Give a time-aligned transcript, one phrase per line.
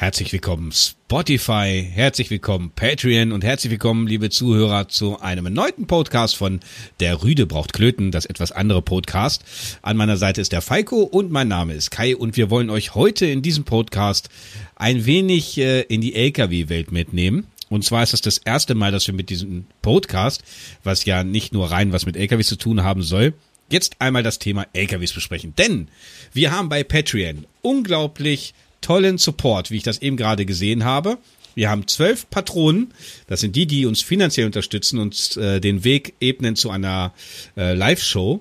[0.00, 6.36] Herzlich willkommen Spotify, herzlich willkommen Patreon und herzlich willkommen, liebe Zuhörer, zu einem erneuten Podcast
[6.36, 6.60] von
[7.00, 9.44] Der Rüde braucht Klöten, das etwas andere Podcast.
[9.82, 12.94] An meiner Seite ist der Falco und mein Name ist Kai und wir wollen euch
[12.94, 14.30] heute in diesem Podcast
[14.74, 17.48] ein wenig äh, in die LKW-Welt mitnehmen.
[17.68, 20.42] Und zwar ist das das erste Mal, dass wir mit diesem Podcast,
[20.82, 23.34] was ja nicht nur rein was mit LKWs zu tun haben soll,
[23.70, 25.52] jetzt einmal das Thema LKWs besprechen.
[25.58, 25.88] Denn
[26.32, 31.18] wir haben bei Patreon unglaublich tollen Support, wie ich das eben gerade gesehen habe.
[31.54, 32.92] Wir haben zwölf Patronen.
[33.26, 37.12] Das sind die, die uns finanziell unterstützen und äh, den Weg ebnen zu einer
[37.56, 38.40] äh, Live-Show.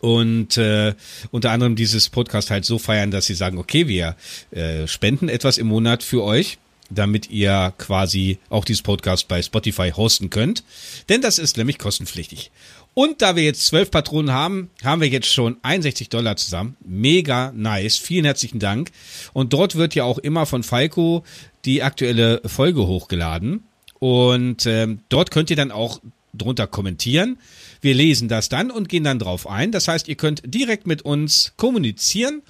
[0.00, 0.94] Und äh,
[1.30, 4.16] unter anderem dieses Podcast halt so feiern, dass sie sagen, okay, wir
[4.50, 6.58] äh, spenden etwas im Monat für euch,
[6.88, 10.64] damit ihr quasi auch dieses Podcast bei Spotify hosten könnt.
[11.08, 12.50] Denn das ist nämlich kostenpflichtig.
[12.94, 16.76] Und da wir jetzt zwölf Patronen haben, haben wir jetzt schon 61 Dollar zusammen.
[16.84, 17.96] Mega nice.
[17.96, 18.90] Vielen herzlichen Dank.
[19.32, 21.24] Und dort wird ja auch immer von Falco
[21.64, 23.64] die aktuelle Folge hochgeladen.
[23.98, 26.00] Und ähm, dort könnt ihr dann auch
[26.34, 27.38] drunter kommentieren.
[27.80, 29.72] Wir lesen das dann und gehen dann drauf ein.
[29.72, 32.42] Das heißt, ihr könnt direkt mit uns kommunizieren.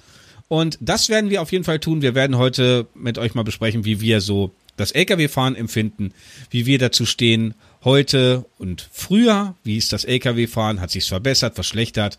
[0.47, 2.01] Und das werden wir auf jeden Fall tun.
[2.01, 6.13] Wir werden heute mit euch mal besprechen, wie wir so das Lkw-Fahren empfinden,
[6.49, 12.17] wie wir dazu stehen heute und früher, wie ist das Lkw-Fahren, hat sich's verbessert, verschlechtert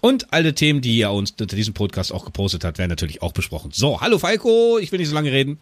[0.00, 3.32] und alle Themen, die ihr uns unter diesem Podcast auch gepostet hat, werden natürlich auch
[3.32, 3.70] besprochen.
[3.72, 5.60] So, hallo Falco, ich will nicht so lange reden.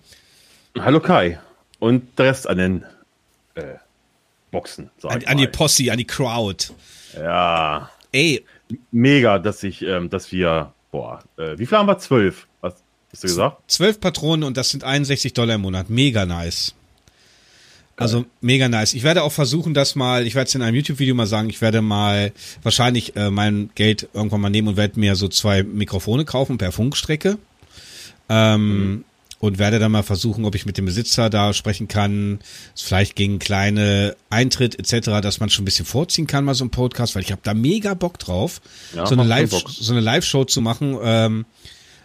[0.78, 1.38] Hallo Kai
[1.78, 2.84] und der Rest an den
[3.54, 3.74] äh,
[4.50, 4.90] Boxen.
[5.02, 6.66] An, an die Posse, an die Crowd.
[7.16, 7.90] Ja.
[8.12, 8.44] Ey.
[8.92, 11.98] Mega, dass ich, ähm, dass wir, boah, äh, wie viel haben wir?
[11.98, 12.46] Zwölf.
[12.60, 12.74] Was
[13.12, 13.70] hast du gesagt?
[13.70, 15.90] Zwölf Patronen und das sind 61 Dollar im Monat.
[15.90, 16.74] Mega nice.
[18.00, 18.94] Also mega nice.
[18.94, 21.60] Ich werde auch versuchen, das mal, ich werde es in einem YouTube-Video mal sagen, ich
[21.60, 26.24] werde mal wahrscheinlich äh, mein Geld irgendwann mal nehmen und werde mir so zwei Mikrofone
[26.24, 27.36] kaufen per Funkstrecke.
[28.30, 29.04] Ähm, mhm.
[29.38, 32.40] Und werde dann mal versuchen, ob ich mit dem Besitzer da sprechen kann.
[32.74, 36.70] Vielleicht gegen kleine Eintritt etc., dass man schon ein bisschen vorziehen kann, mal so ein
[36.70, 38.60] Podcast, weil ich habe da mega Bock drauf,
[38.94, 40.96] ja, so eine Live, so eine Live-Show zu machen.
[41.02, 41.46] Ähm,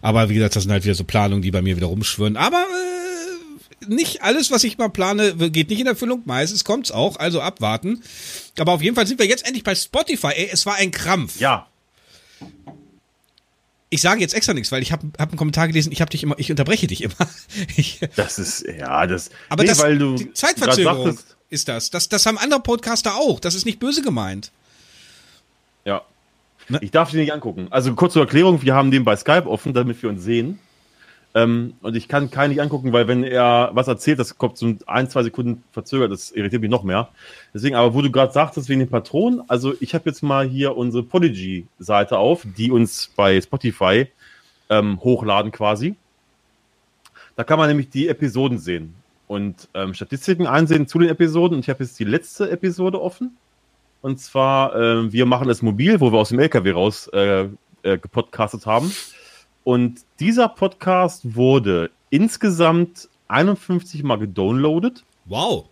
[0.02, 2.38] aber wie gesagt, das sind halt wieder so Planungen, die bei mir wieder rumschwören.
[2.38, 3.05] Aber äh,
[3.88, 6.22] nicht alles, was ich mal plane, geht nicht in Erfüllung.
[6.26, 8.02] Meistens kommt's auch, also abwarten.
[8.58, 10.32] Aber auf jeden Fall sind wir jetzt endlich bei Spotify.
[10.36, 11.40] Ey, es war ein Krampf.
[11.40, 11.68] Ja.
[13.90, 16.24] Ich sage jetzt extra nichts, weil ich habe hab einen Kommentar gelesen, ich habe dich
[16.24, 17.14] immer, ich unterbreche dich immer.
[17.78, 19.30] Ich, das ist, ja, das.
[19.50, 21.18] Aber nee, das, weil du die Zeitverzögerung
[21.50, 21.90] ist das.
[21.90, 22.10] das.
[22.10, 23.40] Das haben andere Podcaster auch.
[23.40, 24.52] Das ist nicht böse gemeint.
[25.86, 26.02] Ja.
[26.68, 26.80] Ne?
[26.82, 27.68] Ich darf die nicht angucken.
[27.70, 30.60] Also kurz zur Erklärung, wir haben den bei Skype offen, damit wir uns sehen.
[31.36, 34.74] Ähm, und ich kann keinen nicht angucken, weil wenn er was erzählt, das kommt so
[34.88, 37.10] ein, zwei Sekunden verzögert, das irritiert mich noch mehr.
[37.54, 40.78] Deswegen, aber wo du gerade sagtest, wegen den Patronen, also ich habe jetzt mal hier
[40.78, 44.08] unsere Podigy-Seite auf, die uns bei Spotify
[44.70, 45.96] ähm, hochladen quasi.
[47.36, 48.96] Da kann man nämlich die Episoden sehen
[49.28, 51.58] und ähm, Statistiken einsehen zu den Episoden.
[51.58, 53.36] Und ich habe jetzt die letzte Episode offen.
[54.02, 57.50] Und zwar, äh, wir machen es mobil, wo wir aus dem LKW raus äh,
[57.84, 58.92] äh, gepodcastet haben.
[59.66, 65.04] Und dieser Podcast wurde insgesamt 51 Mal gedownloadet.
[65.26, 65.66] Wow.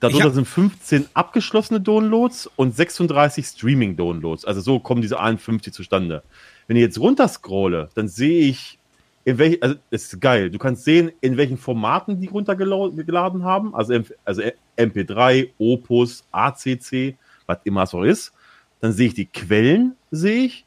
[0.00, 4.44] Darunter sind 15 abgeschlossene Downloads und 36 Streaming-Downloads.
[4.44, 6.22] Also so kommen diese 51 zustande.
[6.66, 8.78] Wenn ich jetzt runterscrolle, dann sehe ich,
[9.24, 10.50] in welchen, also es ist geil.
[10.50, 13.74] Du kannst sehen, in welchen Formaten die runtergeladen haben.
[13.74, 14.42] Also, also
[14.76, 17.16] MP3, Opus, ACC,
[17.46, 18.32] was immer es auch ist.
[18.80, 20.66] Dann sehe ich die Quellen, sehe ich.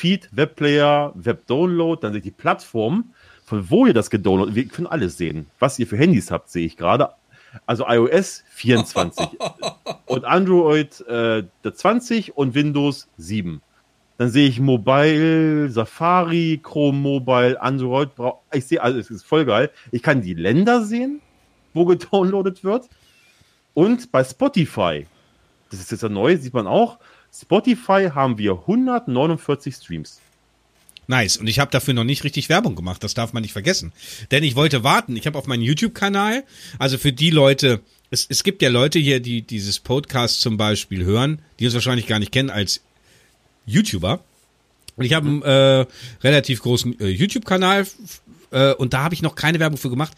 [0.00, 3.12] Feed, Webplayer, Webdownload, dann sehe ich die Plattform,
[3.44, 4.54] von wo ihr das gedownloadet.
[4.54, 5.46] Wir können alles sehen.
[5.58, 7.10] Was ihr für Handys habt, sehe ich gerade.
[7.66, 9.28] Also iOS 24
[10.06, 13.60] und Android äh, 20 und Windows 7.
[14.16, 18.08] Dann sehe ich Mobile, Safari, Chrome Mobile, Android.
[18.54, 19.70] Ich sehe, also es ist voll geil.
[19.90, 21.20] Ich kann die Länder sehen,
[21.74, 22.88] wo gedownloadet wird.
[23.74, 25.06] Und bei Spotify,
[25.70, 26.98] das ist jetzt ja neu, sieht man auch,
[27.32, 30.20] Spotify haben wir 149 Streams.
[31.06, 31.36] Nice.
[31.38, 33.02] Und ich habe dafür noch nicht richtig Werbung gemacht.
[33.02, 33.92] Das darf man nicht vergessen.
[34.30, 35.16] Denn ich wollte warten.
[35.16, 36.44] Ich habe auf meinen YouTube-Kanal,
[36.78, 41.04] also für die Leute, es, es gibt ja Leute hier, die dieses Podcast zum Beispiel
[41.04, 42.80] hören, die uns wahrscheinlich gar nicht kennen als
[43.66, 44.20] YouTuber.
[44.96, 45.86] Und ich habe einen äh,
[46.22, 47.86] relativ großen äh, YouTube-Kanal
[48.52, 50.12] äh, und da habe ich noch keine Werbung für gemacht.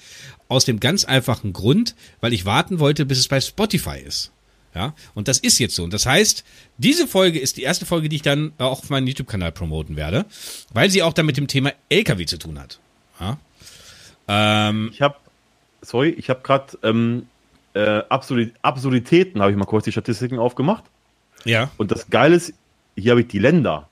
[0.48, 4.30] Aus dem ganz einfachen Grund, weil ich warten wollte, bis es bei Spotify ist.
[4.74, 5.84] Ja, und das ist jetzt so.
[5.84, 6.44] Und das heißt,
[6.78, 10.24] diese Folge ist die erste Folge, die ich dann auch auf meinem YouTube-Kanal promoten werde,
[10.72, 12.78] weil sie auch dann mit dem Thema LKW zu tun hat.
[13.20, 13.38] Ja?
[14.28, 15.16] Ähm, ich habe,
[15.82, 17.26] sorry, ich habe gerade ähm,
[17.74, 20.84] äh, Absurd Absurditäten, habe ich mal kurz die Statistiken aufgemacht.
[21.44, 21.70] Ja.
[21.76, 22.54] Und das Geile ist,
[22.96, 23.88] hier habe ich die Länder.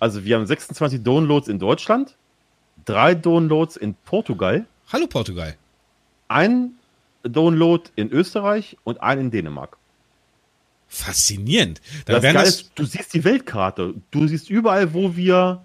[0.00, 2.16] Also wir haben 26 Downloads in Deutschland,
[2.84, 5.56] drei Downloads in Portugal, Hallo Portugal.
[6.28, 6.72] Ein
[7.22, 9.78] Download in Österreich und einen in Dänemark.
[10.94, 11.80] Faszinierend.
[12.04, 13.94] Da das, das ist, du siehst die Weltkarte.
[14.10, 15.62] Du siehst überall, wo wir.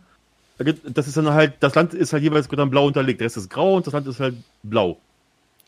[0.85, 3.19] Das ist dann halt, das Land ist halt jeweils dann blau unterlegt.
[3.19, 4.97] Der Rest ist grau und das Land ist halt blau.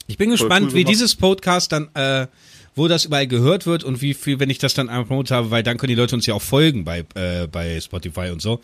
[0.08, 2.28] Ich bin gespannt, cool wie dieses Podcast dann, äh,
[2.74, 5.62] wo das überall gehört wird und wie viel, wenn ich das dann promote habe, weil
[5.62, 8.62] dann können die Leute uns ja auch folgen bei, äh, bei Spotify und so.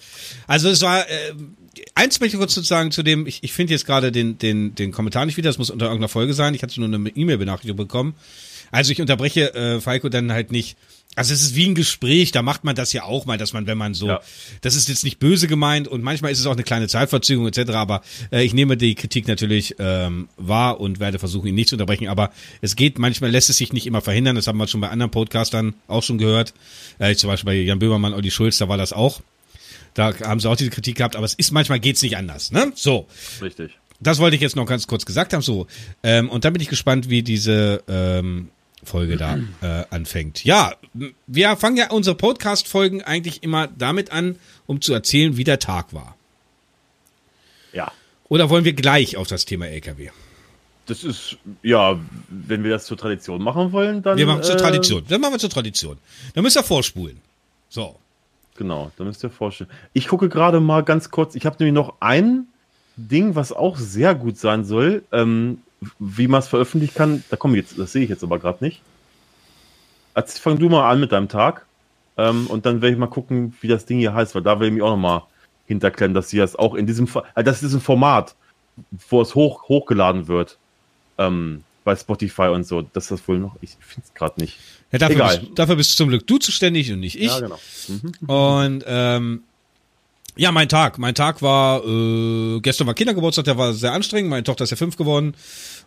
[0.48, 1.34] Also es war, äh,
[1.94, 4.94] eins möchte ich kurz sagen zu dem, ich, ich finde jetzt gerade den, den, den
[4.94, 6.54] Kommentar nicht wieder, das muss unter irgendeiner Folge sein.
[6.54, 8.16] Ich hatte nur eine E-Mail-Benachrichtigung bekommen.
[8.76, 10.76] Also ich unterbreche äh, Falco dann halt nicht.
[11.16, 13.68] Also es ist wie ein Gespräch, da macht man das ja auch mal, dass man,
[13.68, 14.20] wenn man so, ja.
[14.60, 17.72] das ist jetzt nicht böse gemeint und manchmal ist es auch eine kleine Zeitverzögerung etc.,
[17.72, 18.02] aber
[18.34, 22.10] äh, ich nehme die Kritik natürlich ähm, wahr und werde versuchen, ihn nicht zu unterbrechen,
[22.10, 24.90] aber es geht, manchmal lässt es sich nicht immer verhindern, das haben wir schon bei
[24.90, 26.54] anderen Podcastern auch schon gehört,
[27.00, 29.22] äh, zum Beispiel bei Jan Böhmermann, Olli Schulz, da war das auch,
[29.94, 32.74] da haben sie auch diese Kritik gehabt, aber es ist, manchmal geht's nicht anders, ne?
[32.76, 33.08] So.
[33.42, 33.72] Richtig.
[34.02, 35.68] Das wollte ich jetzt noch ganz kurz gesagt haben, so.
[36.04, 38.50] Ähm, und dann bin ich gespannt, wie diese, ähm,
[38.86, 40.44] Folge da äh, anfängt.
[40.44, 40.74] Ja,
[41.28, 45.94] wir fangen ja unsere Podcast-Folgen eigentlich immer damit an, um zu erzählen, wie der Tag
[45.94, 46.16] war.
[47.74, 47.92] Ja.
[48.30, 50.10] Oder wollen wir gleich auf das Thema LKW?
[50.88, 52.00] Das ist, ja,
[52.30, 54.18] wenn wir das zur Tradition machen wollen, dann.
[54.18, 55.04] Wir machen es zur äh, Tradition.
[55.08, 55.98] Dann machen wir zur Tradition.
[56.34, 57.20] Dann müsst ihr vorspulen.
[57.70, 57.96] So.
[58.56, 59.70] Genau, dann müsst ihr vorstellen.
[59.94, 61.36] Ich gucke gerade mal ganz kurz.
[61.36, 62.48] Ich habe nämlich noch ein
[62.96, 65.04] Ding, was auch sehr gut sein soll.
[65.12, 65.60] Ähm,
[66.00, 68.64] wie man es veröffentlichen kann, da komme ich jetzt, das sehe ich jetzt aber gerade
[68.64, 68.82] nicht.
[70.14, 71.66] Also fang du mal an mit deinem Tag
[72.18, 74.68] ähm, und dann werde ich mal gucken, wie das Ding hier heißt, weil da will
[74.68, 75.24] ich mich auch nochmal
[75.68, 78.36] hinterklemmen, dass sie das auch in diesem, also das ist ein Format,
[79.10, 80.58] wo es hoch, hochgeladen wird
[81.18, 84.58] ähm, bei Spotify und so, dass das wohl noch, ich finde es gerade nicht.
[84.92, 85.40] Ja, dafür, Egal.
[85.40, 87.28] Bist, dafür bist du zum Glück du zuständig und nicht ich.
[87.28, 87.60] Ja, genau.
[87.88, 88.30] Mhm.
[88.30, 89.44] Und ähm,
[90.36, 90.98] ja, mein Tag.
[90.98, 94.30] Mein Tag war, äh, gestern war Kindergeburtstag, der war sehr anstrengend.
[94.30, 95.36] Meine Tochter ist ja fünf geworden.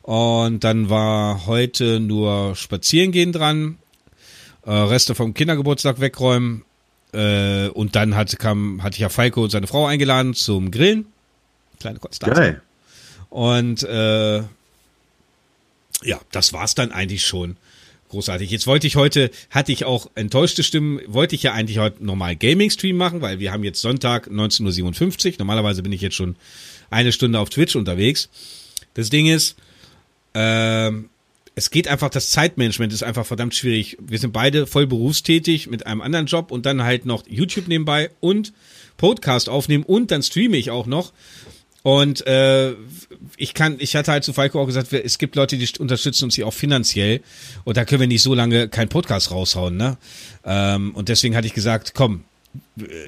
[0.02, 3.78] Und dann war heute nur Spazierengehen dran.
[4.64, 6.64] Äh, Reste vom Kindergeburtstag wegräumen.
[7.12, 11.06] Äh, und dann hat, kam, hatte ich ja Falco und seine Frau eingeladen zum Grillen.
[11.80, 12.34] Kleine Konstanze.
[12.34, 12.62] Geil.
[13.30, 14.38] Und äh,
[16.02, 17.56] ja, das war's dann eigentlich schon.
[18.08, 18.50] Großartig.
[18.50, 22.36] Jetzt wollte ich heute, hatte ich auch enttäuschte Stimmen, wollte ich ja eigentlich heute normal
[22.36, 25.34] Gaming-Stream machen, weil wir haben jetzt Sonntag 19.57 Uhr.
[25.38, 26.36] Normalerweise bin ich jetzt schon
[26.90, 28.30] eine Stunde auf Twitch unterwegs.
[28.94, 29.56] Das Ding ist,
[30.32, 31.10] ähm,
[31.54, 33.98] es geht einfach, das Zeitmanagement ist einfach verdammt schwierig.
[34.00, 38.10] Wir sind beide voll berufstätig mit einem anderen Job und dann halt noch YouTube nebenbei
[38.20, 38.52] und
[38.96, 41.12] Podcast aufnehmen und dann streame ich auch noch.
[41.82, 42.74] Und äh,
[43.36, 46.34] ich kann, ich hatte halt zu Falco auch gesagt, es gibt Leute, die unterstützen uns
[46.34, 47.20] hier auch finanziell
[47.64, 49.96] und da können wir nicht so lange keinen Podcast raushauen, ne?
[50.44, 52.24] Ähm, und deswegen hatte ich gesagt, komm,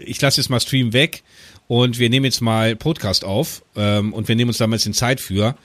[0.04, 1.22] ich lasse jetzt mal Stream weg
[1.68, 5.20] und wir nehmen jetzt mal Podcast auf ähm, und wir nehmen uns damals in Zeit
[5.20, 5.56] für.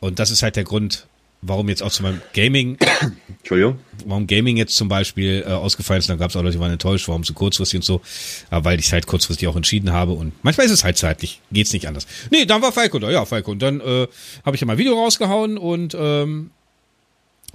[0.00, 1.06] Und das ist halt der Grund,
[1.46, 2.78] warum jetzt auch zu meinem Gaming,
[3.38, 6.60] Entschuldigung, warum Gaming jetzt zum Beispiel äh, ausgefallen ist, dann gab es auch Leute, die
[6.60, 8.00] waren enttäuscht, warum so kurzfristig und so,
[8.50, 11.40] aber weil ich es halt kurzfristig auch entschieden habe und manchmal ist es halt zeitlich,
[11.52, 12.06] geht's nicht anders.
[12.30, 13.50] Nee, dann war Falco da, ja, Falco.
[13.50, 14.06] Und dann äh,
[14.44, 16.50] habe ich ja mein Video rausgehauen und ähm,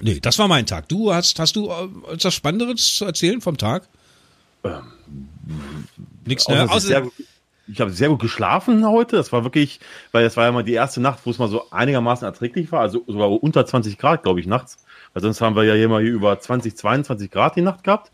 [0.01, 0.87] nee, das war mein Tag.
[0.89, 3.87] Du hast, hast du äh, etwas Spannenderes zu erzählen vom Tag?
[4.63, 4.81] Ähm,
[6.25, 6.69] Nichts, ne?
[6.69, 7.07] Außer,
[7.71, 9.15] ich habe sehr gut geschlafen heute.
[9.15, 9.79] Das war wirklich,
[10.11, 12.81] weil das war ja mal die erste Nacht, wo es mal so einigermaßen erträglich war,
[12.81, 14.77] also sogar unter 20 Grad, glaube ich, nachts.
[15.13, 18.11] Weil sonst haben wir ja hier mal hier über 20, 22 Grad die Nacht gehabt.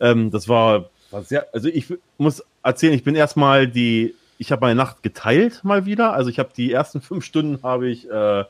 [0.00, 4.60] Ähm, das war, war sehr, also ich muss erzählen, ich bin erstmal die, ich habe
[4.66, 6.12] meine Nacht geteilt mal wieder.
[6.12, 8.44] Also ich habe die ersten fünf Stunden habe ich äh,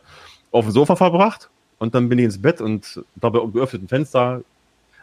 [0.53, 4.43] auf dem Sofa verbracht und dann bin ich ins Bett und dabei geöffneten Fenster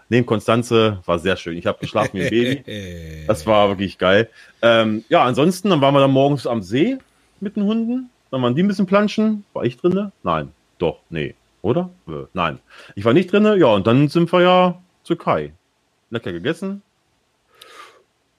[0.10, 1.58] neben Konstanze war sehr schön.
[1.58, 3.26] Ich habe geschlafen wie ein Baby.
[3.28, 4.30] Das war wirklich geil.
[4.62, 6.98] Ähm, ja, ansonsten, dann waren wir dann morgens am See
[7.40, 8.10] mit den Hunden.
[8.32, 9.46] Dann waren die ein bisschen planschen.
[9.54, 10.12] War ich drinne?
[10.24, 10.52] Nein.
[10.78, 11.36] Doch, nee.
[11.62, 11.90] Oder?
[12.08, 12.60] Äh, nein.
[12.96, 13.58] Ich war nicht drinne.
[13.58, 15.54] Ja, und dann sind wir ja zu Kai.
[16.10, 16.82] Lecker gegessen.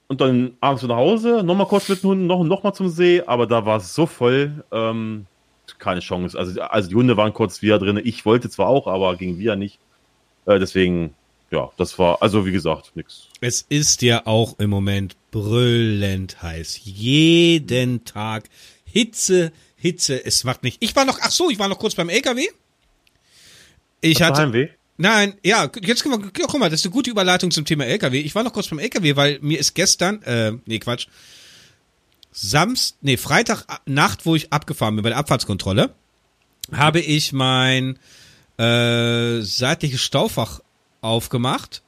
[0.07, 3.23] Und dann abends nach Hause, nochmal kurz mit den Hunden, noch, noch mal zum See,
[3.27, 5.27] aber da war es so voll, ähm,
[5.79, 6.39] keine Chance.
[6.39, 8.01] Also, also die Hunde waren kurz wieder drin.
[8.05, 9.79] Ich wollte zwar auch, aber ging wieder nicht.
[10.47, 11.15] Äh, deswegen
[11.55, 13.29] ja, das war, also wie gesagt, nix.
[13.41, 16.81] Es ist ja auch im Moment brüllend heiß.
[16.83, 18.51] Jeden Tag
[18.85, 20.79] Hitze, Hitze, es macht nicht.
[20.81, 22.45] Ich war noch, ach so, ich war noch kurz beim LKW.
[24.01, 24.43] Ich Was hatte.
[24.43, 24.69] Heimweh?
[24.97, 28.21] Nein, ja, jetzt guck mal, guck mal, das ist eine gute Überleitung zum Thema LKW.
[28.21, 31.07] Ich war noch kurz beim LKW, weil mir ist gestern, äh, nee, Quatsch,
[32.33, 35.95] Samst, nee, Freitagnacht, wo ich abgefahren bin bei der Abfahrtskontrolle,
[36.73, 37.99] habe ich mein
[38.59, 40.61] äh, seitliches Staufach
[41.05, 41.83] aufgemacht.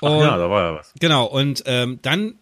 [0.00, 0.92] Und, Ach ja, da war ja was.
[1.00, 2.34] Genau, und ähm, dann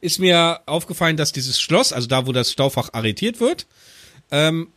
[0.00, 3.66] ist mir aufgefallen, dass dieses Schloss, also da, wo das Staufach arretiert wird,
[4.30, 4.68] ähm,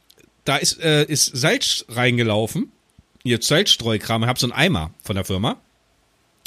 [0.46, 2.72] da ist, äh, ist Salz reingelaufen.
[3.24, 4.24] Hier Salzstreukram.
[4.24, 5.58] Ich habe so einen Eimer von der Firma.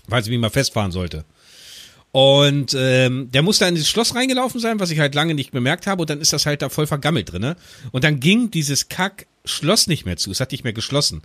[0.07, 1.25] Weil sie mich mal festfahren sollte.
[2.13, 5.87] Und ähm, der musste in dieses Schloss reingelaufen sein, was ich halt lange nicht bemerkt
[5.87, 6.01] habe.
[6.01, 7.57] Und dann ist das halt da voll vergammelt drinne.
[7.93, 10.31] Und dann ging dieses Kack-Schloss nicht mehr zu.
[10.31, 11.23] Es hat nicht mehr geschlossen.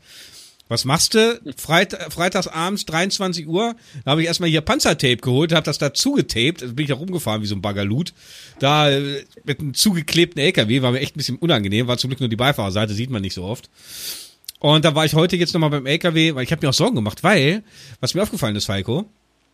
[0.67, 1.39] Was machst du?
[1.57, 5.93] Freit Freitags abends, 23 Uhr, da habe ich erstmal hier Panzertape geholt, habe das da
[5.93, 8.13] zugetaped, da bin ich da rumgefahren wie so ein Bagalut.
[8.59, 12.19] Da äh, mit einem zugeklebten LKW, war mir echt ein bisschen unangenehm, war zum Glück
[12.19, 13.69] nur die Beifahrerseite, sieht man nicht so oft.
[14.59, 16.95] Und da war ich heute jetzt nochmal beim LKW, weil ich habe mir auch Sorgen
[16.95, 17.61] gemacht, weil,
[17.99, 19.05] was mir aufgefallen ist, Falco,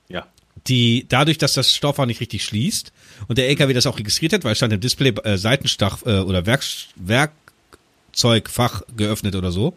[0.07, 0.27] Ja.
[0.67, 2.93] die dadurch, dass das Stoffhaar nicht richtig schließt
[3.27, 6.19] und der LKW das auch registriert hat, weil es stand im Display äh, Seitenstach äh,
[6.19, 6.63] oder Werk,
[6.95, 9.75] Werkzeugfach geöffnet oder so.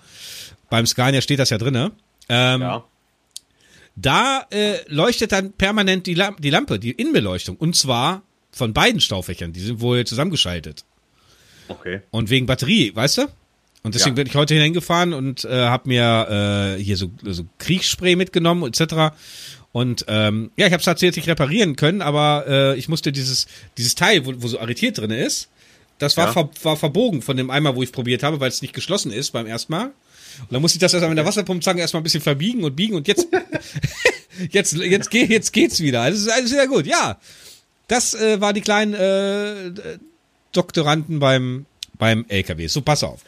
[0.74, 1.92] Beim Scania steht das ja drinne.
[2.28, 2.84] Ähm, Ja.
[3.94, 7.54] Da äh, leuchtet dann permanent die, Lam die Lampe, die Innenbeleuchtung.
[7.56, 9.52] Und zwar von beiden Staufächern.
[9.52, 10.84] Die sind wohl zusammengeschaltet.
[11.68, 12.00] Okay.
[12.10, 13.22] Und wegen Batterie, weißt du?
[13.84, 14.22] Und deswegen Ja.
[14.24, 19.14] bin ich heute hingefahren und äh, habe mir äh, hier so, so Kriegsspray mitgenommen etc.
[19.70, 23.46] Und ähm, ja, ich habe es tatsächlich reparieren können, aber äh, ich musste dieses
[23.78, 25.50] dieses Teil, wo, wo so arretiert drin ist,
[25.98, 26.32] das war, Ja.
[26.32, 29.30] ver, war verbogen von dem Eimer, wo ich probiert habe, weil es nicht geschlossen ist
[29.30, 29.92] beim ersten Mal.
[30.40, 32.94] Und dann musste ich das erstmal mit der Wasserpumpenzange erstmal ein bisschen verbiegen und biegen
[32.96, 33.28] und jetzt
[34.50, 36.02] jetzt jetzt geht jetzt geht's wieder.
[36.02, 36.86] Also es ist alles sehr gut.
[36.86, 37.18] Ja,
[37.88, 39.72] das äh, war die kleinen äh,
[40.52, 41.66] Doktoranden beim
[41.98, 42.66] beim LKW.
[42.66, 43.20] So pass auf.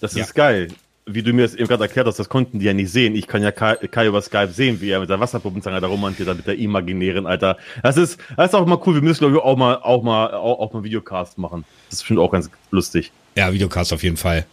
[0.00, 0.24] Das Ja.
[0.24, 0.68] ist geil.
[1.08, 3.14] Wie du mir das eben gerade erklärt hast, das konnten die ja nicht sehen.
[3.14, 6.28] Ich kann ja Kai, Kai über Skype sehen, wie er mit der Wasserpuppenzange da rumhantiert
[6.28, 7.58] hat, mit der imaginären, Alter.
[7.84, 8.96] Das ist, das ist auch mal cool.
[8.96, 11.64] Wir müssen, glaube ich, auch mal, auch mal, auch, auch mal Videocast machen.
[11.88, 13.12] Das ist bestimmt auch ganz lustig.
[13.36, 14.46] Ja, Videocast auf jeden Fall.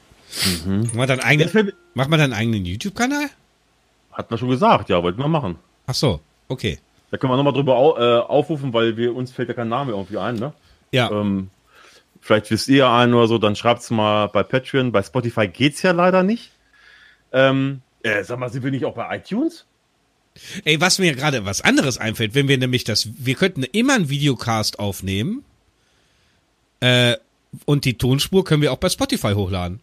[0.65, 3.29] Macht man deinen Jetzt eigenen, macht man eigenen YouTube-Kanal?
[4.11, 5.57] Hat man schon gesagt, ja, wollten wir machen.
[5.87, 6.79] Ach so, okay.
[7.11, 9.91] Da können wir nochmal drüber au, äh, aufrufen, weil wir, uns fällt ja kein Name
[9.91, 10.53] irgendwie ein, ne?
[10.91, 11.49] Ja, Ähm,
[12.21, 14.91] vielleicht wisst ihr einen oder so, dann schreibt's mal bei Patreon.
[14.91, 16.51] Bei Spotify geht's ja leider nicht.
[17.31, 19.65] Ähm, äh, sag mal, sind wir nicht auch bei iTunes?
[20.65, 24.09] ey, was mir gerade was anderes einfällt, wenn wir nämlich das, wir könnten immer einen
[24.09, 25.43] Videocast aufnehmen,
[26.79, 27.17] äh,
[27.65, 29.79] und die Tonspur können wir auch bei Spotify hochladen.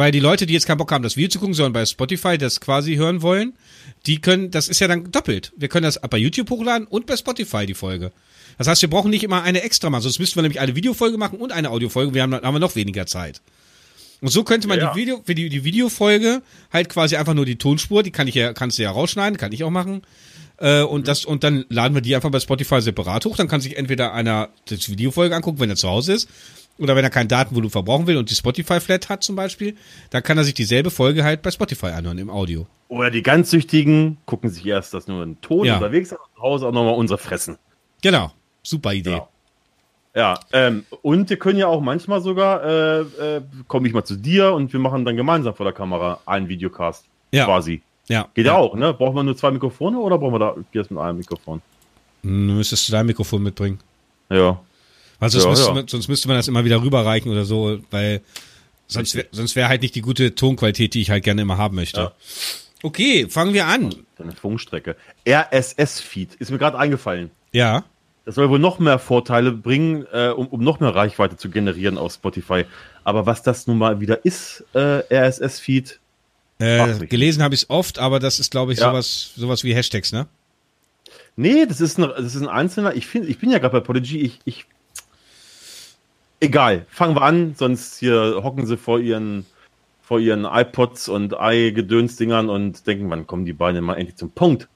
[0.00, 2.38] Weil die Leute, die jetzt keinen Bock haben, das Video zu gucken, sondern bei Spotify
[2.38, 3.52] das quasi hören wollen,
[4.06, 5.52] die können, das ist ja dann doppelt.
[5.58, 8.10] Wir können das bei YouTube hochladen und bei Spotify die Folge.
[8.56, 11.18] Das heißt, wir brauchen nicht immer eine extra machen, sonst müssten wir nämlich eine Videofolge
[11.18, 12.14] machen und eine Audiofolge.
[12.14, 13.42] Wir haben, dann haben wir noch weniger Zeit.
[14.22, 16.40] Und so könnte man Ja, die Video, für die, die Videofolge
[16.72, 19.52] halt quasi einfach nur die Tonspur, die kann ich ja, kannst du ja rausschneiden, kann
[19.52, 20.00] ich auch machen.
[20.56, 23.36] Äh, und das, und dann laden wir die einfach bei Spotify separat hoch.
[23.36, 26.28] Dann kann sich entweder einer das Videofolge angucken, wenn er zu Hause ist,
[26.80, 29.76] oder wenn er kein Datenvolumen verbrauchen will und die Spotify-Flat hat zum Beispiel,
[30.10, 32.66] dann kann er sich dieselbe Folge halt bei Spotify anhören im Audio.
[32.88, 35.76] Oder die ganz Süchtigen gucken sich erst das nur in Ton Ja.
[35.76, 37.56] unterwegs und zu Hause auch nochmal unsere fressen.
[38.02, 38.32] Genau.
[38.62, 39.10] Super Idee.
[39.10, 39.28] Genau.
[40.14, 44.16] Ja, ähm, und wir können ja auch manchmal sogar, äh, äh, komme ich mal zu
[44.16, 47.04] dir und wir machen dann gemeinsam vor der Kamera einen Videocast.
[47.30, 47.44] Ja.
[47.44, 47.80] Quasi.
[48.08, 48.26] Ja.
[48.34, 48.92] Geht ja auch, ne?
[48.92, 51.62] Brauchen wir nur zwei Mikrofone oder brauchen wir da das mit einem Mikrofon?
[52.24, 53.78] Hm, müsstest du dein Mikrofon mitbringen.
[54.30, 54.60] Ja.
[55.20, 55.74] Weil sonst, Ja, müsste ja.
[55.74, 58.20] Man, sonst müsste man das immer wieder rüberreichen oder so, weil
[58.88, 61.76] sonst wäre sonst wär halt nicht die gute Tonqualität, die ich halt gerne immer haben
[61.76, 62.00] möchte.
[62.00, 62.12] Ja.
[62.82, 63.94] Okay, fangen wir an.
[64.18, 64.96] Eine Funkstrecke.
[65.28, 67.30] RSS-Feed ist mir gerade eingefallen.
[67.52, 67.84] Ja.
[68.24, 71.98] Das soll wohl noch mehr Vorteile bringen, äh, um, um noch mehr Reichweite zu generieren
[71.98, 72.64] auf Spotify.
[73.04, 75.98] Aber was das nun mal wieder ist, äh, RSS-Feed,
[76.58, 78.90] Äh, gelesen habe ich es oft, aber das ist, glaube ich, Ja.
[78.90, 80.26] sowas, sowas wie Hashtags, ne?
[81.36, 82.94] Nee, das ist ein, das ist ein einzelner.
[82.94, 84.18] Ich finde, ich bin ja gerade bei Podigy.
[84.20, 84.66] Ich, ich,
[86.40, 86.86] egal.
[86.90, 89.46] Fangen wir an, sonst hier hocken sie vor ihren,
[90.02, 94.68] vor ihren iPods und i-Gedönsdingern und denken, wann kommen die Beine mal endlich zum Punkt?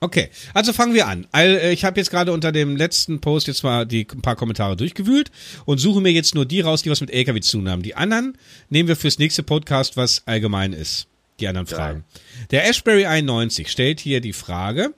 [0.00, 1.28] Okay, also fangen wir an.
[1.32, 4.76] Äh, Ich habe jetzt gerade unter dem letzten Post jetzt mal die ein paar Kommentare
[4.76, 5.30] durchgewühlt
[5.64, 7.82] und suche mir jetzt nur die raus, die was mit LKW zu tun haben.
[7.82, 8.36] Die anderen
[8.68, 11.06] nehmen wir fürs nächste Podcast, was allgemein ist.
[11.38, 11.66] Die anderen.
[11.68, 12.04] Fragen.
[12.50, 14.92] Der Ashbury 91 stellt hier die Frage.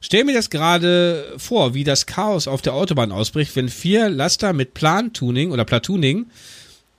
[0.00, 4.52] Stell mir das gerade vor, wie das Chaos auf der Autobahn ausbricht, wenn vier Laster
[4.54, 6.26] mit Plantuning oder Platooning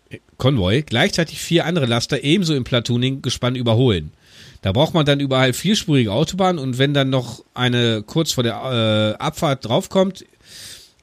[0.10, 4.12] äh, Konvoi gleichzeitig vier andere Laster ebenso im Platooning-Gespann überholen.
[4.62, 9.15] Da braucht man dann überall vierspurige Autobahn und wenn dann noch eine kurz vor der
[9.17, 10.24] äh, Abfahrt draufkommt,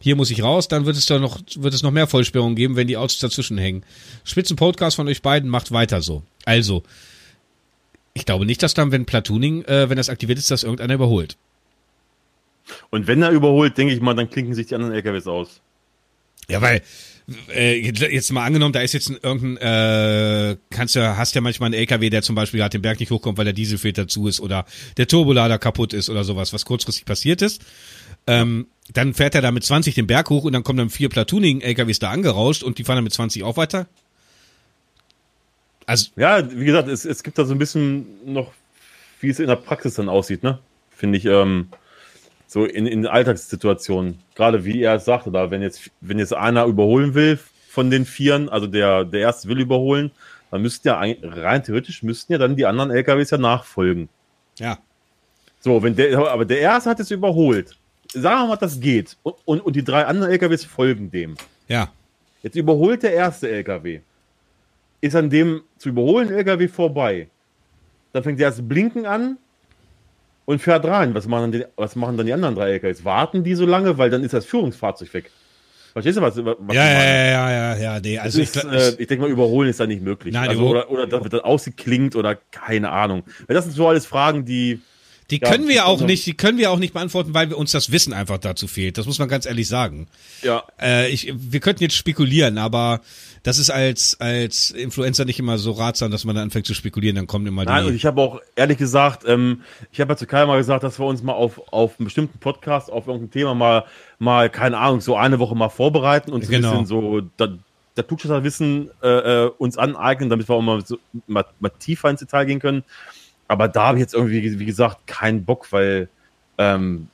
[0.01, 2.77] hier muss ich raus, dann wird es doch noch, wird es noch mehr Vollsperrungen geben,
[2.77, 3.83] wenn die Autos dazwischen hängen.
[4.23, 6.23] Spitzen-Podcast von euch beiden macht weiter so.
[6.45, 6.85] Also,
[8.15, 11.37] ich glaube nicht, dass dann, wenn Platooning, äh, wenn das aktiviert ist, dass irgendeiner überholt.
[12.91, 15.61] Und wenn er überholt, denke ich mal, dann klinken sich die anderen LKWs aus.
[16.49, 16.83] Ja, weil
[17.55, 19.57] äh, jetzt mal angenommen, da ist jetzt ein, irgendein,
[20.53, 23.11] äh, kannst ja, hast ja manchmal einen LKW, der zum Beispiel gerade den Berg nicht
[23.11, 24.65] hochkommt, weil der Dieselfilter zu ist oder
[24.97, 27.63] der Turbolader kaputt ist oder sowas, was kurzfristig passiert ist.
[28.27, 31.11] Ähm, dann fährt er da mit 20 den Berg hoch und dann kommen dann vier
[31.11, 33.87] Platooning-LKWs da angerauscht und die fahren dann mit 20 auch weiter.
[35.85, 38.53] Also, ja, wie gesagt, es, es gibt da so ein bisschen noch,
[39.21, 40.59] wie es in der Praxis dann aussieht, ne?
[40.91, 41.69] Finde ich, ähm,
[42.49, 44.19] so in, in Alltagssituationen.
[44.35, 47.39] Gerade wie er sagte da, wenn jetzt, wenn jetzt einer überholen will
[47.69, 50.11] von den Vieren, also der, der erste will überholen,
[50.51, 54.09] dann müssten ja rein theoretisch müssten ja dann die anderen LKWs ja nachfolgen.
[54.59, 54.79] Ja.
[55.61, 57.77] So, wenn der, aber der erste hat es überholt.
[58.13, 59.19] Sagen wir mal, das geht.
[59.23, 61.37] Und, und, und die drei anderen LKWs folgen dem.
[61.69, 61.93] Ja.
[62.43, 64.01] Jetzt überholt der erste LKW.
[65.03, 67.29] Ist an dem zu überholen LKW vorbei.
[68.13, 69.37] Dann fängt der erste Blinken an
[70.49, 71.15] und fährt rein.
[71.15, 73.05] Was machen, die, was machen dann die anderen drei LKWs?
[73.05, 75.31] Warten die so lange, weil dann ist das Führungsfahrzeug weg.
[75.93, 79.07] Verstehst du, was, was ja, ja, ja, ja, ja, nee, also ist, ich, äh, ich
[79.09, 80.33] denke mal, überholen ist da nicht möglich.
[80.33, 83.25] Nein, also, oder, oder das wird dann ausgeklingt oder keine Ahnung.
[83.47, 84.81] Das sind so alles Fragen, die.
[85.31, 87.73] Die ja, können wir auch nicht, die können wir auch nicht beantworten, weil wir uns
[87.73, 88.97] das Wissen einfach dazu fehlt.
[88.97, 90.09] Das muss man ganz ehrlich sagen.
[90.43, 90.63] Ja.
[90.81, 93.01] Äh, ich, wir könnten jetzt spekulieren, aber
[93.43, 97.17] das ist als, als Influencer nicht immer so ratsam, dass man dann anfängt zu spekulieren,
[97.17, 97.71] dann kommt immer die.
[97.71, 100.83] Nein, und ich habe auch ehrlich gesagt, ähm, ich habe ja zu Kai mal gesagt,
[100.83, 103.85] dass wir uns mal auf, auf einen bestimmten Podcast, auf irgendein Thema mal,
[104.19, 106.73] mal, keine Ahnung, so eine Woche mal vorbereiten und so genau.
[106.73, 107.49] ein bisschen so da,
[107.99, 112.21] der Klugscheißer-Wissen äh, äh, uns aneignen, damit wir auch mal, so, mal, mal tiefer ins
[112.21, 112.85] Detail gehen können.
[113.49, 116.09] Aber da habe ich jetzt irgendwie, wie gesagt, keinen Bock, weil
[116.59, 117.09] ähm,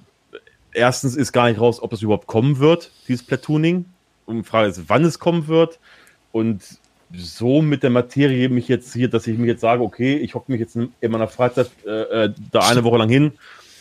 [0.72, 3.86] erstens ist gar nicht raus, ob das überhaupt kommen wird, dieses Platooning.
[4.26, 5.78] Und die Frage ist, wann es kommen wird.
[6.32, 6.62] Und
[7.16, 10.50] so mit der Materie mich jetzt hier, dass ich mir jetzt sage, okay, ich hocke
[10.50, 13.32] mich jetzt in meiner Freizeit äh, äh, da eine Woche lang hin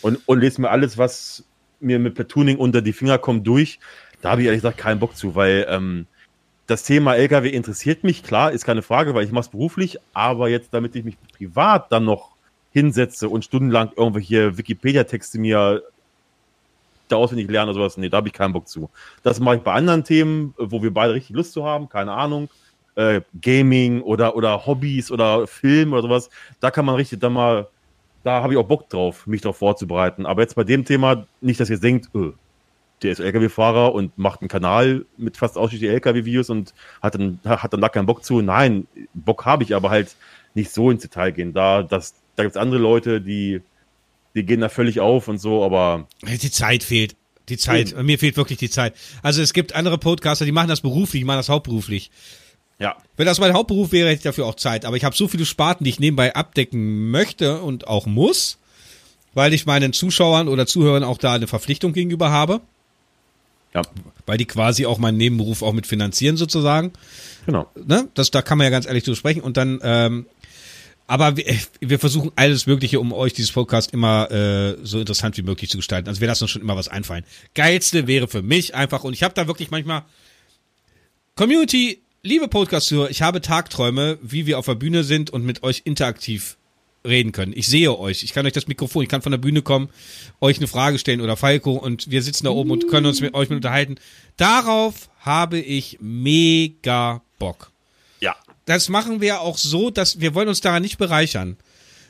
[0.01, 1.43] und, und lese mir alles, was
[1.79, 3.79] mir mit Platooning unter die Finger kommt, durch.
[4.21, 6.05] Da habe ich ehrlich gesagt keinen Bock zu, weil ähm,
[6.67, 10.49] das Thema LKW interessiert mich, klar, ist keine Frage, weil ich mache es beruflich, aber
[10.49, 12.32] jetzt, damit ich mich privat dann noch
[12.73, 15.83] hinsetze und stundenlang irgendwelche Wikipedia-Texte mir
[17.07, 18.89] da auswendig lerne oder sowas, nee, da habe ich keinen Bock zu.
[19.21, 22.49] Das mache ich bei anderen Themen, wo wir beide richtig Lust zu haben, keine Ahnung.
[22.95, 27.67] Äh, Gaming oder, oder Hobbys oder Film oder sowas, da kann man richtig dann mal,
[28.23, 30.25] da habe ich auch Bock drauf, mich darauf vorzubereiten.
[30.25, 32.33] Aber jetzt bei dem Thema nicht, dass ihr denkt, öh,
[33.01, 37.73] der ist LKW-Fahrer und macht einen Kanal mit fast ausschließlich LKW-Videos und hat dann, hat
[37.73, 38.41] dann da keinen Bock zu.
[38.41, 40.15] Nein, Bock habe ich aber halt
[40.53, 41.53] nicht so ins Detail gehen.
[41.53, 43.61] Da, das, da gibt es andere Leute, die
[44.35, 46.07] die gehen da völlig auf und so, aber.
[46.23, 47.15] Die Zeit fehlt.
[47.49, 47.91] Die Zeit.
[47.91, 48.05] Eben.
[48.05, 48.95] Mir fehlt wirklich die Zeit.
[49.21, 52.09] Also es gibt andere Podcaster, die machen das beruflich, die machen das hauptberuflich.
[52.79, 52.95] Ja.
[53.17, 54.85] Wenn das mein Hauptberuf wäre, hätte ich dafür auch Zeit.
[54.85, 58.57] Aber ich habe so viele Sparten, die ich nebenbei abdecken möchte und auch muss,
[59.33, 62.61] weil ich meinen Zuschauern oder Zuhörern auch da eine Verpflichtung gegenüber habe.
[63.73, 63.81] Ja.
[64.25, 66.93] Weil die quasi auch meinen Nebenberuf auch mit finanzieren sozusagen.
[67.45, 67.69] Genau.
[67.85, 68.07] Ne?
[68.13, 69.41] Das, da kann man ja ganz ehrlich zu sprechen.
[69.41, 70.25] Und dann ähm,
[71.07, 71.45] aber wir,
[71.81, 75.77] wir, versuchen alles Mögliche, um euch dieses Podcast immer äh, so interessant wie möglich zu
[75.77, 76.07] gestalten.
[76.07, 77.25] Also wir lassen uns schon immer was einfallen.
[77.53, 80.03] Geilste wäre für mich einfach, und ich habe da wirklich manchmal
[81.35, 85.81] Community, liebe Podcast-Hörer, ich habe Tagträume, wie wir auf der Bühne sind und mit euch
[85.83, 86.57] interaktiv
[87.05, 87.51] reden können.
[87.53, 89.89] Ich sehe euch, ich kann euch das Mikrofon, ich kann von der Bühne kommen,
[90.39, 93.33] euch eine Frage stellen oder Falco und wir sitzen da oben und können uns mit
[93.33, 93.95] euch mit unterhalten.
[94.37, 97.72] Darauf habe ich mega Bock
[98.65, 101.57] das machen wir auch so, dass wir wollen uns daran nicht bereichern.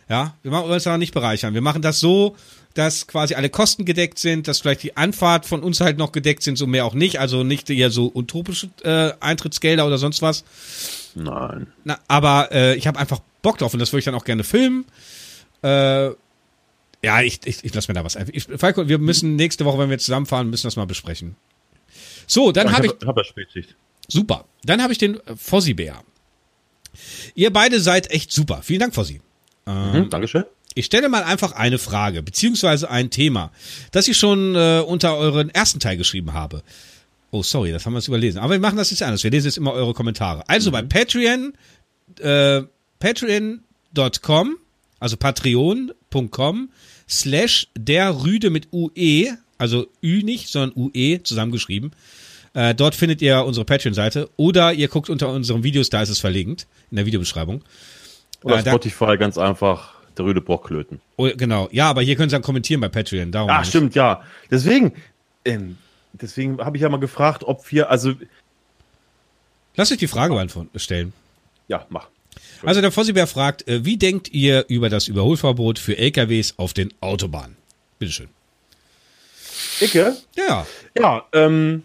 [0.10, 1.54] Ja, wir wollen uns daran nicht bereichern.
[1.54, 2.36] Wir machen das so,
[2.74, 6.44] dass quasi alle Kosten gedeckt sind, dass vielleicht die Anfahrt von uns halt noch gedeckt
[6.44, 7.20] sind, so mehr auch nicht.
[7.20, 10.44] Also nicht eher so utopische äh, Eintrittsgelder oder sonst was.
[11.16, 11.68] Nein.
[11.84, 14.44] Na, aber äh, ich habe einfach Bock drauf und das würde ich dann auch gerne
[14.44, 14.86] filmen.
[15.62, 16.10] Äh,
[17.04, 18.34] ja, ich, ich, ich lasse mir da was einfach.
[18.34, 21.36] Ich, Falco, wir müssen nächste Woche, wenn wir zusammenfahren, müssen das mal besprechen.
[22.28, 22.94] So, dann habe ich.
[23.06, 23.76] Hab, hab Spätschicht.
[24.08, 24.46] Super.
[24.64, 26.04] Dann habe ich den Fossi-Bär.
[27.36, 28.62] Ihr beide seid echt super.
[28.64, 29.22] Vielen Dank, Fossi.
[29.66, 30.44] Ähm, mhm, Dankeschön.
[30.76, 33.52] Ich stelle mal einfach eine Frage, beziehungsweise ein Thema,
[33.92, 36.64] das ich schon äh, unter euren ersten Teil geschrieben habe.
[37.32, 38.40] Oh, sorry, das haben wir jetzt überlesen.
[38.40, 39.24] Aber wir machen das jetzt anders.
[39.24, 40.48] Wir lesen jetzt immer eure Kommentare.
[40.48, 40.74] Also mhm.
[40.74, 41.54] bei Patreon,
[42.20, 42.62] äh,
[43.00, 44.58] patreon.com,
[45.00, 46.70] also patreon.com,
[47.10, 51.92] slash der Rüde mit UE, also Ü nicht, sondern UE zusammengeschrieben.
[52.54, 56.20] Äh, dort findet ihr unsere Patreon-Seite oder ihr guckt unter unseren Videos, da ist es
[56.20, 57.64] verlinkt, in der Videobeschreibung.
[58.44, 61.02] Oder äh, Spotify ganz einfach der Rüde Brocklöten.
[61.18, 63.32] Oh, genau, ja, aber hier können Sie dann kommentieren bei Patreon.
[63.32, 64.22] Darum ah, stimmt, ja.
[64.52, 64.94] Deswegen,
[65.46, 65.78] ähm,
[66.14, 68.14] deswegen habe ich ja mal gefragt, ob wir, also.
[69.76, 71.14] Lass euch die Frage stellen.
[71.68, 72.08] Ja, mach.
[72.64, 76.94] Also der Vossibär fragt, äh, wie denkt ihr über das Überholverbot für LKWs auf den
[77.02, 77.58] Autobahnen?
[78.00, 78.30] Bitteschön.
[79.82, 80.16] Icke?
[80.36, 80.66] Ja.
[80.98, 81.84] Ja, ähm,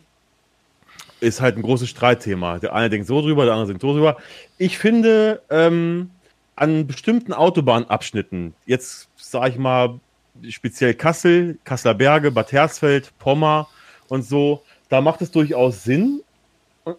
[1.20, 2.58] ist halt ein großes Streitthema.
[2.58, 4.16] Der eine denkt so drüber, der andere denkt so drüber.
[4.58, 6.10] Ich finde, ähm,
[6.56, 10.00] an bestimmten Autobahnabschnitten, jetzt sage ich mal
[10.48, 13.68] speziell Kassel, Kasseler Berge, Bad Hersfeld, Pommer
[14.08, 16.22] und so, da macht es durchaus Sinn.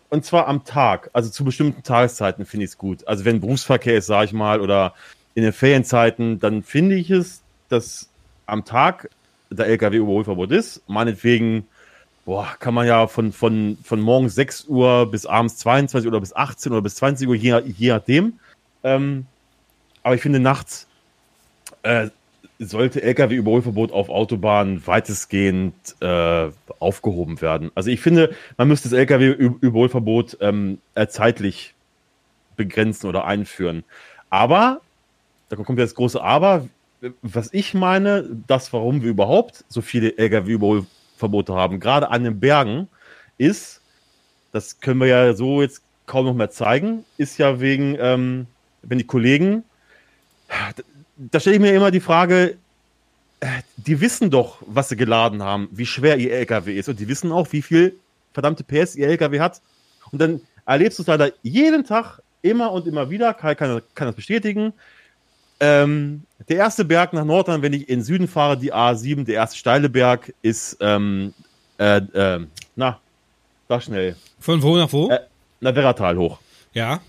[0.10, 3.08] und, zwar am Tag, also zu bestimmten Tageszeiten finde ich es gut.
[3.08, 4.94] Also wenn Berufsverkehr ist, sage ich mal, oder
[5.34, 8.10] in den Ferienzeiten, dann finde ich es, dass
[8.46, 9.10] am Tag
[9.50, 10.84] der LKW-Überholverbot ist.
[10.88, 11.68] Meinetwegen,
[12.30, 16.36] boah, kann man ja von, von, von morgens 6 Uhr bis abends 22 oder bis
[16.36, 18.34] 18 oder bis 20 Uhr, je, je nachdem.
[18.84, 19.26] Ähm,
[20.04, 20.86] aber ich finde, nachts
[21.82, 22.10] äh,
[22.60, 27.72] sollte Lkw-Überholverbot auf Autobahnen weitestgehend äh, aufgehoben werden.
[27.74, 31.74] Also ich finde, man müsste das Lkw-Überholverbot ähm, äh, zeitlich
[32.56, 33.84] begrenzen oder einführen.
[34.30, 34.82] Aber,
[35.50, 36.68] da kommt jetzt das große Aber,
[37.24, 42.88] was ich meine, das, warum wir überhaupt so viele Lkw-Überholverbote haben, gerade an den Bergen,
[43.38, 43.82] ist,
[44.52, 48.48] das können wir ja so jetzt kaum noch mehr zeigen, ist ja wegen, ähm,
[48.82, 49.64] wenn die Kollegen
[51.20, 52.58] da stelle ich mir immer die Frage,
[53.78, 56.90] die wissen doch, was sie geladen haben, wie schwer ihr LKW ist.
[56.90, 57.96] Und die wissen auch, wie viel
[58.34, 59.62] verdammte PS ihr LKW hat.
[60.12, 63.34] Und dann erlebst du es leider jeden Tag, immer und immer wieder.
[63.34, 64.74] Kai kann, kann das bestätigen.
[65.60, 69.58] Ähm, der erste Berg nach Nordrhein, wenn ich in Süden fahre, die A7, der erste
[69.58, 71.34] steile Berg ist, ähm,
[71.78, 72.46] äh, äh,
[72.76, 73.00] na,
[73.68, 74.16] da schnell.
[74.40, 75.10] Von wo nach wo?
[75.10, 75.20] Äh,
[75.60, 76.40] na, Werratal hoch.
[76.74, 77.02] Ja.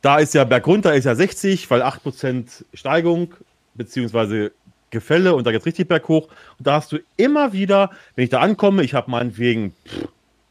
[0.00, 3.34] Da ist ja Berg runter, ist ja 60, weil 8% Steigung,
[3.74, 4.52] beziehungsweise
[4.90, 6.28] Gefälle und da geht richtig berghoch.
[6.58, 9.74] Und da hast du immer wieder, wenn ich da ankomme, ich habe meinetwegen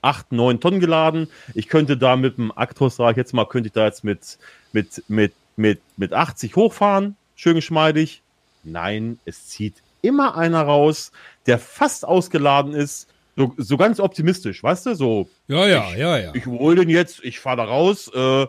[0.01, 1.29] 8, 9 Tonnen geladen.
[1.53, 4.37] Ich könnte da mit dem Actros, sage ich jetzt mal, könnte ich da jetzt mit,
[4.73, 7.15] mit, mit, mit, mit 80 hochfahren.
[7.35, 8.21] Schön geschmeidig.
[8.63, 11.11] Nein, es zieht immer einer raus,
[11.45, 13.07] der fast ausgeladen ist.
[13.35, 14.95] So, so ganz optimistisch, weißt du?
[14.95, 15.29] So.
[15.47, 16.35] Ja, ja, ich, ja, ja.
[16.35, 18.45] Ich hole den jetzt, ich fahre da raus, äh,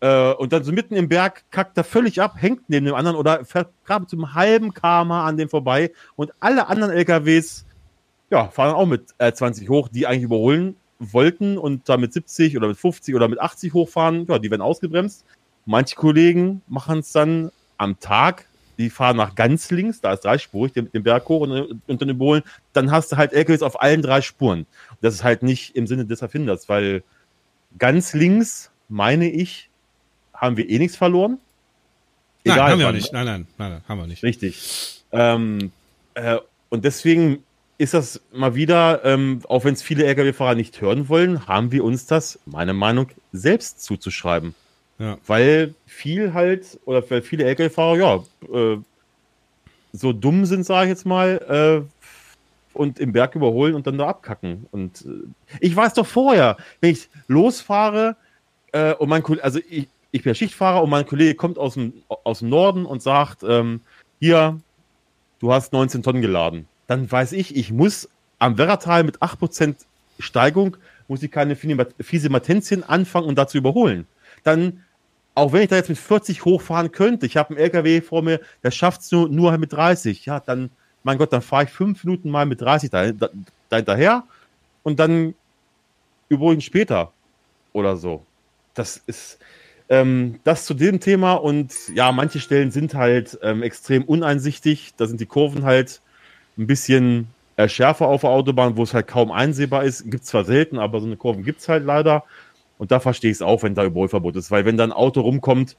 [0.00, 3.16] äh, und dann so mitten im Berg kackt er völlig ab, hängt neben dem anderen
[3.16, 5.92] oder fährt gerade zum halben Karma an dem vorbei.
[6.16, 7.64] Und alle anderen LKWs,
[8.30, 12.56] ja, fahren auch mit äh, 20 hoch, die eigentlich überholen wollten und da mit 70
[12.56, 15.24] oder mit 50 oder mit 80 hochfahren, ja, die werden ausgebremst.
[15.66, 18.46] Manche Kollegen machen es dann am Tag,
[18.78, 22.08] die fahren nach ganz links, da ist dreispurig, den, den Berg hoch und, und dann
[22.08, 22.42] überholen.
[22.72, 24.60] Dann hast du halt LKWs auf allen drei Spuren.
[24.60, 27.02] Und das ist halt nicht im Sinne des Erfinders, weil
[27.78, 29.68] ganz links, meine ich,
[30.32, 31.38] haben wir eh nichts verloren.
[32.44, 33.12] Egal, nein, haben wir auch nicht.
[33.12, 34.22] Nein, nein, nein, nein, haben wir nicht.
[34.22, 35.02] Richtig.
[35.10, 35.72] Ähm,
[36.14, 37.42] äh, und deswegen
[37.78, 41.84] ist das mal wieder, ähm, auch wenn es viele Lkw-Fahrer nicht hören wollen, haben wir
[41.84, 44.54] uns das, meiner Meinung, selbst zuzuschreiben.
[44.98, 45.18] Ja.
[45.26, 48.16] Weil viel halt, oder weil viele Lkw-Fahrer, ja,
[48.52, 48.78] äh,
[49.92, 54.08] so dumm sind, sage ich jetzt mal, äh, und im Berg überholen und dann da
[54.08, 54.66] abkacken.
[54.70, 58.16] Und äh, ich weiß doch vorher, wenn ich losfahre
[58.72, 61.92] äh, und mein Kollege, also ich, ich bin Schichtfahrer und mein Kollege kommt aus dem,
[62.08, 63.80] aus dem Norden und sagt, ähm,
[64.20, 64.60] hier,
[65.40, 66.66] du hast 19 Tonnen geladen.
[66.86, 69.74] Dann weiß ich, ich muss am Werratal mit 8%
[70.18, 70.76] Steigung,
[71.08, 74.06] muss ich keine fiese Matenzien anfangen und dazu überholen.
[74.44, 74.84] Dann,
[75.36, 78.40] auch wenn ich da jetzt mit 40 hochfahren könnte, ich habe einen LKW vor mir,
[78.64, 80.70] der schafft es nur, nur mit 30, ja, dann,
[81.04, 83.28] mein Gott, dann fahre ich fünf Minuten mal mit 30 da, da,
[83.68, 84.24] da hinterher
[84.82, 85.34] und dann
[86.30, 87.12] ihn später
[87.74, 88.24] oder so.
[88.72, 89.38] Das ist,
[89.90, 94.94] ähm, das zu dem Thema und ja, manche Stellen sind halt ähm, extrem uneinsichtig.
[94.96, 96.00] Da sind die Kurven halt
[96.56, 100.10] ein bisschen äh, schärfer auf der Autobahn, wo es halt kaum einsehbar ist.
[100.10, 102.24] Gibt zwar selten, aber so eine Kurve gibt es halt leider.
[102.78, 105.20] Und da verstehe ich es auch, wenn da Überholverbot ist, weil wenn da ein Auto
[105.20, 105.76] rumkommt,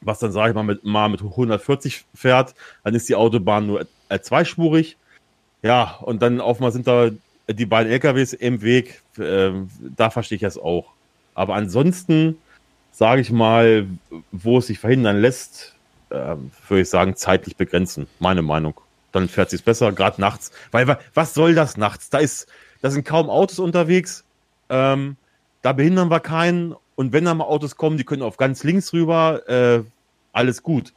[0.00, 3.86] was dann sage ich mal mit, mal mit 140 fährt, dann ist die Autobahn nur
[4.08, 4.96] äh, zweispurig.
[5.62, 7.10] Ja, und dann auf mal sind da
[7.48, 9.00] die beiden LKWs im Weg.
[9.18, 9.52] Äh,
[9.96, 10.86] da verstehe ich es auch.
[11.34, 12.36] Aber ansonsten
[12.90, 13.86] sage ich mal,
[14.32, 15.74] wo es sich verhindern lässt,
[16.10, 16.36] äh,
[16.68, 18.06] würde ich sagen, zeitlich begrenzen.
[18.18, 18.74] Meine Meinung.
[19.12, 20.52] Dann fährt sich besser, gerade nachts.
[20.70, 22.10] Weil, was soll das nachts?
[22.10, 22.48] Da ist,
[22.80, 24.24] da sind kaum Autos unterwegs.
[24.68, 25.16] Ähm,
[25.62, 26.74] da behindern wir keinen.
[26.94, 29.48] Und wenn da mal Autos kommen, die können auf ganz links rüber.
[29.48, 29.84] Äh,
[30.32, 30.92] alles gut.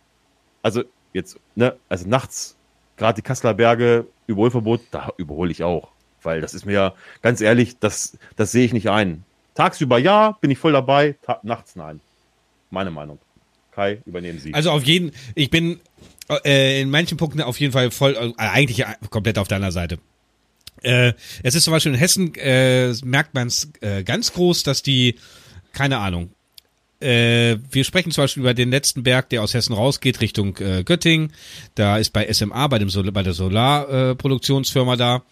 [0.62, 2.58] Also jetzt, ne, also nachts,
[2.98, 5.90] gerade die Kasseler Berge, Überholverbot, da überhole ich auch.
[6.22, 9.24] Weil das ist mir ganz ehrlich, das, das sehe ich nicht ein.
[9.54, 12.02] Tagsüber ja, bin ich voll dabei, nachts nein.
[12.72, 13.20] Meine Meinung.
[13.72, 14.54] Kai, übernehmen Sie.
[14.54, 15.80] Also auf jeden, ich bin
[16.44, 20.00] äh, in manchen Punkten auf jeden Fall voll, äh, eigentlich komplett auf deiner Seite.
[20.82, 24.84] Äh, es ist zum Beispiel in Hessen, äh, merkt man es äh, ganz groß, dass
[24.84, 25.16] die,
[25.74, 26.32] keine Ahnung,
[27.02, 30.84] äh, wir sprechen zum Beispiel über den letzten Berg, der aus Hessen rausgeht, Richtung äh,
[30.84, 31.34] Göttingen.
[31.76, 35.24] Da ist bei SMA, bei, dem Sol bei der Solarproduktionsfirma äh, da,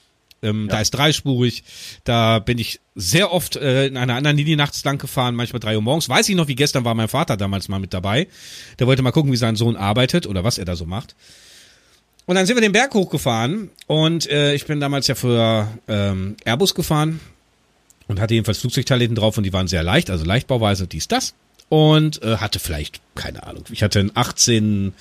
[0.44, 0.76] ähm, ja.
[0.76, 1.64] Da ist dreispurig.
[2.04, 5.76] Da bin ich sehr oft äh, in einer anderen Linie nachts lang gefahren, manchmal drei
[5.76, 6.10] Uhr morgens.
[6.10, 8.28] Weiß ich noch, wie gestern war mein Vater damals mal mit dabei.
[8.78, 11.16] Der wollte mal gucken, wie sein Sohn arbeitet oder was er da so macht.
[12.26, 16.38] Und dann sind wir den Berg hochgefahren und äh, ich bin damals ja für ähm,
[16.46, 17.20] Airbus gefahren
[18.08, 21.34] und hatte jedenfalls Flugzeugteile hinten drauf und die waren sehr leicht, also Leichtbauweise, dies, das.
[21.68, 24.94] Und äh, hatte vielleicht, keine Ahnung, ich hatte einen 18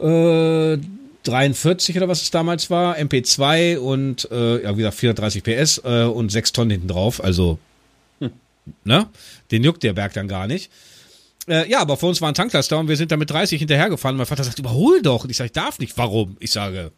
[0.00, 0.78] äh,
[1.24, 6.04] 43 oder was es damals war, MP2 und äh, ja, wie gesagt 430 PS äh,
[6.04, 7.22] und 6 Tonnen hinten drauf.
[7.22, 7.58] Also,
[8.20, 8.32] hm.
[8.84, 9.08] ne?
[9.50, 10.70] Den juckt der Berg dann gar nicht.
[11.48, 14.16] Äh, ja, aber vor uns war ein Tanklaster und wir sind da mit 30 hinterhergefahren.
[14.16, 15.24] Mein Vater sagt, überhol doch.
[15.24, 15.96] Und ich sage, ich darf nicht.
[15.96, 16.36] Warum?
[16.40, 16.92] Ich sage,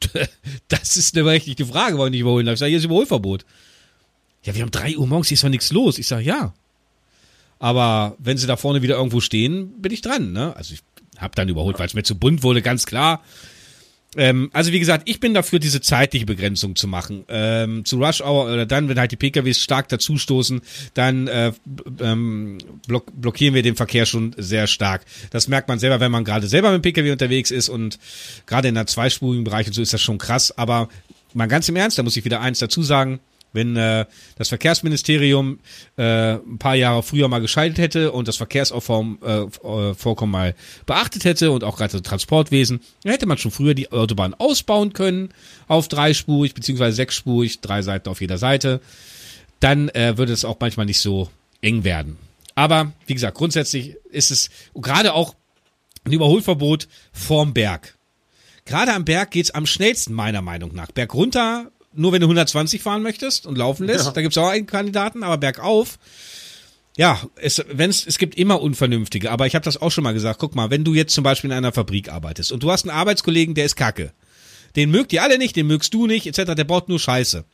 [0.68, 2.54] das ist eine berechtigte Frage, warum ich nicht überholen darf.
[2.54, 3.44] Ich sage, hier ist Überholverbot.
[4.44, 5.98] Ja, wir haben 3 Uhr morgens, hier ist doch nichts los.
[5.98, 6.54] Ich sage, ja.
[7.58, 10.32] Aber wenn sie da vorne wieder irgendwo stehen, bin ich dran.
[10.32, 10.56] Ne?
[10.56, 10.82] Also ich
[11.18, 13.22] habe dann überholt, weil es mir zu bunt wurde, ganz klar.
[14.16, 17.24] Ähm, also wie gesagt, ich bin dafür, diese zeitliche Begrenzung zu machen.
[17.28, 20.60] Ähm, zu Rush Hour oder dann, wenn halt die PKWs stark dazustoßen,
[20.94, 21.52] dann äh,
[22.00, 25.04] ähm, block blockieren wir den Verkehr schon sehr stark.
[25.30, 27.98] Das merkt man selber, wenn man gerade selber mit dem PKW unterwegs ist und
[28.46, 30.56] gerade in der zweispurigen Bereich und so ist das schon krass.
[30.58, 30.88] Aber
[31.32, 33.20] mal ganz im Ernst, da muss ich wieder eins dazu sagen.
[33.52, 35.58] Wenn äh, das Verkehrsministerium
[35.96, 40.54] äh, ein paar Jahre früher mal geschaltet hätte und das Verkehrsaufkommen äh, Vorkommen mal
[40.86, 44.92] beachtet hätte und auch gerade das Transportwesen, dann hätte man schon früher die Autobahn ausbauen
[44.92, 45.30] können
[45.68, 48.80] auf dreispurig beziehungsweise sechsspurig, drei Seiten auf jeder Seite.
[49.60, 51.28] Dann äh, würde es auch manchmal nicht so
[51.60, 52.16] eng werden.
[52.54, 55.34] Aber wie gesagt, grundsätzlich ist es gerade auch
[56.04, 57.96] ein Überholverbot vorm Berg.
[58.64, 60.90] Gerade am Berg geht's am schnellsten, meiner Meinung nach.
[60.92, 64.06] Berg runter nur wenn du 120 fahren möchtest und laufen lässt.
[64.06, 64.12] Ja.
[64.12, 65.98] Da gibt's auch einen Kandidaten, aber bergauf.
[66.96, 70.38] Ja, es, wenn's, es gibt immer Unvernünftige, aber ich habe das auch schon mal gesagt.
[70.38, 72.96] Guck mal, wenn du jetzt zum Beispiel in einer Fabrik arbeitest und du hast einen
[72.96, 74.12] Arbeitskollegen, der ist kacke.
[74.76, 76.54] Den mögt ihr alle nicht, den mögst du nicht, etc.
[76.54, 77.44] Der baut nur Scheiße.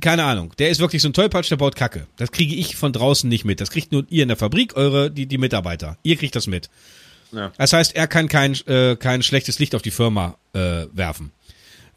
[0.00, 0.52] Keine Ahnung.
[0.58, 2.06] Der ist wirklich so ein Tollpatsch, der baut Kacke.
[2.16, 3.60] Das kriege ich von draußen nicht mit.
[3.60, 5.96] Das kriegt nur ihr in der Fabrik, eure, die, die Mitarbeiter.
[6.02, 6.68] Ihr kriegt das mit.
[7.32, 7.52] Ja.
[7.56, 11.32] Das heißt, er kann kein, äh, kein schlechtes Licht auf die Firma äh, werfen.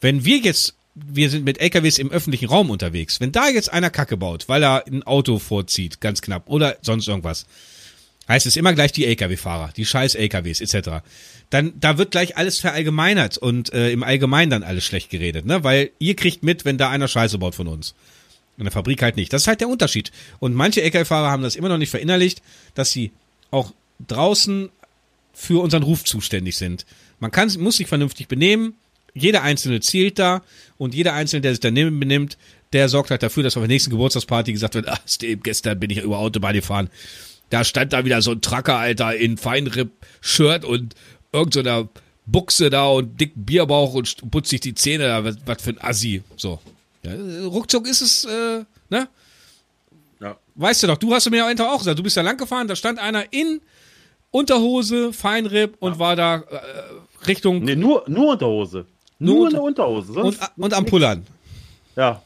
[0.02, 0.76] Wenn wir jetzt
[1.08, 3.20] wir sind mit LKWs im öffentlichen Raum unterwegs.
[3.20, 7.08] Wenn da jetzt einer Kacke baut, weil er ein Auto vorzieht, ganz knapp, oder sonst
[7.08, 7.46] irgendwas,
[8.28, 11.04] heißt es immer gleich die LKW-Fahrer, die scheiß LKWs etc.
[11.50, 15.64] Dann da wird gleich alles verallgemeinert und äh, im Allgemeinen dann alles schlecht geredet, ne?
[15.64, 17.96] Weil ihr kriegt mit, wenn da einer Scheiße baut von uns.
[18.58, 19.32] In der Fabrik halt nicht.
[19.34, 20.12] Das ist halt der Unterschied.
[20.40, 22.42] Und manche LKW-Fahrer haben das immer noch nicht verinnerlicht,
[22.76, 23.12] dass sie
[23.52, 23.74] auch
[24.06, 24.70] draußen
[25.34, 26.86] für unseren Ruf zuständig sind.
[27.20, 28.74] Man kann, muss sich vernünftig benehmen,
[29.22, 30.42] jeder Einzelne zählt da
[30.78, 32.38] und jeder Einzelne, der sich daneben benimmt,
[32.74, 35.90] der sorgt halt dafür, dass auf der nächsten Geburtstagsparty gesagt wird, ah, Steve, gestern bin
[35.90, 36.90] ich über Autobahn gefahren.
[37.50, 40.96] Da stand da wieder so ein Tracker, Alter, in Feinripp-Shirt und
[41.32, 41.90] irgendeiner so
[42.32, 46.22] Buchse da und dicken Bierbauch und putzt sich die Zähne, was, was für ein Assi.
[46.38, 46.60] So.
[47.04, 47.14] Ja,
[47.46, 49.08] ruckzuck ist es, äh, ne?
[50.20, 50.38] Ja.
[50.56, 52.76] Weißt du doch, du hast mir ja auch gesagt, du bist ja lang gefahren, da
[52.76, 53.62] stand einer in
[54.32, 56.00] Unterhose, Feinripp und ja.
[56.00, 57.64] war da äh, Richtung.
[57.64, 58.86] Nee, nur, nur Unterhose.
[59.20, 60.14] Nur, nur eine Unterhose.
[60.14, 61.26] Sonst und, und am Pullern.
[61.96, 62.22] Ja.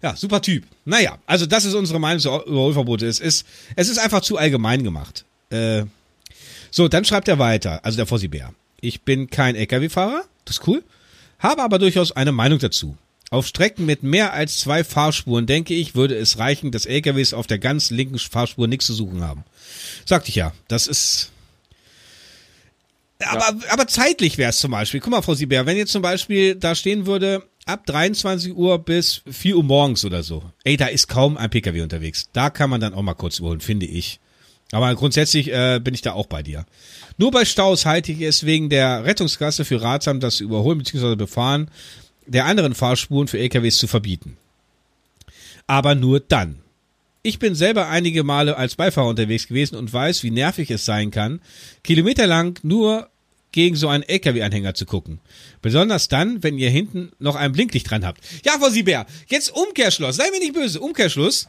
[0.00, 0.64] Ja, super Typ.
[0.84, 3.06] Naja, also das ist unsere Meinung zu Überholverbote.
[3.06, 5.24] Es ist, es ist einfach zu allgemein gemacht.
[5.50, 5.84] Äh,
[6.70, 8.54] so, dann schreibt er weiter, also der Fossi Bär.
[8.80, 10.84] Ich bin kein LKW-Fahrer, das ist cool,
[11.40, 12.96] habe aber durchaus eine Meinung dazu.
[13.30, 17.46] Auf Strecken mit mehr als zwei Fahrspuren, denke ich, würde es reichen, dass LKWs auf
[17.46, 19.44] der ganz linken Fahrspur nichts zu suchen haben.
[20.06, 21.30] Sagte ich ja, das ist
[23.24, 23.72] aber, ja.
[23.72, 25.00] aber zeitlich wäre es zum Beispiel.
[25.00, 29.22] Guck mal, Frau Sieber, wenn jetzt zum Beispiel da stehen würde, ab 23 Uhr bis
[29.30, 30.42] 4 Uhr morgens oder so.
[30.64, 32.28] Ey, da ist kaum ein Pkw unterwegs.
[32.32, 34.20] Da kann man dann auch mal kurz überholen, finde ich.
[34.72, 36.66] Aber grundsätzlich äh, bin ich da auch bei dir.
[37.16, 41.16] Nur bei Staus halte ich es wegen der Rettungsgasse für ratsam, das Überholen bzw.
[41.16, 41.70] Befahren
[42.28, 44.36] der anderen Fahrspuren für LKWs zu verbieten.
[45.66, 46.60] Aber nur dann.
[47.22, 51.10] Ich bin selber einige Male als Beifahrer unterwegs gewesen und weiß, wie nervig es sein
[51.10, 51.40] kann,
[51.82, 53.10] kilometerlang nur
[53.50, 55.20] gegen so einen LKW-Anhänger zu gucken.
[55.62, 58.20] Besonders dann, wenn ihr hinten noch ein Blinklicht dran habt.
[58.44, 60.16] Ja, Frau Sieber, jetzt Umkehrschluss.
[60.16, 60.80] Sei mir nicht böse.
[60.80, 61.48] Umkehrschluss.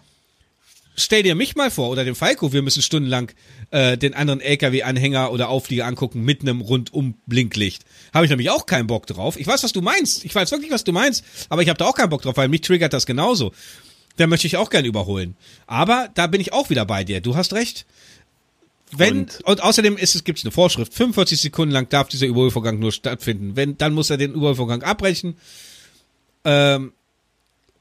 [0.95, 3.31] Stell dir mich mal vor oder den Falco, wir müssen stundenlang
[3.71, 7.83] äh, den anderen LKW-Anhänger oder Auflieger angucken mit einem rundum Blinklicht.
[8.13, 9.39] Habe ich nämlich auch keinen Bock drauf.
[9.39, 10.25] Ich weiß, was du meinst.
[10.25, 11.23] Ich weiß wirklich, was du meinst.
[11.47, 13.53] Aber ich habe da auch keinen Bock drauf, weil mich triggert das genauso
[14.17, 15.35] der möchte ich auch gerne überholen.
[15.67, 17.21] Aber da bin ich auch wieder bei dir.
[17.21, 17.85] Du hast recht.
[18.91, 22.25] Wenn, und, und außerdem ist es, gibt es eine Vorschrift, 45 Sekunden lang darf dieser
[22.25, 23.55] Überholvorgang nur stattfinden.
[23.55, 25.35] Wenn, dann muss er den Überholvorgang abbrechen.
[26.43, 26.93] Ähm,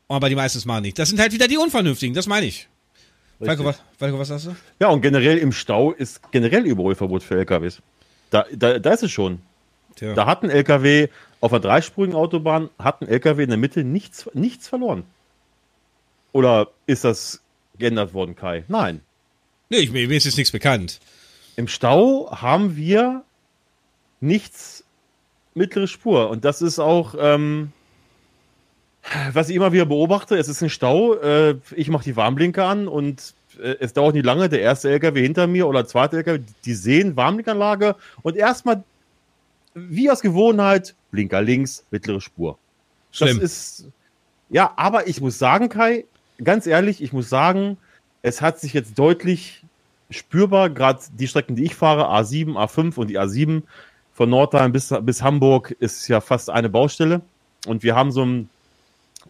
[0.06, 0.98] aber die meisten machen nicht.
[0.98, 2.68] Das sind halt wieder die Unvernünftigen, das meine ich.
[3.42, 4.56] Falko, was, Falko, was sagst du?
[4.80, 7.80] Ja, und generell im Stau ist generell Überholverbot für LKWs.
[8.30, 9.40] Da, da, da ist es schon.
[9.96, 10.14] Tja.
[10.14, 11.08] Da hat ein LKW
[11.40, 15.04] auf einer dreispurigen Autobahn, hat ein LKW in der Mitte nichts, nichts verloren.
[16.32, 17.40] Oder ist das
[17.78, 18.64] geändert worden, Kai?
[18.68, 19.00] Nein.
[19.70, 21.00] Nee, ich, mir ist jetzt nichts bekannt.
[21.56, 23.24] Im Stau haben wir
[24.20, 24.84] nichts
[25.54, 26.30] mittlere Spur.
[26.30, 27.72] Und das ist auch, ähm,
[29.32, 31.14] Was ich immer wieder beobachte, es ist ein Stau.
[31.14, 34.48] Äh, ich mache die Warnblinker an und äh, es dauert nicht lange.
[34.48, 38.84] Der erste LKW hinter mir oder der zweite LKW, die sehen Warnblinkanlage und erstmal,
[39.74, 42.58] wie aus Gewohnheit, Blinker links, mittlere Spur.
[43.12, 43.40] Schlimm.
[43.40, 43.86] Das ist,
[44.50, 46.04] ja, aber ich muss sagen, Kai,
[46.42, 47.77] ganz ehrlich, ich muss sagen,
[48.22, 49.64] es hat sich jetzt deutlich
[50.11, 53.62] spürbar, gerade die Strecken, die ich fahre, A7, A5 und die A7
[54.14, 57.20] von Nordheim bis, bis Hamburg ist ja fast eine Baustelle.
[57.66, 58.48] Und wir haben so ein,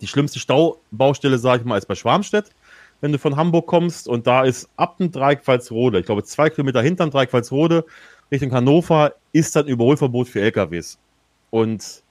[0.01, 2.53] die schlimmste Staubaustelle, sage ich mal, ist bei Schwarmstedt,
[3.01, 4.09] wenn du von Hamburg kommst.
[4.09, 7.85] Und da ist ab dem Dreieckfalsrode, ich glaube zwei Kilometer hinter dem Dreieckfalsrode,
[8.31, 10.99] Richtung Hannover, ist dann Überholverbot für LKWs.
[11.51, 12.03] Und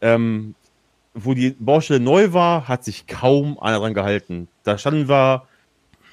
[0.00, 0.54] ähm,
[1.16, 4.48] wo die Baustelle neu war, hat sich kaum einer dran gehalten.
[4.64, 5.44] Da standen wir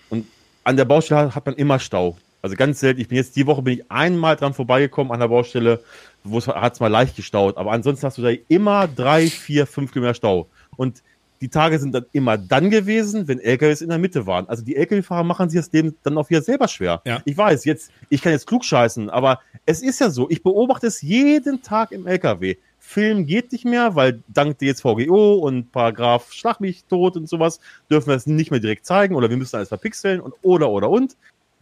[0.09, 0.25] und
[0.63, 2.17] an der Baustelle hat man immer Stau.
[2.41, 2.99] Also ganz selten.
[3.01, 5.81] Ich bin jetzt die Woche bin ich einmal dran vorbeigekommen an der Baustelle,
[6.23, 7.57] wo es hat es mal leicht gestaut.
[7.57, 10.47] Aber ansonsten hast du da immer drei, vier, fünf Kilometer Stau.
[10.75, 11.03] Und
[11.41, 14.47] die Tage sind dann immer dann gewesen, wenn LKWs in der Mitte waren.
[14.47, 17.01] Also die LKW-Fahrer machen sich das Leben dann auch wieder selber schwer.
[17.05, 17.21] Ja.
[17.25, 20.87] Ich weiß, jetzt, ich kann jetzt klug scheißen, aber es ist ja so, ich beobachte
[20.87, 22.55] es jeden Tag im LKW.
[22.93, 28.09] Film geht nicht mehr, weil dank DSVGO und Paragraph Schlag mich tot und sowas dürfen
[28.09, 31.17] wir es nicht mehr direkt zeigen oder wir müssen alles verpixeln und oder oder und.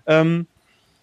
[0.06, 0.46] Ähm,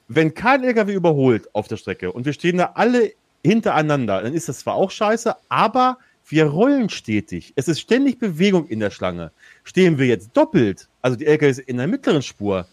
[0.08, 3.12] wenn kein LKW überholt auf der Strecke und wir stehen da alle
[3.42, 5.96] hintereinander, dann ist das zwar auch scheiße, aber
[6.28, 7.54] wir rollen stetig.
[7.56, 9.30] Es ist ständig Bewegung in der Schlange.
[9.64, 12.66] Stehen wir jetzt doppelt, also die LKWs in der mittleren Spur,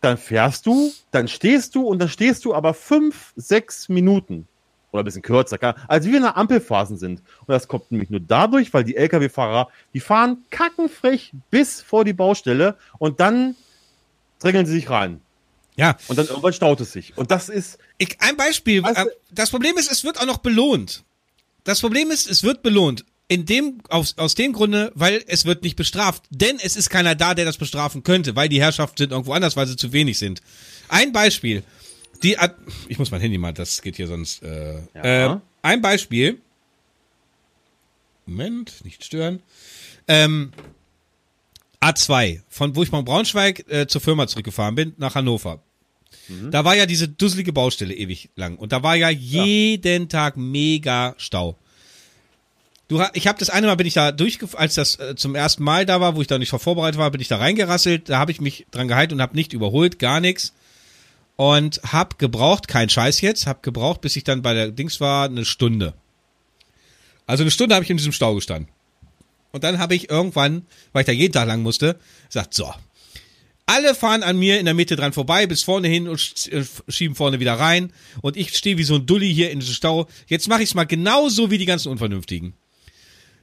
[0.00, 4.48] dann fährst du, dann stehst du und dann stehst du aber fünf, sechs Minuten
[4.96, 7.20] oder ein bisschen kürzer, kann- als wir in der Ampelphasen sind.
[7.40, 12.12] Und das kommt nämlich nur dadurch, weil die LKW-Fahrer, die fahren kackenfrech bis vor die
[12.12, 13.54] Baustelle und dann
[14.40, 15.20] drängeln sie sich rein.
[15.76, 17.16] Ja, Und dann irgendwann staut es sich.
[17.18, 18.82] Und das ist, ich, ein Beispiel.
[18.82, 21.04] Weißt äh, das Problem ist, es wird auch noch belohnt.
[21.64, 23.04] Das Problem ist, es wird belohnt.
[23.28, 26.22] In dem, aus, aus dem Grunde, weil es wird nicht bestraft.
[26.30, 29.56] Denn es ist keiner da, der das bestrafen könnte, weil die Herrschaften sind irgendwo anders,
[29.56, 30.40] weil sie zu wenig sind.
[30.88, 31.62] Ein Beispiel.
[32.22, 32.54] Die, Ad-
[32.88, 34.42] ich muss mein Handy mal, das geht hier sonst.
[34.42, 35.34] Äh, Ja.
[35.34, 36.40] äh, ein Beispiel.
[38.26, 39.40] Moment, nicht stören.
[40.08, 40.52] Ähm,
[41.80, 45.60] A2, von wo ich von Braunschweig äh, zur Firma zurückgefahren bin, nach Hannover.
[46.50, 48.56] Da war ja diese dusselige Baustelle ewig lang.
[48.56, 51.56] Und da war ja jeden Tag mega Stau.
[52.88, 55.62] Du, ich habe das eine Mal bin ich da durchgefahren, als das äh, zum ersten
[55.62, 58.08] Mal da war, wo ich da nicht vor vorbereitet war, bin ich da reingerasselt.
[58.08, 60.52] Da habe ich mich dran gehalten und habe nicht überholt, gar nichts.
[61.36, 65.26] Und hab gebraucht, kein Scheiß jetzt, hab gebraucht, bis ich dann bei der Dings war,
[65.26, 65.94] eine Stunde.
[67.26, 68.70] Also eine Stunde habe ich in diesem Stau gestanden.
[69.52, 72.72] Und dann habe ich irgendwann, weil ich da jeden Tag lang musste, gesagt, so,
[73.66, 77.16] alle fahren an mir in der Mitte dran vorbei, bis vorne hin und äh, schieben
[77.16, 77.92] vorne wieder rein.
[78.22, 80.06] Und ich stehe wie so ein Dulli hier in diesem Stau.
[80.28, 82.54] Jetzt mache ich es mal genauso wie die ganzen Unvernünftigen.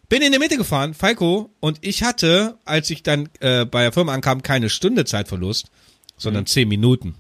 [0.08, 3.92] Bin in der Mitte gefahren, Falco, und ich hatte, als ich dann äh, bei der
[3.92, 5.72] Firma ankam, keine Stunde Zeitverlust,
[6.18, 7.16] sondern zehn Minuten.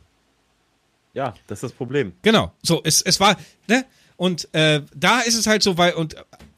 [1.13, 2.13] Ja, das ist das Problem.
[2.21, 2.51] Genau.
[2.61, 3.85] So, es, es war, ne?
[4.15, 6.15] Und äh, da ist es halt so, weil, und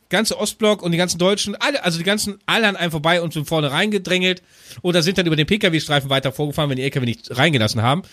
[0.10, 3.34] ganze Ostblock und die ganzen Deutschen, alle, also die ganzen, alle an einem vorbei und
[3.34, 4.44] sind vorne reingedrängelt
[4.82, 8.04] oder sind dann über den Pkw-Streifen weiter vorgefahren, wenn die LKW nicht reingelassen haben.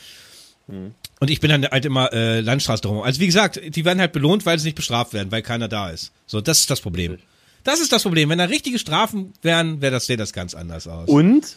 [0.68, 3.02] Und ich bin dann halt immer äh, Landstraße drum.
[3.02, 5.90] Also wie gesagt, die werden halt belohnt, weil sie nicht bestraft werden, weil keiner da
[5.90, 6.12] ist.
[6.26, 7.18] So, das ist das Problem.
[7.64, 8.28] Das ist das Problem.
[8.28, 11.08] Wenn da richtige Strafen wären, wäre das, sähe das ganz anders aus.
[11.08, 11.56] Und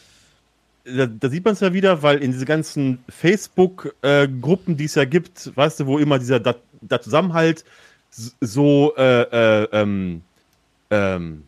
[0.86, 5.06] da, da sieht man es ja wieder, weil in diese ganzen Facebook-Gruppen, die es ja
[5.06, 7.66] gibt, weißt du, wo immer dieser da, da Zusammenhalt
[8.12, 9.22] so äh,
[9.64, 10.22] äh, ähm,
[10.90, 11.44] ähm,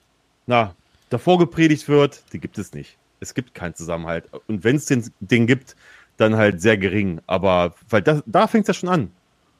[0.47, 0.75] na,
[1.09, 2.97] davor gepredigt wird, die gibt es nicht.
[3.19, 4.25] Es gibt keinen Zusammenhalt.
[4.47, 5.75] Und wenn es den, den gibt,
[6.17, 7.21] dann halt sehr gering.
[7.27, 9.11] Aber weil das, da fängt es ja schon an.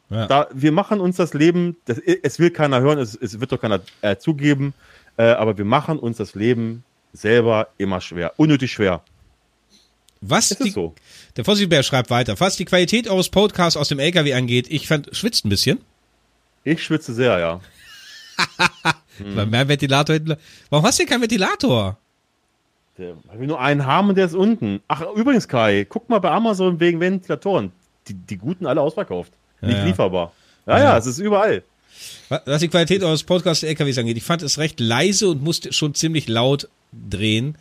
[0.09, 0.27] Ja.
[0.27, 3.59] Da, wir machen uns das Leben, das, es will keiner hören, es, es wird doch
[3.59, 4.73] keiner äh, zugeben,
[5.17, 9.01] äh, aber wir machen uns das Leben selber immer schwer, unnötig schwer.
[10.21, 10.95] Was die, so.
[11.35, 12.39] Der Vossibär schreibt weiter.
[12.39, 15.79] Was die Qualität eures Podcasts aus dem LKW angeht, ich fand, schwitzt ein bisschen.
[16.63, 17.61] Ich schwitze sehr, ja.
[19.19, 20.35] Weil mehr Ventilator hinten.
[20.69, 21.97] Warum hast du hier keinen Ventilator?
[22.97, 24.81] Der, weil wir nur einen haben und der ist unten.
[24.87, 27.71] Ach, übrigens, Kai, guck mal bei Amazon wegen Ventilatoren.
[28.07, 29.31] Die, die guten alle ausverkauft.
[29.61, 29.85] Ja, Nicht ja.
[29.85, 30.33] lieferbar.
[30.65, 30.83] Ja, Ja.
[30.83, 31.63] ja, es ist überall.
[32.29, 35.93] Was die Qualität eures Podcasts LKWs angeht, ich fand es recht leise und musste schon
[35.93, 37.55] ziemlich laut drehen,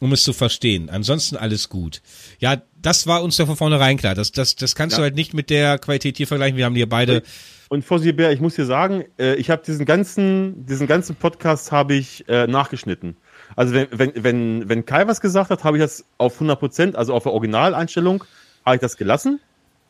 [0.00, 0.90] um es zu verstehen.
[0.90, 2.02] Ansonsten alles gut.
[2.38, 4.14] Ja, das war uns ja von vornherein klar.
[4.14, 4.98] Das, das, das kannst Ja.
[4.98, 6.56] du halt nicht mit der Qualität hier vergleichen.
[6.56, 7.22] Wir haben hier beide.
[7.68, 11.70] Und Fossi Bär, ich muss dir sagen, äh, ich habe diesen ganzen, diesen ganzen Podcast
[11.72, 13.16] habe ich äh, nachgeschnitten.
[13.56, 16.96] Also wenn, wenn, wenn, wenn Kai was gesagt hat, habe ich das auf 100 Prozent,
[16.96, 18.24] also auf der Originaleinstellung,
[18.64, 19.40] habe ich das gelassen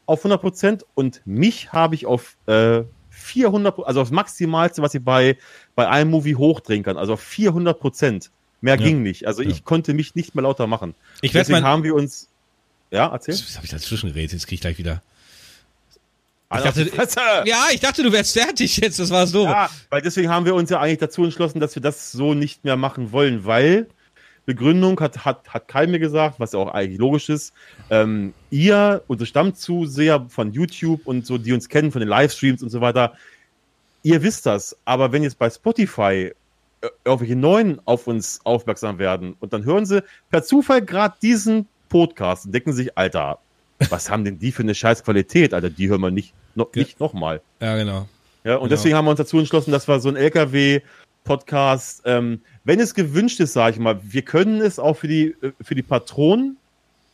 [0.09, 5.05] auf 100 Prozent und mich habe ich auf äh, 400, also aufs Maximalste, was ich
[5.05, 5.37] bei,
[5.75, 8.31] bei einem Movie hochdrehen kann, also auf 400 Prozent.
[8.61, 8.85] Mehr Ja.
[8.85, 9.27] ging nicht.
[9.27, 9.51] Also Ja.
[9.51, 10.95] ich konnte mich nicht mehr lauter machen.
[11.23, 12.29] Ich werde Deswegen haben wir uns.
[12.91, 13.35] Ja, erzähl.
[13.35, 14.33] Was habe ich dazwischen geredet?
[14.33, 15.03] Jetzt krieg ich gleich wieder.
[16.51, 18.99] Ich dachte, ja, ich dachte, du wärst fertig jetzt.
[18.99, 19.45] Das war so.
[19.45, 22.65] Ja, weil deswegen haben wir uns ja eigentlich dazu entschlossen, dass wir das so nicht
[22.65, 23.87] mehr machen wollen, weil
[24.47, 27.53] Begründung hat, hat, hat Kai mir gesagt, was ja auch eigentlich logisch ist.
[27.91, 32.71] Ähm, ihr, unsere Stammzuseher von YouTube und so, die uns kennen von den Livestreams und
[32.71, 33.13] so weiter,
[34.03, 34.75] ihr wisst das.
[34.87, 36.33] Aber wenn jetzt bei Spotify
[37.05, 42.47] irgendwelche Neuen auf uns aufmerksam werden und dann hören sie per Zufall gerade diesen Podcast
[42.47, 43.39] und denken sich, Alter,
[43.91, 45.55] was haben denn die für eine scheiß Qualität?
[45.55, 47.41] Alter, die hören wir nicht, Ge- nicht nochmal.
[47.61, 48.09] Ja, genau.
[48.45, 48.69] Ja, und Genau.
[48.69, 53.41] deswegen haben wir uns dazu entschlossen, dass wir so ein LKW-Podcast, ähm, wenn es gewünscht
[53.41, 56.57] ist, sage ich mal, wir können es auch für die, äh, für die Patronen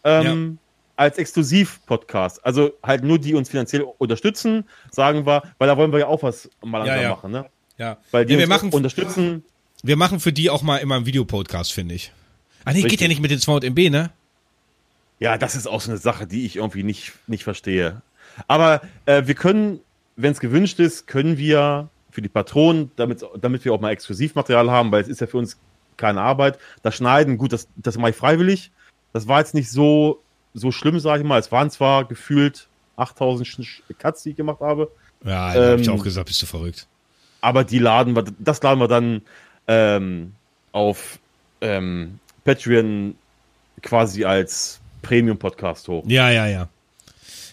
[0.04, 0.58] ähm,
[0.96, 2.44] als Exklusiv-Podcast.
[2.44, 6.22] Also halt nur die uns finanziell unterstützen, sagen wir, weil da wollen wir ja auch
[6.22, 7.08] was mal Ja, ja.
[7.10, 7.46] machen, ne?
[7.78, 7.96] Ja.
[8.12, 9.44] Weil die Nee, wir uns machen- unterstützen.
[9.84, 12.12] Wir machen für die auch mal immer einen Videopodcast, finde ich.
[12.64, 13.00] Ah, nee, geht Richtig.
[13.02, 14.10] ja nicht mit den 200 MB, ne?
[15.20, 18.00] Ja, das ist auch so eine Sache, die ich irgendwie nicht, nicht verstehe.
[18.48, 19.80] Aber äh, wir können,
[20.16, 24.70] wenn es gewünscht ist, können wir für die Patronen, damit, damit wir auch mal Exklusivmaterial
[24.70, 25.58] haben, weil es ist ja für uns
[25.96, 26.58] keine Arbeit.
[26.82, 28.70] Das Schneiden, gut, das, das mache ich freiwillig.
[29.12, 30.22] Das war jetzt nicht so,
[30.54, 31.38] so schlimm, sage ich mal.
[31.38, 34.90] Es waren zwar gefühlt 8000 Sch- Sch- Cuts, die ich gemacht habe,
[35.24, 36.86] Ja, da hab ich Ähm, auch gesagt, bist du verrückt.
[37.40, 39.22] aber die laden wir, das laden wir dann
[39.68, 40.32] ähm,
[40.72, 41.18] auf
[41.60, 43.14] ähm, Patreon
[43.82, 46.04] quasi als Premium-Podcast hoch.
[46.06, 46.68] Ja, ja, ja.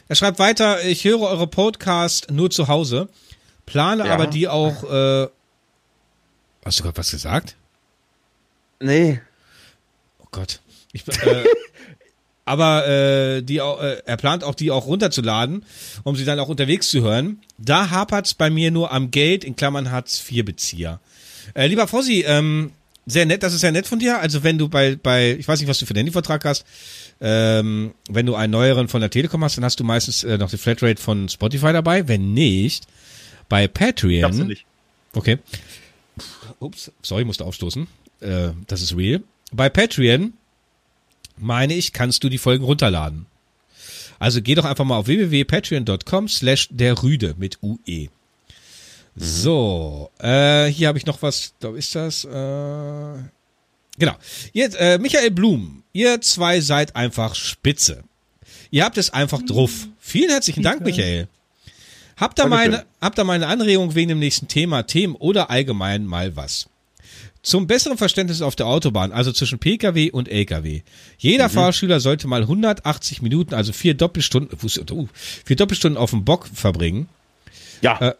[0.07, 3.07] Er schreibt weiter, ich höre eure Podcast nur zu Hause,
[3.65, 4.13] plane Ja.
[4.13, 5.27] aber die auch, äh,
[6.65, 7.55] hast du gerade was gesagt?
[8.81, 9.21] Nee.
[10.19, 10.59] Oh Gott.
[10.91, 11.43] Ich, äh,
[12.45, 15.65] aber äh, die äh, er plant auch, die auch runterzuladen,
[16.03, 17.41] um sie dann auch unterwegs zu hören.
[17.57, 20.99] Da hapert's bei mir nur am Geld, in Klammern Hartz-IV-Bezieher.
[21.53, 22.71] Äh, lieber Fossi, ähm,
[23.05, 24.19] sehr nett, das ist sehr nett von dir.
[24.19, 26.65] Also wenn du bei, bei ich weiß nicht, was du für einen Handyvertrag hast,
[27.19, 30.49] ähm, wenn du einen neueren von der Telekom hast, dann hast du meistens äh, noch
[30.49, 32.07] die Flatrate von Spotify dabei.
[32.07, 32.85] Wenn nicht,
[33.49, 34.37] bei Patreon.
[34.37, 34.65] Du nicht.
[35.13, 35.39] Okay.
[36.59, 37.87] Ups, sorry, musste aufstoßen.
[38.21, 39.21] Äh, das ist real.
[39.51, 40.33] Bei Patreon,
[41.37, 43.25] meine ich, kannst du die Folgen runterladen.
[44.19, 48.09] Also geh doch einfach mal auf www.patreon.com slash der Rüde mit UE.
[49.15, 52.27] So, äh, hier habe ich noch was, da ist das, äh,
[53.97, 54.15] genau.
[54.53, 58.03] Jetzt, äh, Michael Blum, ihr zwei seid einfach spitze.
[58.69, 59.87] Ihr habt es einfach drauf.
[59.99, 61.27] Vielen herzlichen Dank, Michael.
[62.15, 62.71] Habt ihr Dankeschön.
[62.71, 66.67] meine, habt ihr meine Anregung wegen dem nächsten Thema, Themen oder allgemein mal was?
[67.43, 70.83] Zum besseren Verständnis auf der Autobahn, also zwischen Pkw und Lkw.
[71.17, 75.07] Jeder Fahrschüler sollte mal 180 Minuten, also vier Doppelstunden, uh,
[75.43, 77.09] vier Doppelstunden auf dem Bock verbringen,
[77.81, 78.13] Ja, Äh,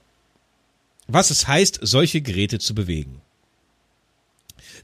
[1.14, 3.22] was es heißt, solche Geräte zu bewegen.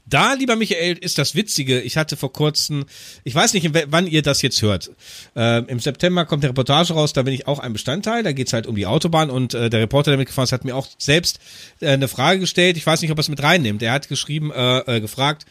[0.08, 1.80] Da, lieber Michael, ist das Witzige.
[1.82, 2.86] Ich hatte vor kurzem,
[3.24, 4.90] ich weiß nicht, wann ihr das jetzt hört.
[5.36, 8.22] Ähm, Im September kommt eine Reportage raus, da bin ich auch ein Bestandteil.
[8.22, 10.76] Da geht's halt um die Autobahn und äh, der Reporter, der mitgefahren ist, hat mir
[10.76, 11.40] auch selbst
[11.80, 12.78] äh, eine Frage gestellt.
[12.78, 13.82] Ich weiß nicht, ob er es mit reinnimmt.
[13.82, 15.44] Er hat geschrieben, äh, äh, gefragt,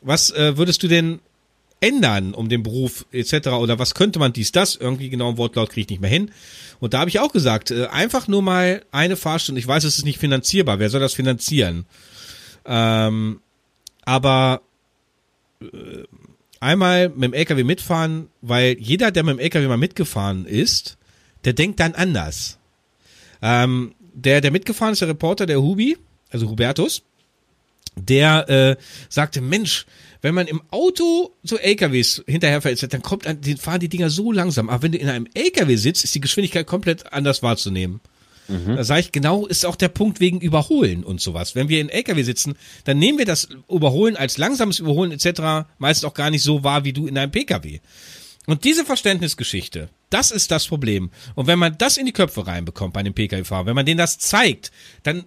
[0.00, 1.20] was äh, würdest du denn
[1.82, 3.48] ändern um den Beruf etc.
[3.48, 6.30] oder was könnte man dies, das, irgendwie genau im Wortlaut kriege ich nicht mehr hin.
[6.80, 9.58] Und da habe ich auch gesagt, äh, einfach nur mal eine Fahrstunde.
[9.58, 10.78] Ich weiß, es ist nicht finanzierbar.
[10.78, 11.86] Wer soll das finanzieren?
[12.64, 13.40] Ähm,
[14.04, 14.62] aber
[15.60, 15.66] äh,
[16.60, 20.96] einmal mit dem LKW mitfahren, weil jeder, der mit dem LKW mal mitgefahren ist,
[21.44, 22.58] der denkt dann anders.
[23.42, 25.96] Ähm, der, der mitgefahren ist, der Reporter, der Hubi,
[26.30, 27.02] also Hubertus,
[27.96, 28.76] der äh,
[29.08, 29.86] sagte, Mensch,
[30.22, 34.32] wenn man im Auto so LKWs hinterherfährt, dann kommt, an- die fahren die Dinger so
[34.32, 34.70] langsam.
[34.70, 38.00] Aber wenn du in einem LKW sitzt, ist die Geschwindigkeit komplett anders wahrzunehmen.
[38.48, 41.54] Da sage ich, genau ist auch der Punkt wegen Überholen und sowas.
[41.54, 42.54] Wenn wir in LKW sitzen,
[42.84, 45.68] dann nehmen wir das Überholen als langsames Überholen etc.
[45.78, 47.78] meist auch gar nicht so wahr wie du in einem PKW.
[48.46, 51.10] Und diese Verständnisgeschichte, das ist das Problem.
[51.34, 54.18] Und wenn man das in die Köpfe reinbekommt bei einem Pkw-Fahrer, wenn man denen das
[54.18, 54.70] zeigt,
[55.04, 55.24] dann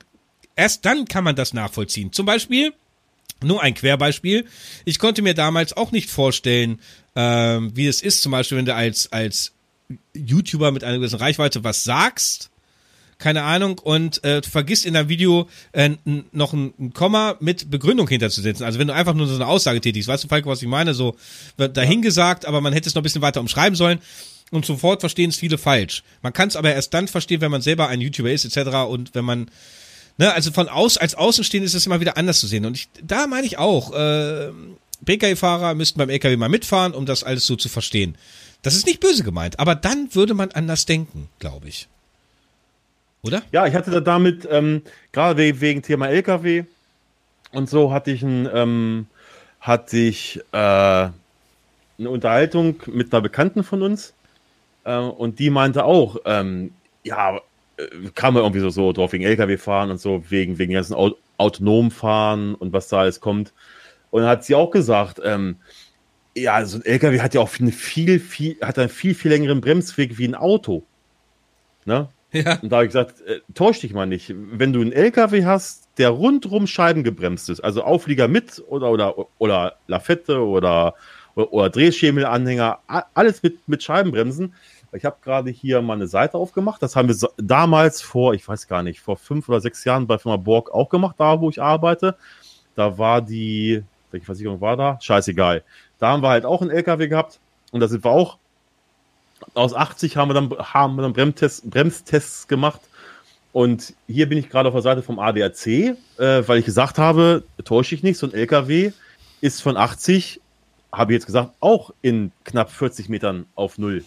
[0.55, 2.11] erst dann kann man das nachvollziehen.
[2.11, 2.73] Zum Beispiel,
[3.43, 4.45] nur ein Querbeispiel.
[4.85, 6.79] Ich konnte mir damals auch nicht vorstellen,
[7.15, 9.53] ähm, wie es ist, zum Beispiel, wenn du als, als
[10.13, 12.49] YouTuber mit einer gewissen Reichweite was sagst,
[13.17, 15.91] keine Ahnung, und äh, vergisst in deinem Video äh,
[16.31, 18.65] noch ein, ein Komma mit Begründung hinterzusetzen.
[18.65, 20.93] Also wenn du einfach nur so eine Aussage tätigst, weißt du, Falk, was ich meine?
[20.93, 21.15] So
[21.55, 23.99] wird dahingesagt, aber man hätte es noch ein bisschen weiter umschreiben sollen.
[24.51, 26.03] Und sofort verstehen es viele falsch.
[26.21, 28.75] Man kann es aber erst dann verstehen, wenn man selber ein YouTuber ist, etc.
[28.87, 29.49] Und wenn man
[30.17, 32.65] Ne, also von aus, als Außenstehend ist es immer wieder anders zu sehen.
[32.65, 34.49] Und ich, da meine ich auch, äh,
[35.03, 38.15] PKW-Fahrer müssten beim LKW mal mitfahren, um das alles so zu verstehen.
[38.61, 41.87] Das ist nicht böse gemeint, aber dann würde man anders denken, glaube ich.
[43.23, 43.41] Oder?
[43.51, 46.63] Ja, ich hatte da damit, ähm, gerade we- wegen Thema LKW
[47.51, 49.07] und so, hatte ich einen, ähm,
[49.59, 51.11] hatte ich äh, eine
[51.97, 54.13] Unterhaltung mit einer Bekannten von uns
[54.85, 56.71] äh, und die meinte auch, ähm,
[57.03, 57.41] ja,
[57.77, 61.11] äh, kam irgendwie so, so drauf wegen LKW fahren und so, wegen, wegen ganzen Au
[61.37, 63.53] autonom fahren und was da alles kommt.
[64.09, 65.57] Und dann hat sie auch gesagt, ähm,
[66.33, 69.59] ja, so ein LKW hat ja auch eine viel, viel, hat einen viel, viel längeren
[69.59, 70.83] Bremsweg wie ein Auto.
[71.85, 72.09] Ne?
[72.31, 72.59] Ja.
[72.61, 74.33] Und da habe ich gesagt, äh, täusch dich mal nicht.
[74.35, 79.15] Wenn du einen LKW hast, der rundrum Scheiben gebremst ist, also Auflieger mit oder, oder,
[79.37, 80.95] oder Lafette oder,
[81.35, 82.79] oder, oder Drehschemelanhänger,
[83.13, 84.53] alles mit, mit Scheibenbremsen.
[84.95, 86.81] Ich habe gerade hier mal eine Seite aufgemacht.
[86.81, 90.07] Das haben wir so- damals vor, ich weiß gar nicht, vor fünf oder sechs Jahren
[90.07, 92.15] bei Firma Borg auch gemacht, da wo ich arbeite.
[92.75, 94.97] Da war die, welche Versicherung war da?
[95.01, 95.63] Scheißegal.
[95.99, 97.39] Da haben wir halt auch einen LKW gehabt
[97.71, 98.37] und da sind wir auch
[99.53, 102.81] aus 80 haben wir dann, haben wir dann Bremstests, Bremstests gemacht.
[103.51, 107.43] Und hier bin ich gerade auf der Seite vom ADAC, äh, weil ich gesagt habe,
[107.63, 108.91] täusche ich nicht, so ein LKW
[109.41, 110.41] ist von 80,
[110.91, 114.03] habe ich jetzt gesagt, auch in knapp 40 Metern auf Null.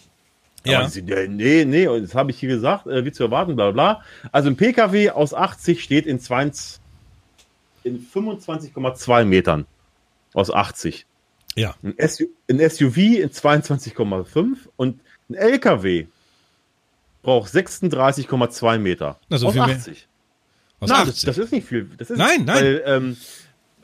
[0.65, 0.87] Ja.
[0.89, 3.71] Sie, nee, nee, nee, und das habe ich hier gesagt, äh, wie zu erwarten, bla
[3.71, 4.03] bla.
[4.31, 6.79] Also ein PKW aus 80 steht in, 20,
[7.83, 9.65] in 25,2 Metern
[10.33, 11.05] aus 80.
[11.55, 11.75] Ja.
[11.81, 14.99] Ein, SU ein SUV in 22,5 und
[15.29, 16.07] ein LKW
[17.21, 19.19] braucht 36,2 Meter.
[19.29, 19.75] Na, so aus viel mehr.
[19.75, 20.07] 80.
[20.79, 21.25] Aus Nein, 80.
[21.25, 21.89] Das, das ist nicht viel.
[21.97, 22.55] Das ist, Nein, nein.
[22.55, 23.17] Weil, ähm,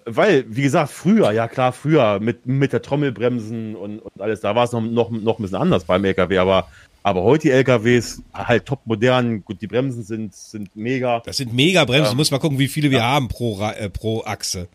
[0.06, 4.56] weil, wie gesagt, früher, ja klar, früher mit, mit der Trommelbremsen und, und alles, da
[4.56, 6.68] war es noch, noch, noch ein bisschen anders beim LKW, aber,
[7.01, 11.22] aber heute die LKWs halt top modern, gut, die Bremsen sind, sind mega.
[11.26, 12.06] Das sind mega Bremsen.
[12.06, 12.12] Ja.
[12.12, 14.68] Du musst mal gucken, wie viele wir haben pro, äh, pro Achse.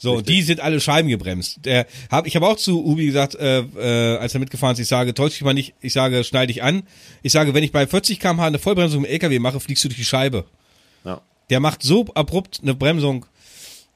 [0.00, 0.36] So, und Richtig.
[0.36, 1.64] die sind alle scheibengebremst.
[1.64, 4.86] Der, hab, ich habe auch zu Ubi gesagt, äh, äh, als er mitgefahren ist, ich
[4.86, 6.84] sage, täusch dich mal nicht, ich sage, schnall dich an.
[7.22, 9.98] Ich sage, wenn ich bei 40 km/h eine Vollbremsung im LKW mache, fliegst du durch
[9.98, 10.44] die Scheibe.
[11.04, 11.20] Ja.
[11.50, 13.26] Der macht so abrupt eine Bremsung.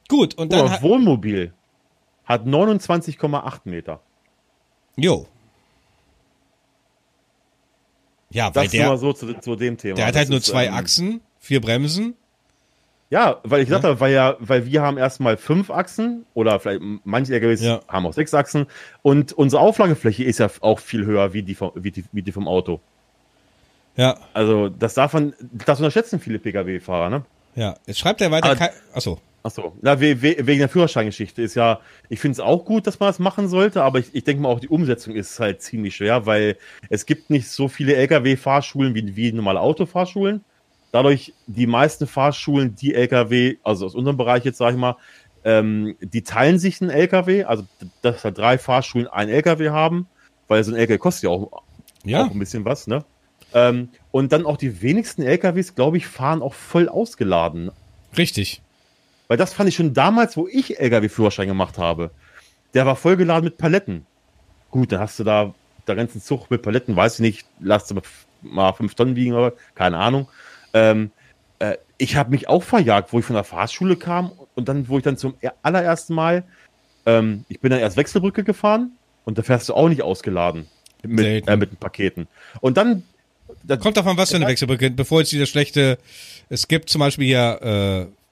[0.09, 1.53] Gut, und dann, mal, hat- Wohnmobil
[2.25, 3.99] hat 29,8 Meter.
[4.95, 5.27] jo.
[8.29, 9.95] Ja, weil Das mal der, so zu, zu dem Thema.
[9.95, 12.15] der hat Das halt nur ist, zwei ähm, Achsen, vier Bremsen.
[13.11, 16.81] Ja, weil ich gesagt habe, weil ja, weil wir haben erstmal fünf Achsen oder vielleicht
[17.03, 17.81] manche LKWs Ja.
[17.87, 18.65] haben auch sechs Achsen
[19.03, 22.31] und unsere Auflagefläche ist ja auch viel höher wie die vom, wie die, wie die
[22.31, 22.79] vom Auto.
[23.97, 27.25] Ja, Also das darf man, das unterschätzen viele Pkw-Fahrer, ne?
[27.53, 27.75] ja.
[27.85, 29.19] Jetzt schreibt er weiter, Aber- kei- achso.
[29.43, 32.99] Achso, na, we, we, wegen der Führerscheingeschichte ist ja, ich finde es auch gut, dass
[33.01, 35.97] man das machen sollte, aber ich, ich denke mal auch die Umsetzung ist halt ziemlich
[35.97, 36.57] schwer, weil
[36.89, 40.45] es gibt nicht so viele Lkw-Fahrschulen wie, wie normale Autofahrschulen.
[40.93, 44.95] Dadurch, die meisten Fahrschulen, die Lkw, also aus unserem Bereich jetzt sage ich mal,
[45.43, 47.65] ähm, die teilen sich einen Lkw, also
[48.01, 50.07] dass da drei Fahrschulen einen Lkw haben,
[50.47, 51.63] weil so ein Lkw kostet ja auch,
[52.05, 53.03] Ja, auch ein bisschen was, ne?
[53.53, 57.71] Ähm, und dann auch die wenigsten LKWs, glaube ich, fahren auch voll ausgeladen.
[58.17, 58.61] richtig.
[59.27, 62.11] Weil das fand ich schon damals, wo ich LKW-Führerschein gemacht habe.
[62.73, 64.05] Der war vollgeladen mit Paletten.
[64.71, 65.53] Gut, dann hast du da,
[65.85, 67.99] da ganzen Zug mit Paletten, weiß ich nicht, lass du
[68.41, 70.27] mal fünf Tonnen wiegen, aber keine Ahnung.
[70.73, 71.11] Ähm,
[71.59, 74.97] äh, ich habe mich auch verjagt, wo ich von der Fahrschule kam und dann, wo
[74.97, 76.43] ich dann zum er- allerersten Mal,
[77.05, 78.91] ähm, ich bin dann erst Wechselbrücke gefahren
[79.25, 80.67] und da fährst du auch nicht ausgeladen
[81.03, 82.27] mit, äh, mit den Paketen.
[82.59, 83.03] Und dann,
[83.63, 84.89] da, Kommt davon, was für eine Wechselbrücke.
[84.89, 85.97] Bevor jetzt wieder schlechte,
[86.49, 88.22] es gibt zum Beispiel hier, äh,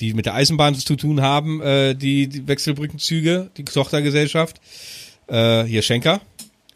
[0.00, 4.60] die mit der Eisenbahn zu tun haben, äh, die, die Wechselbrückenzüge, die Tochtergesellschaft,
[5.26, 6.20] äh, hier Schenker.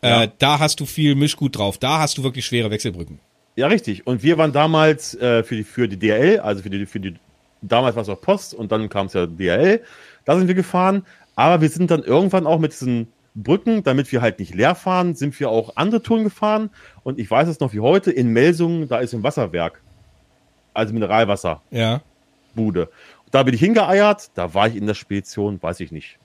[0.02, 0.24] Ja.
[0.24, 1.78] Äh, da hast du viel Mischgut drauf.
[1.78, 3.20] Da hast du wirklich schwere Wechselbrücken.
[3.56, 4.06] Ja, richtig.
[4.06, 7.14] Und wir waren damals äh, für, die, für die DRL, also für die, für die,
[7.62, 9.82] damals war es auch Post und dann kam es ja DRL.
[10.24, 11.04] Da sind wir gefahren.
[11.36, 15.14] Aber wir sind dann irgendwann auch mit diesen Brücken, damit wir halt nicht leer fahren,
[15.14, 16.70] sind wir auch andere Touren gefahren.
[17.02, 19.80] Und ich weiß es noch wie heute, in Melsungen, da ist ein Wasserwerk.
[20.74, 21.62] Also Mineralwasserbude.
[21.70, 22.02] Ja.
[23.30, 26.18] Da bin ich hingeeiert, da war ich in der Spedition, weiß ich nicht,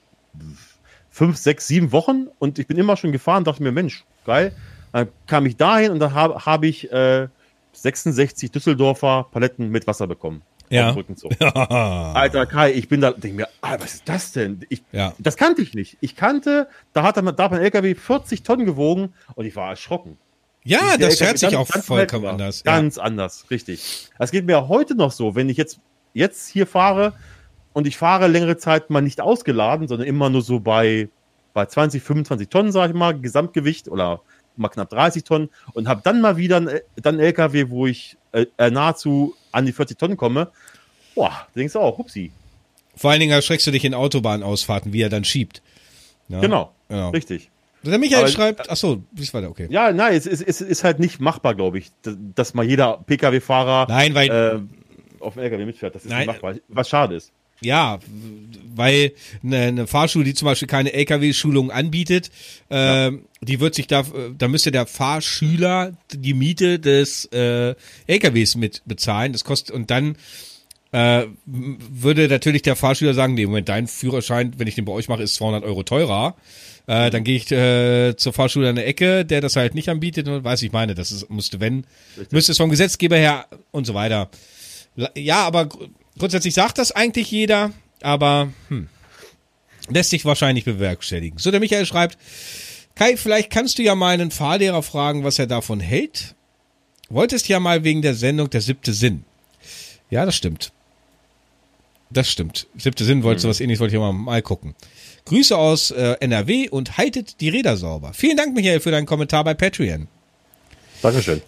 [1.10, 4.52] fünf, sechs, sieben Wochen und ich bin immer schon gefahren, dachte mir, Mensch, geil.
[4.92, 7.28] Dann kam ich dahin und dann habe hab ich äh,
[7.72, 10.42] 66 Düsseldorfer Paletten mit Wasser bekommen.
[10.68, 10.90] Ja.
[10.90, 11.30] Rückenzug.
[11.40, 14.64] Alter Kai, ich bin da, denke mir, ah, was ist das denn?
[14.68, 15.14] Ich, Ja.
[15.18, 15.96] Das kannte ich nicht.
[16.00, 20.18] Ich kannte, da hat da hat mein LKW 40 Tonnen gewogen und ich war erschrocken.
[20.64, 22.62] Ja, das hört sich auch vollkommen anders.
[22.66, 22.72] Ja.
[22.72, 24.08] Ganz anders, richtig.
[24.18, 25.78] Das geht mir heute noch so, wenn ich jetzt,
[26.16, 27.12] jetzt hier fahre
[27.72, 31.08] und ich fahre längere Zeit mal nicht ausgeladen, sondern immer nur so bei,
[31.52, 34.20] bei 20, 25 Tonnen, sage ich mal, Gesamtgewicht oder
[34.56, 38.16] mal knapp 30 Tonnen und habe dann mal wieder einen, dann einen LKW, wo ich
[38.32, 40.48] äh, äh, nahezu an die 40 Tonnen komme.
[41.14, 42.32] Boah, denkst du auch, hupsi.
[42.94, 45.60] Vor allen Dingen erschreckst du dich in Autobahnausfahrten, wie er dann schiebt.
[46.28, 46.40] Ja.
[46.40, 47.10] Genau, Genau.
[47.10, 47.50] richtig.
[47.82, 49.68] Der Michael Aber- schreibt, ach so, bis weiter, okay.
[49.70, 52.98] Ja, nein, es ist, es ist halt nicht machbar, glaube ich, dass, dass mal jeder
[53.06, 54.58] Pkw-Fahrer Nein, weil äh,
[55.20, 55.94] auf dem LKW mitfährt.
[55.94, 56.20] Das ist Nein.
[56.20, 56.54] nicht machbar.
[56.68, 57.32] Was schade ist.
[57.62, 58.00] Ja,
[58.74, 59.12] weil
[59.42, 62.30] eine, eine Fahrschule, die zum Beispiel keine LKW-Schulung anbietet,
[62.68, 64.04] äh, die wird sich da,
[64.36, 67.74] da müsste der Fahrschüler die Miete des äh,
[68.06, 69.32] LKWs mit bezahlen.
[69.32, 70.16] Das kostet und dann
[70.92, 75.08] äh, würde natürlich der Fahrschüler sagen, nee, Moment, dein Führerschein, wenn ich den bei euch
[75.08, 76.36] mache, ist 200 Euro teurer.
[76.86, 80.28] Äh, dann gehe ich äh, zur Fahrschule an der Ecke, der das halt nicht anbietet
[80.28, 81.84] und weiß ich meine, das ist, musste wenn,
[82.16, 82.32] Richtig.
[82.32, 84.30] müsste es vom Gesetzgeber her und so weiter.
[85.14, 85.68] Ja, aber
[86.18, 87.72] grundsätzlich sagt das eigentlich jeder,
[88.02, 88.88] aber hm,
[89.88, 91.38] lässt sich wahrscheinlich bewerkstelligen.
[91.38, 92.18] So, der Michael schreibt,
[92.94, 96.34] Kai, vielleicht kannst du ja mal einen Fahrlehrer fragen, was er davon hält.
[97.10, 99.24] Wolltest ja mal wegen der Sendung der siebte Sinn.
[100.10, 100.72] Ja, das stimmt.
[102.10, 102.66] Das stimmt.
[102.76, 103.42] Siebte Sinn wollte mhm.
[103.42, 104.74] sowas ähnliches, wollte ich mal, mal gucken.
[105.26, 108.12] Grüße aus äh, NRW und haltet die Räder sauber.
[108.14, 110.08] Vielen Dank, Michael, für deinen Kommentar bei Patreon.
[111.02, 111.42] Dankeschön.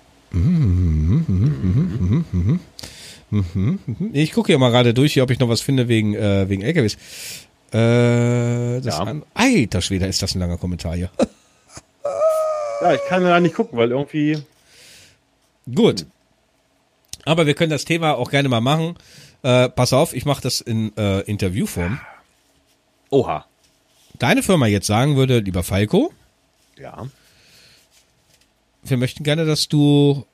[4.12, 6.62] Ich gucke hier mal gerade durch, hier, ob ich noch was finde wegen, äh, wegen
[6.62, 6.95] LKWs.
[7.72, 9.03] Äh, das Ja.
[9.05, 11.11] an, alter Schwede, ist das ein langer Kommentar hier.
[12.81, 14.39] Ja, ich kann da nicht gucken, weil irgendwie.
[15.74, 16.07] Gut.
[17.24, 18.95] Aber wir können das Thema auch gerne mal machen.
[19.43, 21.99] Äh, pass auf, ich mache das in äh, Interviewform.
[23.11, 23.47] Oha.
[24.20, 26.12] Deine Firma jetzt sagen würde, lieber Falco,
[26.79, 27.09] Ja.
[28.85, 30.24] wir möchten gerne, dass du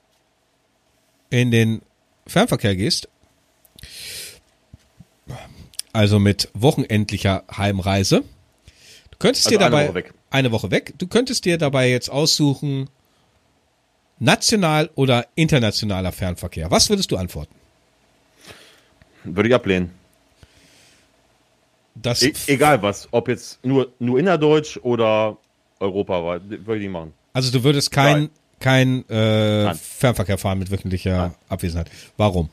[1.31, 1.81] in den
[2.27, 3.09] Fernverkehr gehst.
[5.93, 8.25] Also mit wochenendlicher Heimreise.
[9.11, 10.15] Du könntest Also dir eine dabei Woche weg.
[10.31, 10.95] eine Woche weg.
[10.99, 12.91] Du könntest dir dabei jetzt aussuchen
[14.19, 16.71] national oder internationaler Fernverkehr.
[16.71, 17.55] Was würdest du antworten?
[19.25, 19.91] Würde ich ablehnen.
[21.95, 23.09] Das E egal was.
[23.13, 25.37] Ob jetzt nur, nur innerdeutsch oder
[25.79, 26.43] europaweit.
[26.49, 27.13] Würde ich nicht machen.
[27.33, 28.31] also du würdest kein Nein.
[28.65, 29.77] Kein äh, Nein.
[29.77, 31.35] Fernverkehr fahren mit wöchentlicher Nein.
[31.51, 31.91] Abwesenheit.
[32.17, 32.49] Warum?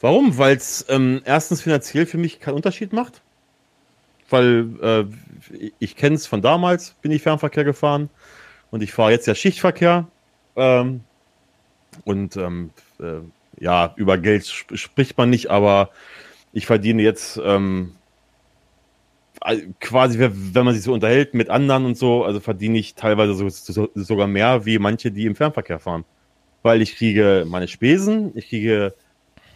[0.00, 0.38] Warum?
[0.38, 3.20] Weil es ähm, erstens finanziell für mich keinen Unterschied macht.
[4.30, 8.08] Weil äh, ich kenne es von damals, bin ich Fernverkehr gefahren
[8.70, 10.06] und ich fahre jetzt ja Schichtverkehr.
[10.56, 11.02] Ähm,
[12.04, 12.70] und ähm,
[13.00, 13.20] äh,
[13.62, 15.90] ja, über Geld sp spricht man nicht, aber
[16.54, 17.92] ich verdiene jetzt ähm,
[19.80, 23.48] quasi, wenn man sich so unterhält mit anderen und so, also verdiene ich teilweise so,
[23.48, 26.04] so, sogar mehr wie manche, die im Fernverkehr fahren.
[26.62, 28.94] Weil ich kriege meine Spesen, ich kriege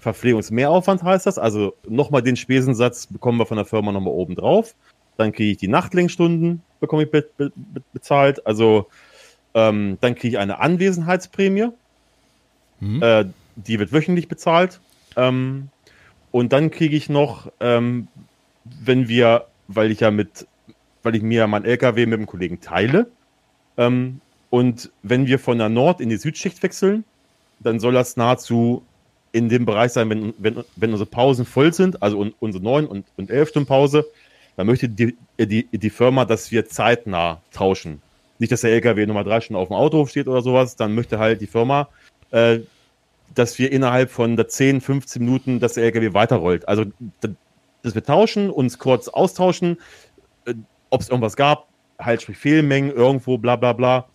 [0.01, 4.75] Verpflegungsmehraufwand heißt das, also nochmal den Spesensatz bekommen wir von der Firma nochmal oben drauf.
[5.17, 8.45] Dann kriege ich die Nachtlenkstunden, bekomme ich be be be bezahlt.
[8.47, 8.87] Also
[9.55, 11.69] ähm, dann kriege ich eine Anwesenheitsprämie,
[12.81, 13.03] Hm?
[13.03, 13.25] äh,
[13.55, 14.81] die wird wöchentlich bezahlt.
[15.17, 15.69] Ähm,
[16.33, 18.09] und dann kriege ich noch, ähm,
[18.65, 20.47] wenn wir, weil ich ja mit,
[21.03, 23.11] weil ich mir ja mein LKW mit dem Kollegen teile,
[23.77, 27.05] ähm, und wenn wir von der Nord in die Südschicht wechseln,
[27.61, 28.83] dann soll das nahezu
[29.33, 32.87] in dem Bereich sein, wenn, wenn, wenn unsere Pausen voll sind, also un, unsere 9
[32.87, 34.05] und, und 11 Stunden Pause,
[34.57, 38.03] dann möchte die, die, die Firma, dass wir zeitnah tauschen.
[38.39, 41.19] Nicht, dass der LKW Nummer drei Stunden auf dem Autohof steht oder sowas, dann möchte
[41.19, 41.89] halt die Firma,
[42.31, 42.59] äh,
[43.35, 46.69] dass wir innerhalb von der 10, 15 Minuten das LKW weiterrollt.
[46.69, 46.85] Also,
[47.83, 49.79] dass wir tauschen, uns kurz austauschen,
[50.47, 50.55] äh,
[50.91, 51.69] ob es irgendwas gab,
[51.99, 54.09] halt sprich Fehlmengen irgendwo, bla bla bla.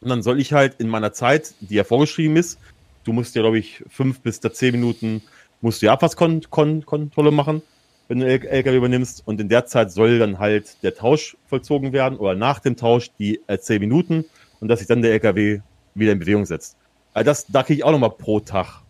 [0.00, 2.58] Und dann soll ich halt in meiner Zeit, die ja vorgeschrieben ist,
[3.04, 5.22] du musst ja, glaube ich, fünf bis zehn Minuten
[5.60, 7.62] musst du ja Abfahrtskontrolle machen,
[8.08, 9.22] wenn du einen LKW übernimmst.
[9.26, 13.10] Und in der Zeit soll dann halt der Tausch vollzogen werden oder nach dem Tausch
[13.18, 14.24] die äh, zehn Minuten
[14.60, 15.60] und dass sich dann der LKW
[15.94, 16.76] wieder in Bewegung setzt.
[17.12, 18.82] Also das, da kriege ich auch nochmal pro Tag.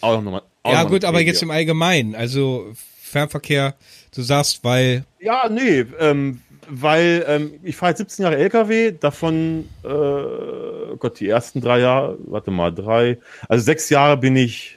[0.00, 2.72] Auch noch mal, auch Ja noch gut, aber jetzt im Allgemeinen, also
[3.06, 3.74] Fernverkehr,
[4.14, 9.68] du sagst, weil Ja, nee, ähm, weil ähm, ich fahre jetzt 17 Jahre LKW, davon,
[9.84, 14.76] äh, Gott, die ersten drei Jahre, warte mal, drei, also sechs Jahre bin ich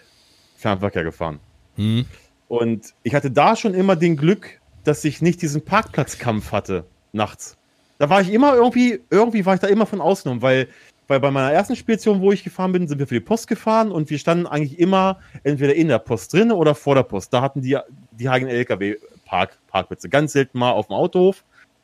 [0.58, 1.40] Fernverkehr gefahren.
[1.76, 2.06] hm,
[2.48, 7.58] Und ich hatte da schon immer den Glück, dass ich nicht diesen Parkplatzkampf hatte, nachts.
[7.98, 10.68] Da war ich immer irgendwie, irgendwie war ich da immer von ausgenommen, weil,
[11.10, 13.92] weil bei meiner ersten Spedition, wo ich gefahren bin, sind wir für die Post gefahren
[13.92, 17.34] und wir standen eigentlich immer entweder in der Post drin oder vor der Post.
[17.34, 17.78] Da hatten die,
[18.12, 20.08] die eigenen LKW-Parkplätze.
[20.08, 21.44] Ganz selten mal auf dem Autohof.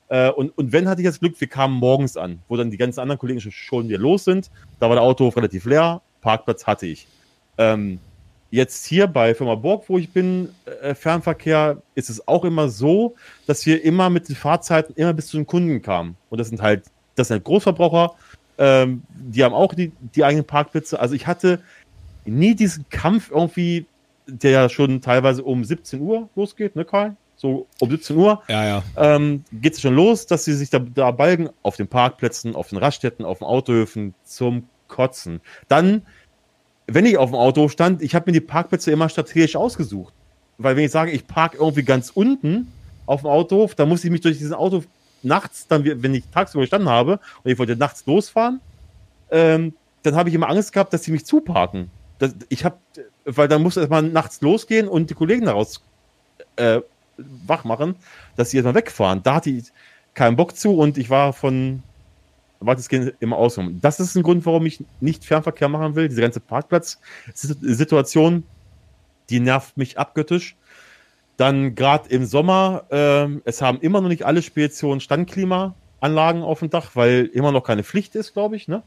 [0.10, 2.78] Äh, und, und wenn hatte ich das Glück, wir kamen morgens an, wo dann die
[2.78, 4.52] ganzen anderen Kollegen schon, schon wieder los sind.
[4.80, 7.08] Da war der Autohof relativ leer, Parkplatz hatte ich.
[7.58, 8.00] Ähm,
[8.52, 10.50] jetzt hier bei Firma Borg, wo ich bin,
[10.84, 13.16] äh, Fernverkehr, ist es auch immer so,
[13.48, 16.16] dass wir immer mit den Fahrzeiten immer bis zu den Kunden kamen.
[16.30, 16.84] Und das sind halt,
[17.16, 18.14] das sind halt Großverbraucher,
[18.58, 21.00] ähm, die haben auch die, die eigenen Parkplätze.
[21.00, 21.62] Also ich hatte
[22.26, 23.86] nie diesen Kampf irgendwie,
[24.28, 27.16] der ja schon teilweise um 17 Uhr losgeht, ne Karl?
[27.36, 28.84] So um 17 Uhr ja, ja.
[28.98, 32.70] ähm, geht es schon los, dass sie sich da, da balgen auf den Parkplätzen, auf
[32.70, 35.42] den Raststätten, auf den Autohöfen zum Kotzen.
[35.68, 36.04] Dann,
[36.88, 40.14] wenn ich auf dem Auto stand, ich habe mir die Parkplätze immer strategisch ausgesucht.
[40.58, 42.72] weil wenn ich sage, ich parke irgendwie ganz unten
[43.06, 44.84] auf dem Autohof, dann muss ich mich durch diesen Auto
[45.26, 48.62] nachts, dann, wenn ich tagsüber gestanden habe und ich wollte nachts losfahren,
[49.32, 49.74] ähm,
[50.04, 51.90] dann habe ich immer Angst gehabt, dass sie mich zuparken.
[52.20, 52.78] Das, ich habe,
[53.26, 55.82] weil dann muss erstmal nachts losgehen und die Kollegen daraus
[56.56, 56.82] äh,
[57.18, 57.96] wach machen,
[58.36, 59.24] dass sie erstmal wegfahren.
[59.24, 59.72] Da hatte ich
[60.14, 61.82] keinen Bock zu und ich war von
[62.60, 63.80] weitestgehend immer ausgenommen.
[63.82, 66.08] Das ist ein Grund, warum ich nicht Fernverkehr machen will.
[66.08, 68.44] Diese ganze Parkplatz-Situation,
[69.30, 70.56] die nervt mich abgöttisch.
[71.38, 76.70] Dann gerade im Sommer, äh, es haben immer noch nicht alle Speditionen Standklimaanlagen auf dem
[76.70, 78.84] Dach, weil immer noch keine Pflicht ist, glaube ich, ne?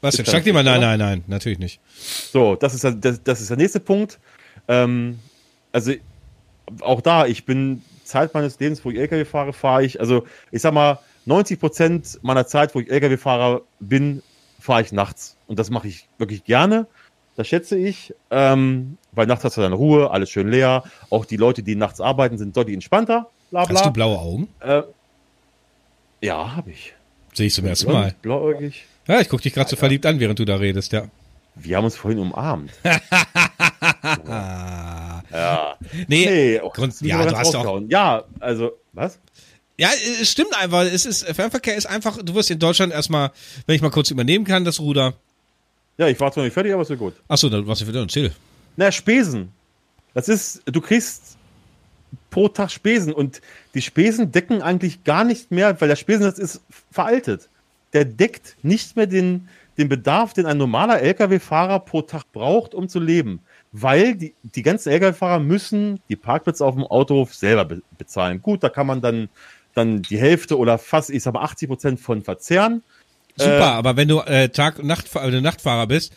[0.00, 0.26] Was denn?
[0.26, 0.62] Standklima?
[0.62, 1.80] Nein, nein, nein, natürlich nicht.
[1.96, 4.18] So, das ist, das, das ist der nächste Punkt.
[4.68, 5.18] Ähm,
[5.72, 5.92] also
[6.80, 10.60] auch da, ich bin Zeit meines Lebens, wo ich LKW fahre, fahre ich, also ich
[10.60, 14.22] sag mal, 90 Prozent meiner Zeit, wo ich LKW-Fahrer bin,
[14.60, 15.36] fahre ich nachts.
[15.46, 16.86] Und das mache ich wirklich gerne.
[17.36, 20.84] Das schätze ich, ähm, weil nachts hast du dann Ruhe, alles schön leer.
[21.10, 23.28] Auch die Leute, die nachts arbeiten, sind deutlich entspannter.
[23.50, 23.76] Bla, bla.
[23.76, 24.48] Hast du blaue Augen?
[24.60, 24.82] Äh,
[26.20, 26.94] ja, habe ich.
[27.32, 28.14] Sehe ich zum ersten Mal.
[28.22, 28.84] Blauäugig.
[29.06, 31.08] Ja, ich gucke dich gerade so verliebt an, während du da redest, ja.
[31.54, 32.70] Wir haben uns vorhin umarmt.
[35.32, 35.76] ja.
[36.08, 37.80] Nee, nee Grund, ja, du hast auch.
[37.88, 39.20] Ja, also, was?
[39.76, 39.90] Ja,
[40.20, 40.82] es stimmt einfach.
[40.82, 43.30] Es ist, Fernverkehr ist einfach, du wirst in Deutschland erstmal,
[43.66, 45.14] wenn ich mal kurz übernehmen kann, das Ruder.
[45.96, 47.14] Ja, ich war zwar nicht fertig, aber ist ja gut.
[47.28, 48.32] Achso, dann was ich wieder erzähl.
[48.76, 49.52] Na, Spesen.
[50.14, 51.36] Das ist, du kriegst
[52.30, 53.40] pro Tag Spesen und
[53.74, 57.48] die Spesen decken eigentlich gar nicht mehr, weil der Spesensatz ist veraltet.
[57.92, 59.48] Der deckt nicht mehr den,
[59.78, 63.40] den Bedarf, den ein normaler Lkw-Fahrer pro Tag braucht, um zu leben.
[63.72, 68.42] Weil die, die ganzen Lkw-Fahrer müssen die Parkplätze auf dem Autohof selber be bezahlen.
[68.42, 69.28] Gut, da kann man dann
[69.74, 72.82] dann die Hälfte oder fast, ich sag mal, 80 Prozent von verzehren.
[73.36, 76.12] Super, äh, aber wenn du äh, Tag und Nacht, äh, Nachtfahrer bist,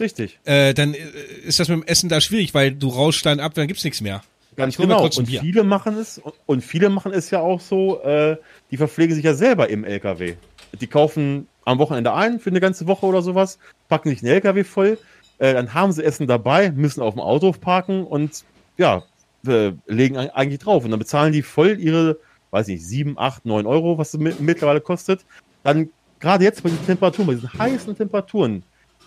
[0.00, 0.98] richtig, äh, dann äh,
[1.44, 4.00] ist das mit dem Essen da schwierig, weil du rauschst dann ab, dann gibt's nichts
[4.00, 4.22] mehr.
[4.56, 5.04] Ganz genau.
[5.04, 8.02] Und viele machen es und viele machen es ja auch so.
[8.02, 8.36] Äh,
[8.70, 10.34] die verpflegen sich ja selber im LKW.
[10.80, 14.64] Die kaufen am Wochenende ein für eine ganze Woche oder sowas, packen sich den LKW
[14.64, 14.98] voll,
[15.38, 18.44] äh, dann haben sie Essen dabei, müssen auf dem Auto parken und
[18.76, 19.04] ja,
[19.46, 22.18] äh, legen eigentlich drauf und dann bezahlen die voll ihre
[22.50, 25.24] weiß nicht, 7, 8, 9 Euro, was es mittlerweile kostet,
[25.62, 25.90] dann
[26.20, 28.62] gerade jetzt bei den Temperaturen, bei diesen heißen Temperaturen,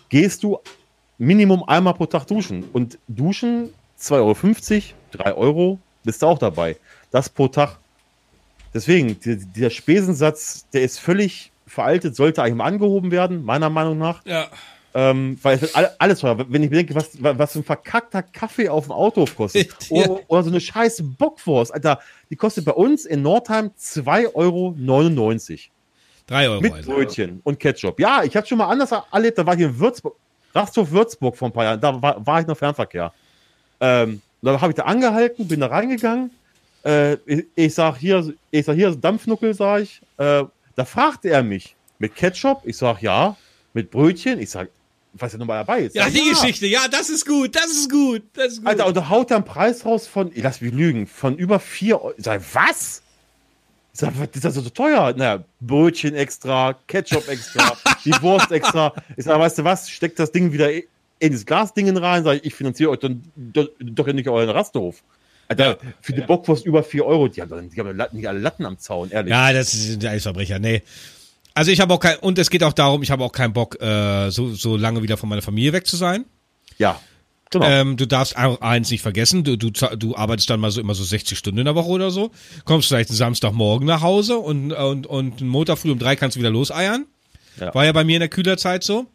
[0.09, 0.59] gehst du
[1.21, 2.63] Minimum einmal pro Tag duschen.
[2.73, 4.33] Und duschen 2,50 Euro,
[5.11, 6.77] 3 Euro, bist du auch dabei.
[7.11, 7.77] Das pro Tag.
[8.73, 14.25] Deswegen, dieser Spesensatz, der ist völlig veraltet, sollte eigentlich mal angehoben werden, meiner Meinung nach.
[14.25, 14.47] Ja.
[14.95, 16.43] Ähm, weil es wird alles teuer.
[16.49, 19.69] Wenn ich bedenke, was, was ein verkackter Kaffee auf dem Auto kostet.
[19.91, 21.71] Oder, oder, so eine scheiß Bockwurst.
[21.71, 21.99] Alter,
[22.31, 24.75] die kostet bei uns in Nordheim 2,99 Euro.
[26.25, 26.61] 3 Euro.
[26.61, 26.91] Mit also.
[26.91, 27.99] Brötchen und Ketchup.
[27.99, 29.37] Ja, ich habe schon mal anders erlebt.
[29.37, 30.15] Da war ich in Würzburg,
[30.53, 31.81] Rasthof Würzburg vor ein paar Jahren.
[31.81, 33.13] Da war, war ich noch Fernverkehr.
[33.79, 36.31] Ähm, da habe ich da angehalten, bin da reingegangen.
[36.83, 40.01] Äh, ich, ich, sag hier, ich sag hier, Dampfnuckel, sag ich.
[40.17, 40.43] Äh,
[40.75, 42.61] da fragte er mich mit Ketchup.
[42.65, 43.35] Ich sag ja.
[43.73, 44.39] Mit Brötchen.
[44.39, 44.69] Ich sag,
[45.13, 45.95] was ja nochmal dabei ist.
[45.95, 46.33] Ja, die ja.
[46.33, 48.67] Geschichte, ja, das ist gut, das ist gut, das ist gut.
[48.67, 51.59] Alter, und da haut er einen Preis raus von, ich lass mich lügen, von über
[51.59, 52.13] 4 Euro.
[52.17, 53.01] Ich sag, was?
[53.93, 55.13] Ich sag, was ist das so teuer?
[55.17, 57.75] Naja, Brötchen extra, Ketchup extra,
[58.05, 58.93] die Wurst extra.
[59.17, 62.45] Ich sag, weißt du was, steckt das Ding wieder in das Glasding rein, sag ich,
[62.45, 65.03] ich finanziere euch dann doch, doch nicht euren Rasthof.
[65.49, 68.79] Alter, für die Bockwurst über 4 Euro, die haben, die haben nicht alle Latten am
[68.79, 69.31] Zaun, ehrlich.
[69.31, 70.81] Ja, das ein Eisverbrecher, nee.
[71.53, 73.81] Also ich habe auch kein, und es geht auch darum, ich habe auch keinen Bock,
[73.81, 76.23] äh, so, so lange wieder von meiner Familie weg zu sein.
[76.77, 76.99] Ja.
[77.51, 77.65] Genau.
[77.65, 81.03] Ähm, du darfst eins nicht vergessen, du, du, du arbeitest dann mal so immer so
[81.03, 82.31] 60 Stunden in der Woche oder so,
[82.63, 86.37] kommst vielleicht einen Samstagmorgen nach Hause und, und, und einen Montag früh um drei kannst
[86.37, 87.05] du wieder loseiern.
[87.59, 87.75] Ja.
[87.75, 89.05] War ja bei mir in der Kühlerzeit so.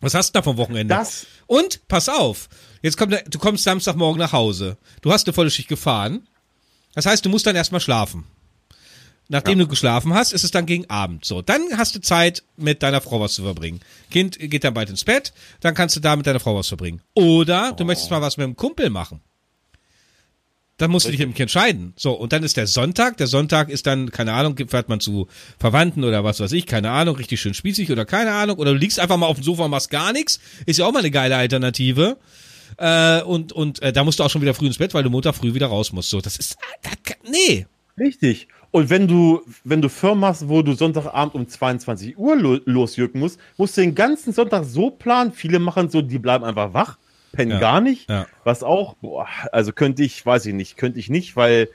[0.00, 0.94] Was hast du da vom Wochenende?
[0.94, 1.26] Das.
[1.46, 2.48] Und, pass auf,
[2.82, 4.76] jetzt kommt, du kommst Samstagmorgen nach Hause.
[5.02, 6.28] Du hast eine volle Schicht gefahren.
[6.94, 8.24] Das heißt, du musst dann erstmal schlafen.
[9.28, 9.64] Nachdem ja.
[9.64, 11.24] du geschlafen hast, ist es dann gegen Abend.
[11.24, 13.80] So, dann hast du Zeit, mit deiner Frau was zu verbringen.
[14.10, 17.00] Kind geht dann bald ins Bett, dann kannst du da mit deiner Frau was verbringen.
[17.14, 17.86] Oder du oh.
[17.86, 19.20] möchtest mal was mit dem Kumpel machen.
[20.76, 21.18] Dann musst Richtig.
[21.18, 21.94] du dich nämlich entscheiden.
[21.96, 23.16] So, und dann ist der Sonntag.
[23.16, 26.90] Der Sonntag ist dann, keine Ahnung, fährt man zu Verwandten oder was weiß ich, keine
[26.90, 28.58] Ahnung, richtig schön spießig oder keine Ahnung.
[28.58, 30.40] Oder du liegst einfach mal auf dem Sofa und machst gar nichts.
[30.66, 32.18] Ist ja auch mal eine geile Alternative.
[32.76, 35.10] Äh, und und äh, da musst du auch schon wieder früh ins Bett, weil du
[35.10, 36.10] Montag früh wieder raus musst.
[36.10, 37.66] So, das ist, das, nee.
[37.96, 38.48] Richtig.
[38.74, 43.20] Und wenn du, wenn du Firmen hast, wo du Sonntagabend um 22 Uhr lo losjücken
[43.20, 45.30] musst, musst du den ganzen Sonntag so planen.
[45.30, 46.98] Viele machen so, die bleiben einfach wach,
[47.30, 48.10] pennen ja, gar nicht.
[48.10, 48.26] Ja.
[48.42, 51.68] Was auch, boah, also könnte ich, weiß ich nicht, könnte ich nicht, weil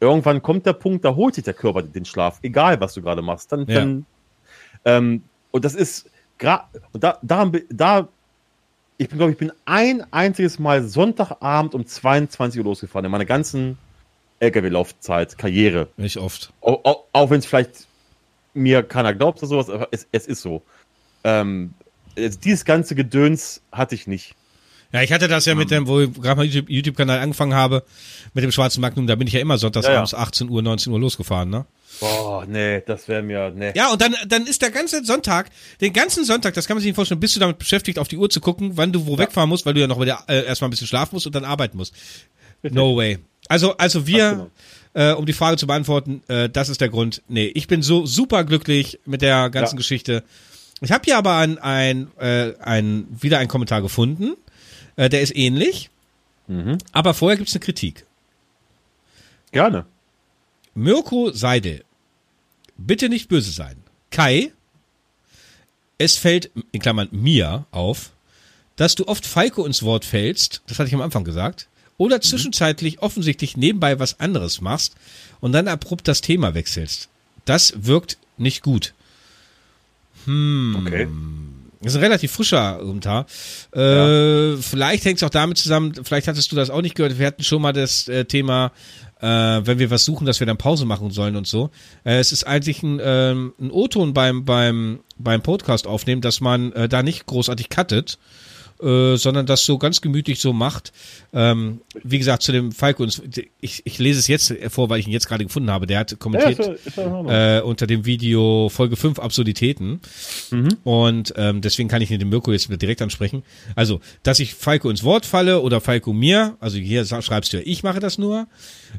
[0.00, 3.22] irgendwann kommt der Punkt, da holt sich der Körper den Schlaf, egal was du gerade
[3.22, 3.50] machst.
[3.50, 3.76] Dann, ja.
[3.76, 4.06] dann
[4.84, 6.10] ähm, und das ist
[6.92, 8.08] und da, da, da
[8.98, 13.24] ich bin, glaube ich, bin ein einziges Mal Sonntagabend um 22 Uhr losgefahren in meiner
[13.24, 13.78] ganzen
[14.40, 15.88] LKW-Laufzeit, Karriere.
[15.96, 16.52] Nicht oft.
[16.60, 17.86] Auch, auch, auch wenn es vielleicht
[18.54, 20.62] mir keiner glaubt oder sowas, aber es, es ist so.
[21.24, 21.74] Ähm,
[22.16, 24.34] also dieses ganze Gedöns hatte ich nicht.
[24.92, 27.82] Ja, ich hatte das ja mit dem, wo ich gerade mal YouTube- YouTube-Kanal angefangen habe,
[28.32, 29.98] mit dem schwarzen Magnum, da bin ich ja immer sonntags Ja, ja.
[29.98, 31.66] abends 18 Uhr, 19 Uhr losgefahren, ne?
[31.98, 33.72] Boah, nee, das wäre mir, nee.
[33.74, 36.90] Ja, und dann, dann ist der ganze Sonntag, den ganzen Sonntag, das kann man sich
[36.90, 39.48] nicht vorstellen, bist du damit beschäftigt, auf die Uhr zu gucken, wann du wo wegfahren
[39.48, 41.76] musst, weil du ja noch wieder äh, erstmal ein bisschen schlafen musst und dann arbeiten
[41.76, 41.94] musst.
[42.62, 43.18] No way.
[43.48, 44.50] Also, also wir,
[44.94, 47.22] äh, um die Frage zu beantworten, äh, das ist der Grund.
[47.28, 49.78] Nee, ich bin so super glücklich mit der ganzen Ja.
[49.78, 50.22] Geschichte.
[50.80, 54.34] Ich habe hier aber ein, ein, äh, ein, wieder einen Kommentar gefunden,
[54.96, 55.90] äh, der ist ähnlich,
[56.46, 56.78] Mhm.
[56.92, 58.04] aber vorher gibt's eine Kritik.
[59.52, 59.86] Gerne.
[60.74, 61.84] Mirko Seidel,
[62.76, 63.76] bitte nicht böse sein.
[64.10, 64.52] Kai,
[65.98, 68.10] es fällt, in Klammern mir auf,
[68.76, 73.00] dass du oft Falco ins Wort fällst, das hatte ich am Anfang gesagt, oder zwischenzeitlich
[73.02, 74.94] offensichtlich nebenbei was anderes machst
[75.40, 77.08] und dann abrupt das Thema wechselst.
[77.44, 78.94] Das wirkt nicht gut.
[80.26, 81.08] Okay.
[81.82, 83.26] Das ist ein relativ frischer Kommentar.
[83.72, 87.26] Äh, Vielleicht hängt es auch damit zusammen, vielleicht hattest du das auch nicht gehört, wir
[87.26, 88.72] hatten schon mal das äh, Thema,
[89.20, 91.70] äh, wenn wir was suchen, dass wir dann Pause machen sollen und so.
[92.04, 96.72] Äh, es ist eigentlich ein, ähm, ein O-Ton beim, beim, beim Podcast aufnehmen, dass man
[96.72, 98.18] äh, da nicht großartig cuttet,
[98.84, 100.92] äh, sondern das so ganz gemütlich so macht.
[101.32, 103.06] Ähm, wie gesagt, zu dem Falco,
[103.60, 106.10] ich, ich lese es jetzt vor, weil ich ihn jetzt gerade gefunden habe, der hat
[106.10, 107.32] Ja, kommentiert ist, ja- ist ja in Ordnung.
[107.34, 110.00] äh, unter dem Video Folge 5 Absurditäten.
[110.50, 110.76] Mhm.
[110.84, 113.42] Und ähm, deswegen kann ich den Mirko jetzt direkt ansprechen.
[113.74, 117.62] Also, dass ich Falco ins Wort falle oder Falco mir, also hier schreibst du ja,
[117.66, 118.46] ich mache das nur,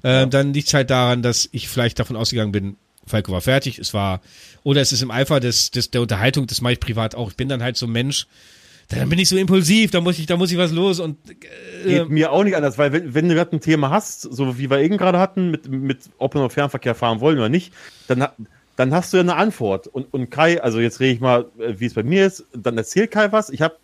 [0.03, 2.77] äh, dann liegt es halt daran, dass ich vielleicht davon ausgegangen bin,
[3.07, 4.19] Falco war fertig, es war,
[4.63, 7.29] oder es ist im Eifer des, des, der Unterhaltung, das mache ich privat auch.
[7.29, 8.25] Ich bin dann halt so ein Mensch,
[8.89, 11.99] dann bin ich so impulsiv, da muss ich, da muss ich was los und äh,
[11.99, 14.69] Geht mir auch nicht anders, weil wenn, wenn du gerade ein Thema hast, so wie
[14.69, 17.73] wir eben gerade hatten, mit, mit ob wir noch Fernverkehr fahren wollen oder nicht,
[18.07, 18.27] dann,
[18.75, 19.87] dann hast du ja eine Antwort.
[19.87, 22.77] Und, und Kai, also jetzt rede ich mal, äh, wie es bei mir ist, dann
[22.77, 23.49] erzählt Kai was.
[23.49, 23.75] Ich habe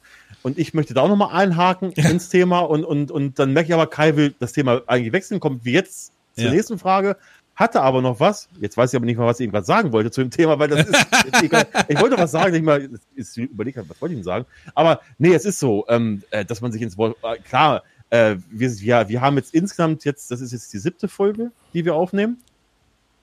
[0.43, 3.73] und ich möchte da auch nochmal einhaken ins Thema und, und, und dann merke ich
[3.73, 6.51] aber, Kai will das Thema eigentlich wechseln, kommt wie jetzt zur Ja.
[6.51, 7.17] nächsten Frage.
[7.55, 10.09] Hatte aber noch was, jetzt weiß ich aber nicht mal, was ich irgendwas sagen wollte
[10.09, 11.05] zu dem Thema, weil das ist,
[11.87, 14.45] ich wollte was sagen, ich mal, ist überlegt, habe, was wollte ich denn sagen?
[14.73, 18.37] Aber nee, es ist so, ähm, äh, dass man sich ins Wort, äh, klar, äh,
[18.49, 21.95] wir, wir, wir haben jetzt insgesamt jetzt, das ist jetzt die siebte Folge, die wir
[21.95, 22.41] aufnehmen.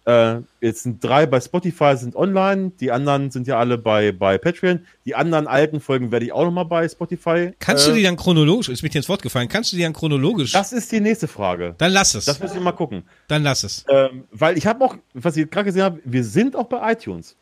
[0.09, 4.39] Äh, jetzt sind drei bei Spotify sind online, die anderen sind ja alle bei, bei
[4.39, 4.87] Patreon.
[5.05, 7.53] Die anderen alten Folgen werde ich auch nochmal bei Spotify.
[7.59, 9.93] kannst äh, du die dann chronologisch, ist mir ins Wort gefallen, kannst du die dann
[9.93, 11.75] chronologisch, Das ist die nächste Frage.
[11.77, 13.03] dann lass es, Das müssen wir mal gucken.
[13.27, 13.85] dann lass es.
[13.91, 17.37] Ähm, weil ich habe auch, was ich gerade gesehen habe, wir sind auch bei iTunes.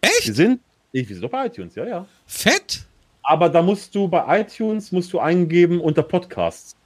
[0.00, 0.36] Wir Echt?
[0.36, 0.60] sind,
[0.92, 2.06] ich, wir sind auch bei iTunes, ja, ja.
[2.26, 2.82] Fett?
[3.24, 6.76] Aber da musst du bei iTunes musst du eingeben unter Podcasts.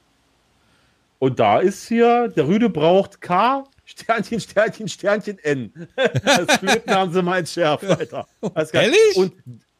[1.18, 5.72] Und da ist hier, der Rüde braucht K, Sternchen, Sternchen, Sternchen N.
[6.24, 8.26] Das Flöten haben sie mal entschärft, Alter.
[8.72, 9.16] Ehrlich?
[9.16, 9.32] Und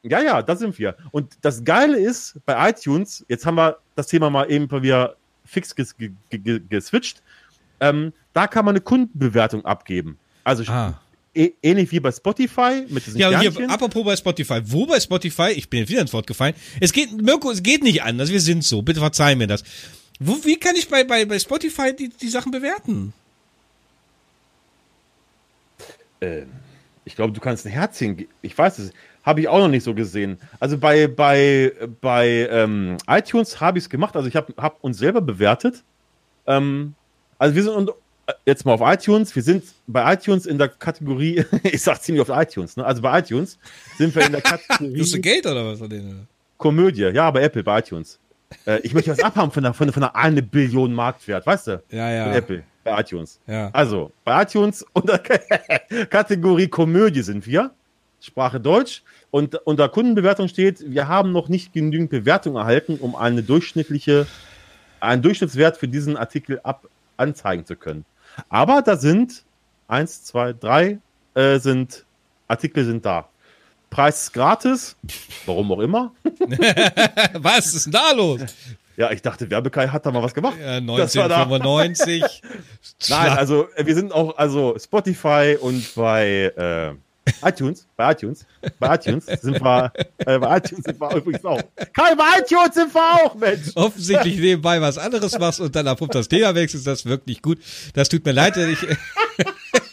[0.03, 0.96] ja, ja, da sind wir.
[1.12, 5.74] Und das Geile ist, bei iTunes, jetzt haben wir das Thema mal eben wieder fix
[5.74, 7.22] ges ge ge geswitcht,
[7.80, 10.18] ähm, da kann man eine Kundenbewertung abgeben.
[10.44, 11.00] Also Ah.
[11.34, 13.57] ähnlich wie bei Spotify mit diesen Ja, Sternchen.
[13.66, 14.61] hier, apropos bei Spotify.
[14.64, 15.50] Wo bei Spotify?
[15.53, 16.55] Ich bin jetzt wieder ins Wort gefallen.
[16.80, 18.30] Es geht, Mirko, es geht nicht anders.
[18.30, 18.82] Wir sind so.
[18.82, 19.62] Bitte verzeih mir das.
[20.18, 23.12] Wo, wie kann ich bei, bei, bei Spotify die, die Sachen bewerten?
[26.22, 26.46] Ähm,
[27.04, 28.26] ich glaube, du kannst ein Herzchen.
[28.42, 28.92] Ich weiß es.
[29.24, 30.38] Habe ich auch noch nicht so gesehen.
[30.60, 34.16] Also bei, bei, bei ähm, iTunes habe ich es gemacht.
[34.16, 35.82] Also ich habe hab uns selber bewertet.
[36.46, 36.94] Ähm,
[37.38, 37.90] also wir sind und,
[38.26, 39.34] äh, jetzt mal auf iTunes.
[39.34, 41.44] Wir sind bei iTunes in der Kategorie.
[41.64, 42.76] ich sag ziemlich auf iTunes.
[42.76, 42.84] Ne?
[42.84, 43.58] Also bei iTunes
[43.98, 45.78] sind wir in der Kriegst du Kategorie Geld oder was?
[45.78, 46.26] von?
[46.58, 47.02] Komödie.
[47.02, 48.18] Ja, bei Apple, bei iTunes.
[48.66, 51.46] Äh, ich möchte was abhaben von der, von, der- von der eine Billion Marktwert.
[51.46, 51.70] Weißt du?
[51.90, 52.32] Ja, Von ja.
[52.34, 53.40] Apple, bei iTunes.
[53.46, 53.70] Ja.
[53.72, 55.18] Also, bei iTunes unter
[56.10, 57.70] Kategorie Komödie sind wir.
[58.20, 59.02] Sprache Deutsch.
[59.30, 64.26] Und unter Kundenbewertung steht, wir haben noch nicht genügend Bewertung erhalten, um eine durchschnittliche,
[65.00, 68.04] einen Durchschnittswert für diesen Artikel ab anzeigen zu können.
[68.48, 69.44] Aber da sind
[69.88, 70.98] eins, zwei, drei
[71.34, 72.04] äh, sind
[72.48, 73.28] Artikel sind da.
[73.90, 74.96] Preis ist gratis,
[75.44, 76.12] warum auch immer.
[77.34, 78.40] Was ist denn da los?
[78.97, 80.57] Ja, ich dachte, Werbekai hat da mal was gemacht.
[80.61, 81.43] Ja, Das war da.
[81.43, 82.43] 1995.
[83.09, 86.95] Nein, also äh, wir sind auch also Spotify und bei äh,
[87.49, 88.45] iTunes, bei iTunes,
[88.78, 91.61] bei iTunes sind wir, äh, bei iTunes sind wir übrigens auch.
[91.76, 93.70] Kai, bei iTunes sind wir auch, Mensch.
[93.76, 97.59] offensichtlich nebenbei was anderes machst und dann abrupt das Thema wechselst, das wirkt nicht gut.
[97.95, 98.78] Das tut mir leid, dass ich.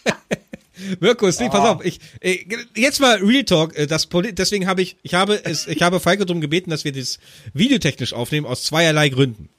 [0.99, 2.37] Mirko, ist nicht, pass auf, ich, äh,
[2.75, 5.99] jetzt mal Real Talk, äh, das, Poli- deswegen habe ich, ich habe es, ich habe
[5.99, 7.19] Falco darum gebeten, dass wir das
[7.53, 9.49] videotechnisch aufnehmen, aus zweierlei Gründen.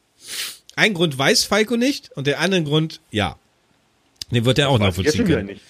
[0.77, 3.37] Ein Grund weiß Falco nicht und der andere Grund, ja.
[4.31, 5.47] Den wird er auch nachvollziehen können.
[5.47, 5.61] nicht.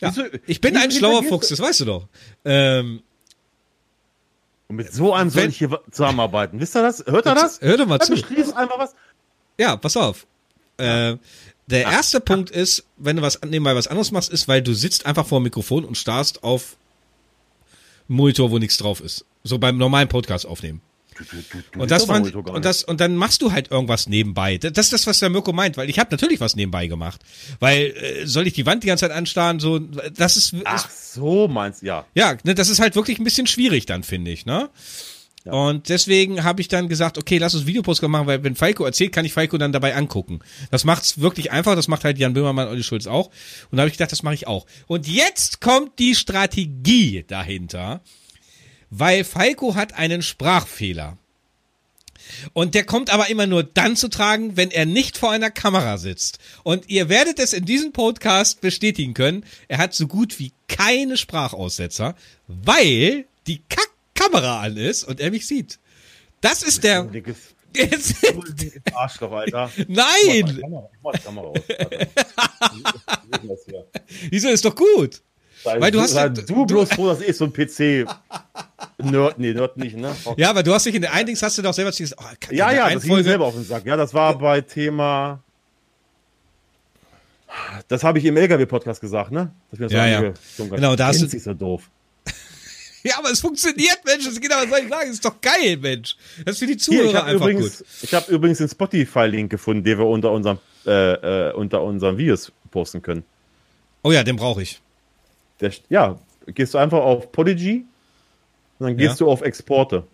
[0.00, 0.14] Ja.
[0.46, 2.08] Ich bin ein schlauer Fuchs, das weißt du doch.
[2.44, 3.02] Ähm,
[4.68, 6.60] Und mit so einem soll ich hier zusammenarbeiten.
[6.60, 7.04] Wisst ihr das?
[7.06, 7.60] Hört ihr das?
[7.60, 8.12] hör doch mal zu.
[8.12, 8.94] beschließt einfach was.
[9.58, 10.26] Ja, pass auf.
[10.76, 11.16] Äh,
[11.70, 15.06] der erste Punkt ist, wenn du was nebenbei was anderes machst, ist, weil du sitzt
[15.06, 16.76] einfach vor dem Mikrofon und starrst auf
[18.08, 19.24] Monitor, wo nichts drauf ist.
[19.44, 20.80] So beim normalen Podcast aufnehmen.
[21.76, 24.56] Und das fand, und das, und dann machst du halt irgendwas nebenbei.
[24.58, 27.20] Das ist das, was der Mirko meint, weil ich habe natürlich was nebenbei gemacht.
[27.58, 31.14] Weil, äh, soll ich die Wand die ganze Zeit anstarren, so, das ist, Ach ist
[31.14, 32.06] so, meinst du, ja.
[32.14, 34.70] ja, ne, das ist halt wirklich ein bisschen schwierig dann, finde ich, ne?
[35.48, 35.54] Ja.
[35.54, 39.12] Und deswegen habe ich dann gesagt, okay, lass uns Videopost machen, weil wenn Falco erzählt,
[39.12, 40.40] kann ich Falco dann dabei angucken.
[40.70, 43.30] Das macht's wirklich einfach, das macht halt Jan Böhmermann und Olli Schulz auch.
[43.70, 44.66] Und da habe ich gedacht, das mache ich auch.
[44.86, 48.02] Und jetzt kommt die Strategie dahinter,
[48.90, 51.16] weil Falco hat einen Sprachfehler.
[52.52, 55.96] Und der kommt aber immer nur dann zu tragen, wenn er nicht vor einer Kamera
[55.96, 56.38] sitzt.
[56.62, 61.16] Und ihr werdet es in diesem Podcast bestätigen können, er hat so gut wie keine
[61.16, 62.14] Sprachaussetzer,
[62.46, 63.62] weil die
[64.18, 65.78] Kack-Kamera an ist und er mich sieht.
[66.40, 67.02] Das ist der...
[67.04, 67.36] Dickes,
[68.94, 69.70] Arschloch, Alter.
[69.88, 70.62] nein!
[71.24, 71.68] Kamera ist?
[74.30, 75.20] Wieso ist doch gut?
[75.62, 78.06] Sei, Weil du hast sei ja- du bloß froh, dass ich so ein PC
[78.98, 80.14] Nerd, nee, Nerd nicht, ne?
[80.36, 82.54] Ja, aber du hast dich in der einen Dings hast du doch selber gesagt, oh,
[82.54, 83.84] Ja, ja, das ging selber auf den Sack.
[83.84, 85.42] Ja, das war bei Thema.
[87.88, 89.50] Das habe ich im LKW-Podcast gesagt, ne?
[89.72, 90.32] Ja, ja.
[90.56, 91.90] Genau, da hast du- sich so doof.
[93.04, 94.24] Ja, aber es funktioniert, Mensch.
[94.24, 95.04] Das geht aber, was soll ich sagen?
[95.06, 96.16] Das ist doch geil, Mensch.
[96.44, 97.86] Das ist für die Hier, Zuhörer ich habe einfach übrigens, gut.
[98.02, 102.50] ich hab übrigens den Spotify-Link gefunden, den wir unter unserem, äh, äh, unter unseren Videos
[102.70, 103.24] posten können.
[104.02, 104.80] Oh ja, den brauche ich.
[105.60, 107.84] Der, ja, gehst du einfach auf Podigy
[108.78, 109.26] und dann gehst Ja.
[109.26, 110.04] du auf Exporte.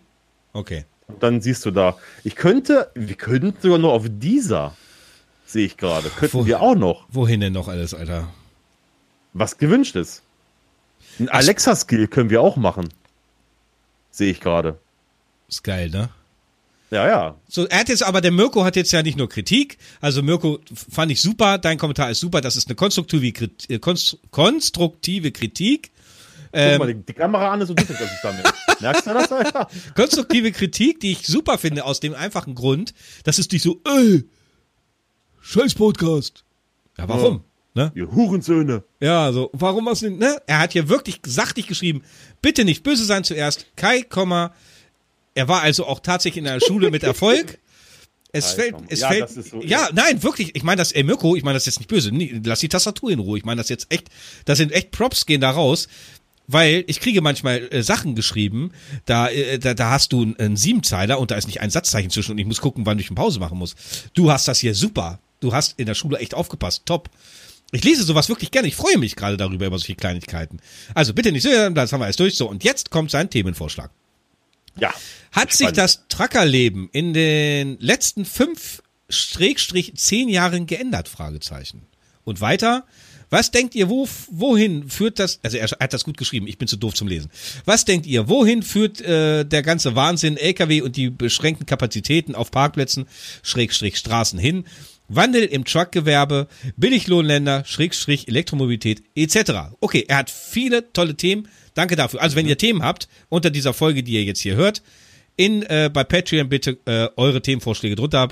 [0.53, 0.85] Okay.
[1.07, 1.97] Und dann siehst du da.
[2.23, 4.75] Ich könnte, wir könnten sogar noch auf dieser,
[5.45, 8.27] sehe ich gerade, könnten Wo- wir auch noch, Wohin denn noch alles, Alter?
[9.33, 10.23] was gewünscht ist.
[11.19, 12.89] Ein Alexa-Skill können wir auch machen.
[14.11, 14.79] Sehe ich gerade.
[15.47, 16.09] Ist geil, ne?
[16.91, 17.35] Ja, ja.
[17.49, 19.77] So, er hat jetzt aber, der Mirko hat jetzt ja nicht nur Kritik.
[20.01, 23.79] Also Mirko fand ich super, dein Kommentar ist super, das ist eine konstruktive, Krit- äh,
[23.79, 25.91] konst konstruktive Kritik.
[26.51, 28.45] Guck Ähm, mal, die, die Kamera an ist und du das damit.
[28.79, 29.67] Merkst du das, Alter?
[29.95, 32.93] konstruktive Kritik, die ich super finde, aus dem einfachen Grund,
[33.23, 34.23] dass es nicht so, ey,
[35.41, 36.45] scheiß Podcast.
[36.97, 37.43] Ja, warum?
[37.75, 37.91] Ne?
[37.93, 38.83] Ihr Hurensöhne.
[39.01, 40.37] Ja, so, warum was denn, ne?
[40.47, 42.03] Er hat hier wirklich sachlich geschrieben,
[42.41, 44.53] bitte nicht böse sein zuerst, Kai, Komma,
[45.33, 47.59] er war also auch tatsächlich in der Schule mit Erfolg.
[48.31, 51.35] Es Kai, fällt, es Ja, fällt, so- ja, nein, wirklich, ich meine das, ey Mirko,
[51.35, 53.67] ich meine das jetzt nicht böse, nee, lass die Tastatur in Ruhe, ich meine das
[53.69, 54.07] jetzt echt,
[54.45, 55.87] das sind echt Props gehen da raus,
[56.47, 58.71] weil ich kriege manchmal äh, Sachen geschrieben,
[59.05, 62.09] da, äh, da, da hast du einen, einen Siebenzeiler und da ist nicht ein Satzzeichen
[62.09, 63.75] zwischen und ich muss gucken, wann ich eine Pause machen muss.
[64.13, 67.09] Du hast das hier super, du hast in der Schule echt aufgepasst, top.
[67.71, 68.67] Ich lese sowas wirklich gerne.
[68.67, 70.59] Ich freue mich gerade darüber, über solche Kleinigkeiten.
[70.93, 72.35] Also bitte nicht so, das haben wir alles durch.
[72.35, 73.91] So, und jetzt kommt sein Themenvorschlag.
[74.79, 74.93] Ja.
[75.31, 75.77] Hat sich Spannend.
[75.77, 81.09] das Truckerleben in den letzten fünf Schrägstrich zehn Jahren geändert?
[81.09, 81.83] Fragezeichen.
[82.23, 82.85] Und weiter.
[83.29, 86.67] Was denkt ihr, wo, wohin führt das, also er hat das gut geschrieben, ich bin
[86.67, 87.31] zu doof zum Lesen.
[87.65, 92.51] Was denkt ihr, wohin führt äh, der ganze Wahnsinn, LKW und die beschränkten Kapazitäten auf
[92.51, 93.07] Parkplätzen,
[93.41, 94.65] Schrägstrich Straßen hin?
[95.07, 96.47] Wandel im Truckgewerbe,
[96.77, 99.75] Billiglohnländer, Schrägstrich Elektromobilität etc.
[99.79, 101.47] Okay, er hat viele tolle Themen.
[101.73, 102.21] Danke dafür.
[102.21, 104.81] Also wenn ihr Themen habt unter dieser Folge, die ihr jetzt hier hört,
[105.37, 108.29] in äh, bei Patreon bitte äh, eure Themenvorschläge drunter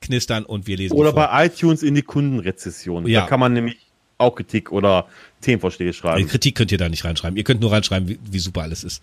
[0.00, 3.06] knistern und wir lesen Oder bei iTunes in die Kundenrezession.
[3.06, 3.22] Ja.
[3.22, 3.76] Da kann man nämlich
[4.18, 5.08] auch Kritik oder
[5.40, 6.28] Themenvorschläge schreiben.
[6.28, 7.36] Kritik könnt ihr da nicht reinschreiben.
[7.36, 9.02] Ihr könnt nur reinschreiben, wie, wie super alles ist.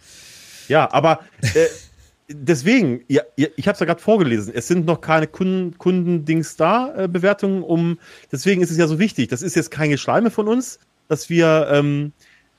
[0.68, 1.66] Ja, aber äh,
[2.30, 6.56] deswegen, ja, ja, ich habe es ja gerade vorgelesen, es sind noch keine Kunden, Kundendings
[6.56, 8.00] da, äh, Bewertungen, um,
[8.32, 9.30] deswegen ist es ja so wichtig.
[9.30, 12.14] Das ist jetzt kein Geschleime von uns, dass wir, ähm,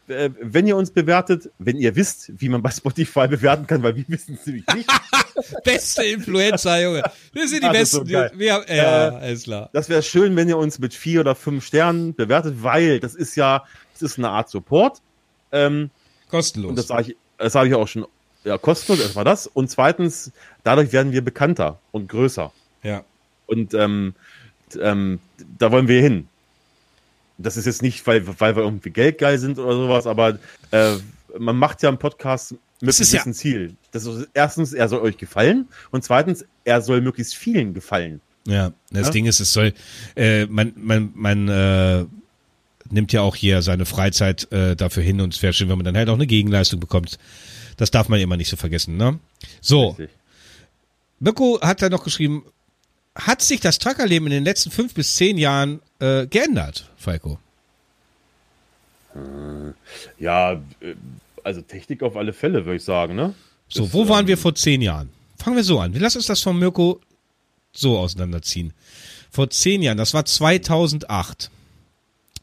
[0.09, 3.97] äh, wenn ihr uns bewertet, wenn ihr wisst, wie man bei Spotify bewerten kann, weil
[3.97, 4.89] wir wissen es nämlich nicht,
[5.65, 7.03] Beste Influencer, Junge.
[7.33, 8.13] Wir sind die das so Besten.
[8.13, 8.33] geil.
[8.37, 9.71] wir haben, ja, Äh, alles klar.
[9.73, 13.37] das wäre schön, wenn ihr uns mit vier oder fünf Sternen bewertet, weil das ist
[13.37, 15.01] ja, das ist eine Art Support.
[15.51, 15.91] Ähm,
[16.29, 16.71] Kostenlos.
[16.71, 18.07] Und das sage ich, das ich auch schon,
[18.45, 19.47] ja, kostenlos erstmal das.
[19.47, 20.33] Und zweitens,
[20.65, 22.53] dadurch werden wir bekannter und größer.
[22.83, 23.05] ja.
[23.47, 24.15] Und ähm,
[24.81, 25.19] ähm,
[25.59, 26.27] da wollen wir hin.
[27.37, 30.39] Das ist jetzt nicht, weil, weil wir irgendwie geldgeil sind oder sowas, aber
[30.71, 30.95] äh,
[31.39, 33.75] man macht ja einen Podcast mit einem ja- Ziel.
[33.91, 38.21] Das ist, erstens, er soll euch gefallen und zweitens, er soll möglichst vielen gefallen.
[38.47, 39.13] Ja, das Ja?
[39.13, 39.75] Ding ist, es soll,
[40.17, 42.05] äh, man, man, man, äh,
[42.91, 45.85] nimmt ja auch hier seine Freizeit äh, dafür hin und es wäre schön, wenn man
[45.85, 47.19] dann halt auch eine Gegenleistung bekommt.
[47.77, 49.19] Das darf man immer nicht so vergessen, ne?
[49.61, 50.11] So, Richtig.
[51.21, 52.45] Mirko hat da noch geschrieben,
[53.15, 57.39] hat sich das Truckerleben in den letzten fünf bis zehn Jahren äh, geändert, Falco?
[60.19, 60.95] Ja, äh,
[61.45, 63.35] also Technik auf alle Fälle, würde ich sagen, ne?
[63.69, 65.11] So, Das, wo waren ähm, wir vor zehn Jahren?
[65.37, 65.93] Fangen wir so an.
[65.93, 67.01] Wir lassen uns das von Mirko
[67.73, 68.73] so auseinanderziehen.
[69.31, 71.51] Vor zehn Jahren, das war 2008.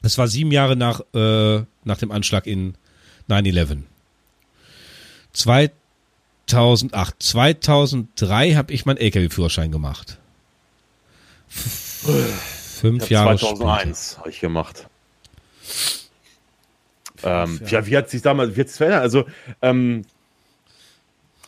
[0.02, 2.76] Das war sieben Jahre nach, äh, nach dem Anschlag in
[3.30, 3.84] 9-11.
[5.34, 7.16] 2008.
[7.20, 10.18] 2003 habe ich meinen LKW-Führerschein gemacht.
[11.50, 14.88] Fünf Ich Jahre 2001 habe ich gemacht.
[17.24, 19.02] Ähm, ja, wie hat sich damals, sich verändert?
[19.02, 19.26] Also,
[19.62, 20.06] ähm,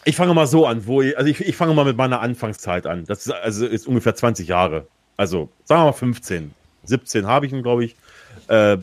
[0.03, 2.87] ich fange mal so an, wo ich, also ich, ich fange mal mit meiner Anfangszeit
[2.87, 3.05] an.
[3.05, 4.87] Das ist, also ist ungefähr 20 Jahre.
[5.15, 6.53] Also, sagen wir mal 15.
[6.83, 7.95] 17 habe ich ihn, glaube ich.
[8.47, 8.77] Äh,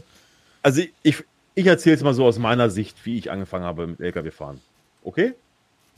[0.62, 1.24] also, ich,
[1.54, 4.60] ich erzähle es mal so aus meiner Sicht, wie ich angefangen habe mit LKW-Fahren.
[5.08, 5.32] Okay?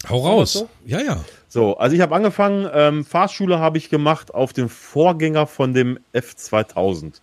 [0.08, 0.52] Hau raus.
[0.52, 0.68] so?
[0.86, 1.24] Ja, ja.
[1.48, 5.98] So, also ich habe angefangen, ähm, Fahrschule habe ich gemacht auf dem Vorgänger von dem
[6.14, 7.14] F2000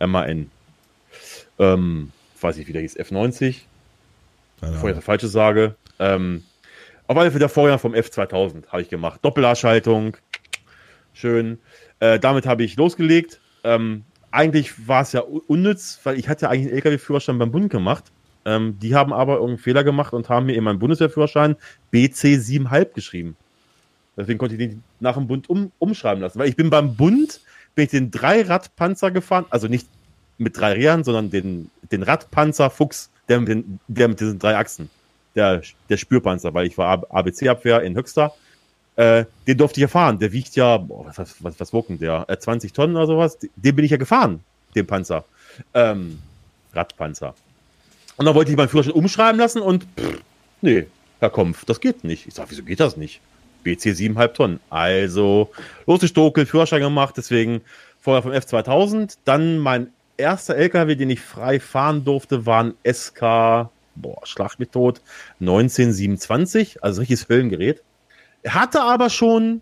[0.00, 0.50] MAN.
[1.58, 2.10] Ähm,
[2.40, 3.60] weiß nicht, wie der hieß, F90,
[4.60, 5.76] Keine bevor ich das Falsche sage.
[5.98, 6.42] Ähm,
[7.06, 9.20] auf alle Fälle der Vorgänger vom F2000 habe ich gemacht.
[9.22, 10.16] Doppelausschaltung,
[11.12, 11.58] schön.
[12.00, 13.40] Äh, damit habe ich losgelegt.
[13.62, 17.52] Ähm, eigentlich war es ja un- unnütz, weil ich hatte ja eigentlich einen LKW-Führerschein beim
[17.52, 18.04] Bund gemacht.
[18.46, 21.56] Ähm, die haben aber irgendeinen Fehler gemacht und haben mir in meinem Bundeswehrführerschein
[21.90, 23.36] BC 7,5 geschrieben.
[24.16, 26.38] Deswegen konnte ich den nach dem Bund um, umschreiben lassen.
[26.38, 27.40] Weil ich bin beim Bund,
[27.74, 29.88] bin ich den Dreiradpanzer gefahren, also nicht
[30.38, 34.56] mit drei Rädern, sondern den, den Radpanzer Fuchs, der mit, den, der mit diesen drei
[34.56, 34.90] Achsen.
[35.34, 38.32] Der, der Spürpanzer, weil ich war ABC-Abwehr in Höxter.
[38.94, 40.18] Äh, den durfte ich ja fahren.
[40.18, 42.24] Der wiegt ja, boah, was, was, was, was wog denn der?
[42.28, 43.38] Äh, 20 Tonnen oder sowas.
[43.56, 44.40] Den bin ich ja gefahren,
[44.74, 45.24] den Panzer.
[45.74, 46.20] Ähm,
[46.72, 47.34] Radpanzer.
[48.16, 50.22] Und dann wollte ich meinen Führerschein umschreiben lassen und pff,
[50.62, 50.86] nee,
[51.20, 52.26] Herr Kompf, das geht nicht.
[52.26, 53.20] Ich sag, wieso geht das nicht?
[53.62, 54.60] BC 7,5 Tonnen.
[54.70, 55.50] Also
[55.86, 57.62] losgestokelt, Führerschein gemacht, deswegen
[58.00, 59.16] vorher vom F2000.
[59.24, 64.70] Dann mein erster LKW, den ich frei fahren durfte, war ein SK, boah, schlag mich
[64.70, 65.00] tot,
[65.40, 67.82] 1927, also richtiges Höllengerät.
[68.42, 69.60] Er hatte aber schon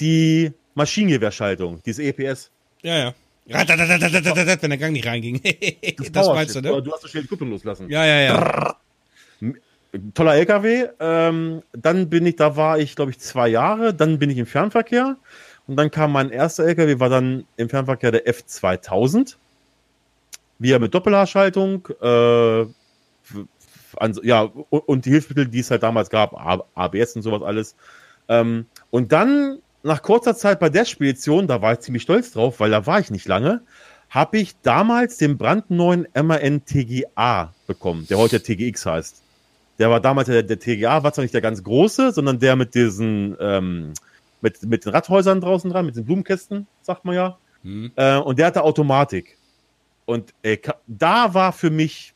[0.00, 2.50] die Maschinengewehrschaltung, dieses EPS.
[2.82, 3.14] Ja, ja.
[3.50, 5.40] Wenn der Gang nicht reinging.
[6.12, 6.82] das meinst du, ne?
[6.82, 7.88] Du hast schnell die Kupplung loslassen.
[7.90, 8.76] Ja, ja, ja.
[10.14, 10.88] toller LKW.
[11.00, 13.92] Ähm, dann bin ich, da war ich, glaube ich, zwei Jahre.
[13.94, 15.16] Dann bin ich im Fernverkehr.
[15.66, 19.36] Und dann kam mein erster LKW, war dann im Fernverkehr der F2000.
[20.58, 21.88] Wieder mit Doppelhaarschaltung.
[22.00, 22.66] Äh,
[23.96, 26.34] an, ja, und, die Hilfsmittel, die es halt damals gab,
[26.74, 27.76] ABS und sowas alles.
[28.28, 32.60] Ähm, und dann, nach kurzer Zeit bei der Spedition, da war ich ziemlich stolz drauf,
[32.60, 33.62] weil da war ich nicht lange,
[34.10, 39.22] habe ich damals den brandneuen MAN TGA bekommen, der heute TGX heißt.
[39.78, 42.74] Der war damals der, der TGA, war zwar nicht der ganz große, sondern der mit
[42.74, 43.94] diesen, ähm,
[44.42, 47.38] mit, mit den Radhäusern draußen dran, mit den Blumenkästen, sagt man ja.
[47.62, 47.92] Hm.
[47.96, 49.38] Äh, und der hatte Automatik.
[50.04, 52.12] Und äh, da war für mich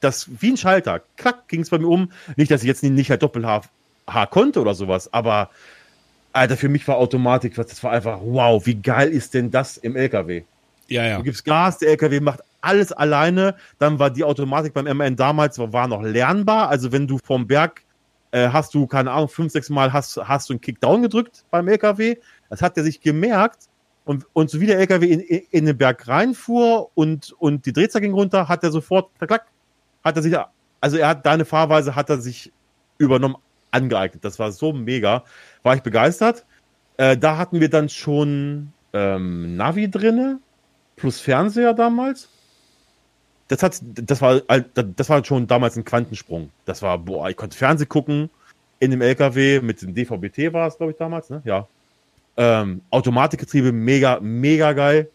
[0.00, 1.00] das wie ein Schalter.
[1.16, 2.10] Klack, ging es bei mir um.
[2.36, 5.50] Nicht, dass ich jetzt nicht, halt Doppel-H konnte oder sowas, aber
[6.36, 9.96] Alter, für mich war Automatik, das war einfach, wow, wie geil ist denn das im
[9.96, 10.44] LKW?
[10.88, 11.16] Ja, ja.
[11.16, 13.56] Du gibst Gas, der LKW macht alles alleine.
[13.78, 16.68] Dann war die Automatik beim MAN damals war noch lernbar.
[16.68, 17.82] Also wenn du vom Berg
[18.32, 21.68] äh, hast du, keine Ahnung, fünf, sechs Mal hast, hast du einen Kickdown gedrückt beim
[21.68, 22.16] LKW.
[22.50, 23.68] Das hat er sich gemerkt.
[24.04, 27.72] Und, und so wie der LKW in, in, in den Berg reinfuhr und, und die
[27.72, 29.46] Drehzahl ging runter, hat er sofort, klack,
[30.04, 30.36] hat er sich,
[30.80, 32.52] also er hat deine Fahrweise hat er sich
[32.98, 33.36] übernommen,
[33.76, 34.24] angeeignet.
[34.24, 35.24] Das war so mega.
[35.62, 36.44] War ich begeistert.
[36.96, 40.38] Äh, da hatten wir dann schon ähm, Navi drinne
[40.96, 42.28] plus Fernseher damals.
[43.48, 46.50] Das hat, das war, das war schon damals ein Quantensprung.
[46.64, 48.30] Das war, boah, ich konnte Fernseh gucken
[48.80, 51.42] in dem LKW mit dem DVB-T war es, glaube ich, damals, ne?
[51.44, 51.66] Ja.
[52.36, 55.10] Ähm, Automatikgetriebe, mega, mega geil.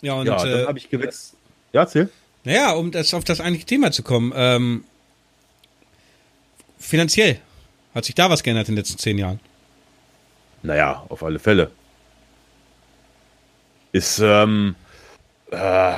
[0.00, 1.38] Ja, und ja, dann äh, habe ich gewechselt.
[1.72, 2.08] Ja, erzähl.
[2.44, 4.84] naja, um das, auf das eigentliche Thema zu kommen, ähm,
[6.78, 7.38] finanziell
[7.94, 9.40] hat sich da was geändert in den letzten zehn Jahren.
[10.62, 11.70] Naja, auf alle Fälle.
[13.92, 14.74] Ist, ähm,
[15.50, 15.94] äh,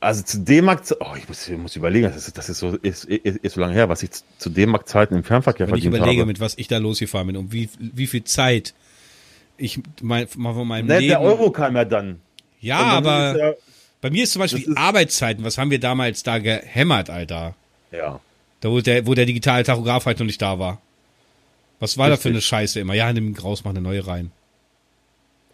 [0.00, 3.04] also zu D-Mark, oh, ich muss, ich muss überlegen, das ist, das ist so, ist,
[3.04, 6.20] ist, ist so lange her, was ich zu- D-Mark-Zeiten im Fernverkehr Wenn ich verdient überlege,
[6.22, 6.28] habe.
[6.28, 8.74] mit was ich da losgefahren bin und wie, wie viel Zeit
[9.56, 11.08] ich mein, mal von meinem Ne, Leben.
[11.08, 12.20] der Euro kam ja dann.
[12.60, 13.56] ja, aber ist
[14.00, 15.44] bei mir ist zum Beispiel ist- Arbeitszeiten.
[15.44, 17.54] Was haben wir damals da gehämmert, Alter?
[17.90, 18.20] ja.
[18.60, 20.80] Da wo der, wo der digitale Tachograph halt noch nicht da war.
[21.80, 22.32] Was war da für Richtig.
[22.32, 22.94] eine Scheiße immer?
[22.94, 24.32] Ja, nimm raus, mach eine neue rein.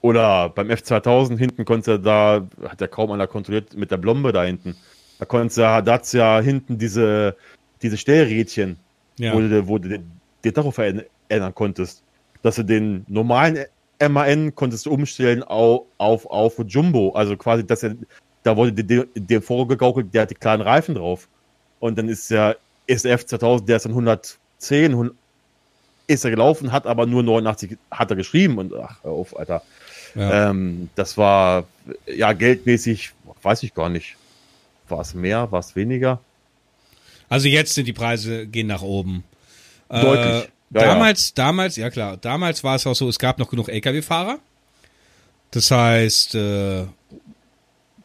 [0.00, 4.44] Oder beim F2000 hinten konnte da, hat ja kaum einer kontrolliert, mit der Blombe da
[4.44, 4.76] hinten.
[5.18, 7.36] Da konnte ja, da hat's ja hinten diese,
[7.82, 8.76] diese Stellrädchen,
[9.18, 9.34] Ja.
[9.34, 10.10] wo du, wo du den,
[10.44, 12.02] den Tacho verändern konntest.
[12.42, 13.64] Dass du den normalen
[14.06, 17.12] MAN konntest du umstellen auf, auf, auf Jumbo.
[17.12, 17.94] Also quasi, dass er,
[18.42, 21.28] da wurde dir vorgegaukelt, der hat die kleinen Reifen drauf.
[21.80, 22.54] Und dann ist ja,
[22.86, 25.14] ist der F2000, der ist dann 110, 100,
[26.06, 29.62] ist er gelaufen, hat aber nur 89, hat er geschrieben und ach, hör auf, Alter.
[30.14, 30.50] Ja.
[30.50, 31.64] Ähm, das war,
[32.06, 33.12] ja, geldmäßig,
[33.42, 34.16] weiß ich gar nicht.
[34.88, 36.20] War es mehr, war es weniger?
[37.28, 39.24] Also jetzt sind die Preise gehen nach oben.
[39.88, 40.44] Deutlich.
[40.44, 40.86] Äh, Ja, ja.
[40.88, 44.38] damals, damals, ja klar, damals war es auch so, es gab noch genug LKW-Fahrer.
[45.52, 46.84] Das heißt, äh,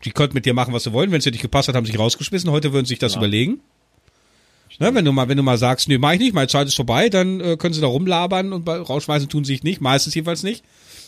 [0.06, 1.12] die konnten mit dir machen, was sie wollen.
[1.12, 2.50] Wenn es dir nicht gepasst hat, haben sie sich rausgeschmissen.
[2.52, 3.20] Heute würden sie sich das Ja.
[3.20, 3.60] überlegen.
[4.80, 6.76] Ne, wenn du mal, wenn du mal sagst, nee, mach ich nicht, meine Zeit ist
[6.76, 10.42] vorbei, dann äh, können sie da rumlabern und rausschmeißen tun sie sich nicht, meistens jedenfalls
[10.42, 10.64] nicht.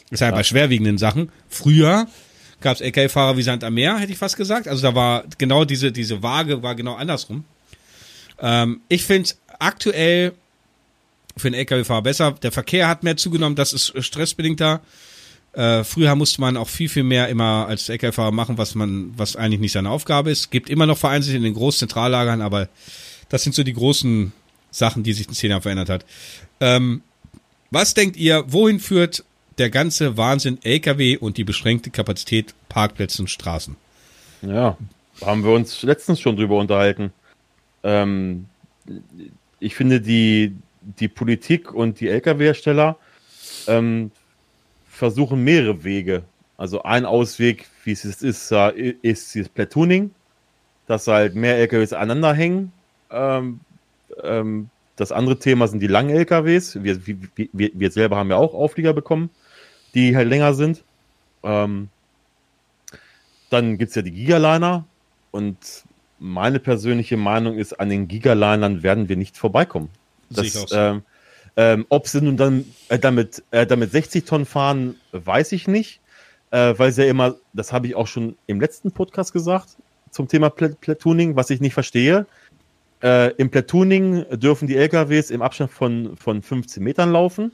[0.09, 1.31] Das ist halt bei schwerwiegenden Sachen.
[1.47, 2.05] Früher
[2.59, 4.67] gab es LKW-Fahrer wie Sand am Meer, hätte ich fast gesagt.
[4.67, 7.45] Also da war genau diese, diese Waage war genau andersrum.
[8.41, 10.33] Ähm, ich finde es aktuell
[11.37, 12.31] für einen LKW-Fahrer besser.
[12.43, 14.81] Der Verkehr hat mehr zugenommen, das ist stressbedingt da.
[15.53, 19.37] Äh, früher musste man auch viel, viel mehr immer als LKW-Fahrer machen, was man, was
[19.37, 20.51] eigentlich nicht seine Aufgabe ist.
[20.51, 22.67] Gibt immer noch vereinzelt in den Großzentrallagern, aber
[23.31, 24.33] das sind so die großen
[24.71, 26.05] Sachen, die sich in Jahren verändert hat.
[26.59, 27.01] Ähm,
[27.71, 29.23] was denkt ihr, wohin führt
[29.57, 33.77] der ganze Wahnsinn LKW und die beschränkte Kapazität Parkplätze und Straßen?
[34.41, 34.77] Ja,
[35.21, 37.13] haben wir uns letztens schon drüber unterhalten.
[37.83, 38.47] Ähm,
[39.59, 42.97] ich finde, die, die Politik und die Lkw-Hersteller
[43.67, 44.11] ähm,
[44.89, 46.23] versuchen mehrere Wege.
[46.57, 50.11] Also ein Ausweg, wie es ist, äh, ist dieses Platooning,
[50.85, 52.73] dass halt mehr LKWs aneinander hängen.
[53.11, 53.59] Ähm,
[54.23, 56.83] ähm, das andere Thema sind die langen LKWs.
[56.83, 59.29] Wir, wir, wir, wir selber haben ja auch Auflieger bekommen,
[59.93, 60.83] die halt länger sind.
[61.43, 61.89] Ähm,
[63.49, 64.85] dann gibt es ja die Gigaliner
[65.31, 65.57] und
[66.19, 69.89] meine persönliche Meinung ist, an den Gigalinern werden wir nicht vorbeikommen.
[70.29, 70.67] Das, so.
[70.75, 71.01] ähm,
[71.57, 75.99] ähm, ob sie nun dann äh, damit, äh, damit 60 Tonnen fahren, weiß ich nicht,
[76.51, 79.77] äh, weil sie ja immer, das habe ich auch schon im letzten Podcast gesagt,
[80.11, 82.25] zum Thema Pla Platooning, was ich nicht verstehe.
[83.03, 87.51] Äh, Im Platooning dürfen die LKWs im Abstand von, von 15 Metern laufen.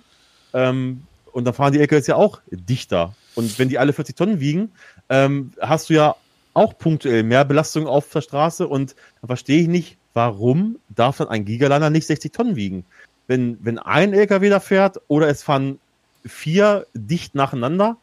[0.53, 3.15] Ähm, und dann fahren die LKWs ja auch dichter.
[3.35, 4.71] Und wenn die alle 40 Tonnen wiegen,
[5.09, 6.15] ähm, hast du ja
[6.53, 8.67] auch punktuell mehr Belastung auf der Straße.
[8.67, 12.85] Und dann verstehe ich nicht, warum darf dann ein Gigaliner nicht 60 Tonnen wiegen?
[13.27, 15.79] Wenn, wenn ein LKW da fährt oder es fahren
[16.25, 17.97] vier dicht nacheinander,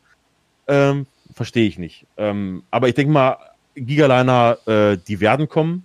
[0.69, 2.07] ähm, verstehe ich nicht.
[2.17, 3.37] Ähm, aber ich denke mal,
[3.75, 5.85] Gigaliner, äh, die werden kommen.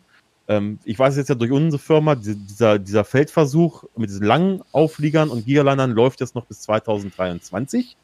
[0.50, 4.62] Ähm, ich weiß jetzt ja durch unsere Firma, die, dieser, dieser Feldversuch mit diesen langen
[4.72, 7.96] Aufliegern und Gigalinern läuft jetzt noch bis 2023.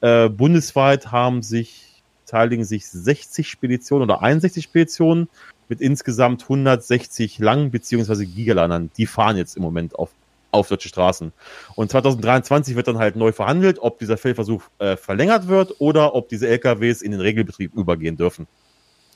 [0.00, 5.28] Äh, bundesweit haben sich, teiligen sich 60 Speditionen oder 61 Speditionen
[5.68, 8.90] mit insgesamt 160 langen beziehungsweise Gigalinern.
[8.96, 10.10] Die fahren jetzt im Moment auf,
[10.52, 11.32] auf deutsche Straßen.
[11.74, 16.28] Und 2023 wird dann halt neu verhandelt, ob dieser Feldversuch äh, verlängert wird oder ob
[16.28, 18.46] diese LKWs in den Regelbetrieb übergehen dürfen.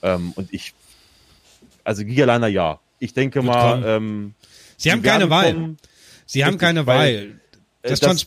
[0.03, 0.75] Ähm, und ich,
[1.87, 2.81] also Gigaliner ja.
[2.99, 4.35] Ich denke Wird mal, ähm,
[4.77, 5.53] Sie haben keine Wahl.
[5.55, 5.77] kommen.
[6.27, 7.07] Sie haben Richtig, keine Wahl.
[7.09, 7.29] Äh,
[7.83, 8.27] Das Trans-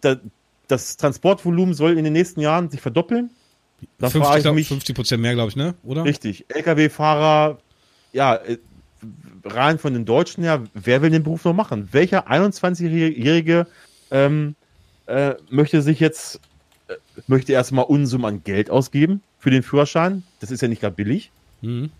[0.00, 0.18] das,
[0.66, 3.30] das Transportvolumen soll in den nächsten Jahren sich verdoppeln.
[3.98, 5.74] Da frage 50, ich glaub- mich, 50 Prozent mehr, glaube ich, ne?
[5.84, 6.04] Oder?
[6.04, 7.58] richtig, Lkw-Fahrer,
[8.12, 8.58] ja, äh,
[9.44, 11.88] rein von den Deutschen her, wer will den Beruf noch machen?
[11.92, 13.66] Welcher 21-Jährige
[14.10, 14.56] ähm,
[15.06, 16.40] äh, möchte sich jetzt,
[16.88, 16.94] äh,
[17.28, 20.24] möchte erstmal Unsummen an Geld ausgeben für den Führerschein?
[20.40, 21.30] Das ist ja nicht gerade billig.
[21.62, 21.90] Mhm.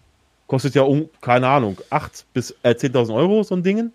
[0.48, 3.92] Kostet ja, um, keine Ahnung, 8 bis äh, 10.000 Euro, so ein Ding.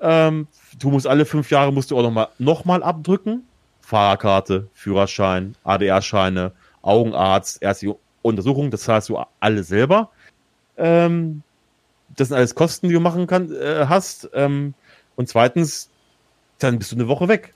[0.00, 0.46] Ähm,
[0.78, 3.44] du musst alle fünf Jahre musst du auch nochmal noch mal abdrücken.
[3.80, 6.52] Fahrerkarte, Führerschein, ADR-Scheine,
[6.82, 10.10] Augenarzt, erste Untersuchung, das zahlst du alle selber.
[10.76, 11.42] Ähm,
[12.16, 14.28] das sind alles Kosten, die du machen kann, äh, hast.
[14.34, 14.74] Ähm,
[15.16, 15.88] und zweitens,
[16.58, 17.54] dann bist du eine Woche weg.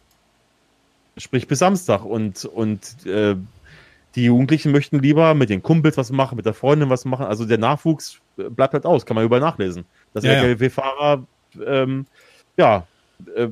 [1.19, 2.05] Sprich bis Samstag.
[2.05, 3.37] Und, und äh,
[4.15, 7.27] die Jugendlichen möchten lieber mit den Kumpels was machen, mit der Freundin was machen.
[7.27, 9.85] Also der Nachwuchs äh, bleibt halt aus, kann man überall nachlesen.
[10.13, 10.43] Dass Ja, ja.
[10.43, 11.27] LKW-Fahrer,
[11.67, 12.07] ähm,
[12.57, 12.87] ja,
[13.35, 13.49] äh,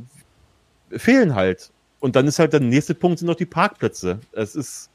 [0.99, 1.71] fehlen halt.
[2.01, 4.21] Und dann ist halt der nächste Punkt sind noch die Parkplätze.
[4.33, 4.91] Es ist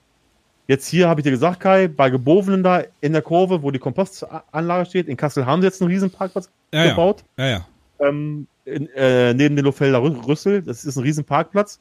[0.67, 3.79] jetzt hier, habe ich dir gesagt, Kai, bei Gebovenen da in der Kurve, wo die
[3.79, 6.89] Kompostanlage steht, in Kassel haben sie jetzt einen riesen Parkplatz Ja, ja.
[6.91, 7.23] gebaut.
[7.37, 7.67] Ja, ja.
[7.99, 10.61] Ähm, in, äh, neben dem Lofelder Rü- Rüssel.
[10.61, 11.79] Das ist ein riesen Parkplatz.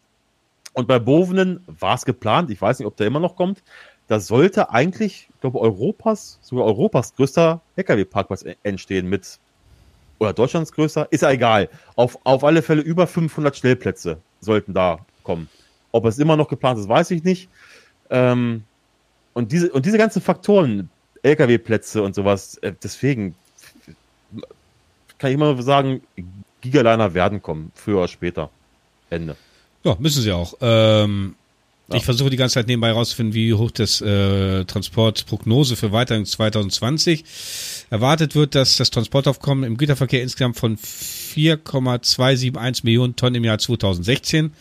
[0.76, 3.62] Und bei Bovenen war es geplant, ich weiß nicht, ob der immer noch kommt,
[4.08, 9.38] da sollte eigentlich, ich glaube, Europas, sogar Europas größter LKW-Parkplatz e- entstehen mit,
[10.18, 11.70] oder Deutschlands größter, ist ja egal.
[11.94, 15.48] Auf, auf alle Fälle über 500 Stellplätze sollten da kommen.
[15.92, 17.48] Ob es immer noch geplant ist, weiß ich nicht.
[18.10, 18.62] Ähm,
[19.32, 20.90] und, diese, und diese ganzen Faktoren,
[21.22, 23.34] LKW-Plätze und sowas, äh, deswegen
[25.16, 26.02] kann ich immer sagen,
[26.60, 28.50] Gigaliner werden kommen, früher oder später.
[29.08, 29.36] Ende.
[29.86, 30.54] Ja, müssen sie auch.
[30.60, 31.36] Ähm,
[31.88, 31.98] Ja.
[31.98, 36.26] Ich versuche die ganze Zeit nebenbei herauszufinden, wie hoch das äh, Transportprognose für weiter in
[36.26, 37.24] 2020
[37.90, 44.52] erwartet wird, dass das Transportaufkommen im Güterverkehr insgesamt von 4,271 Millionen Tonnen im Jahr 2016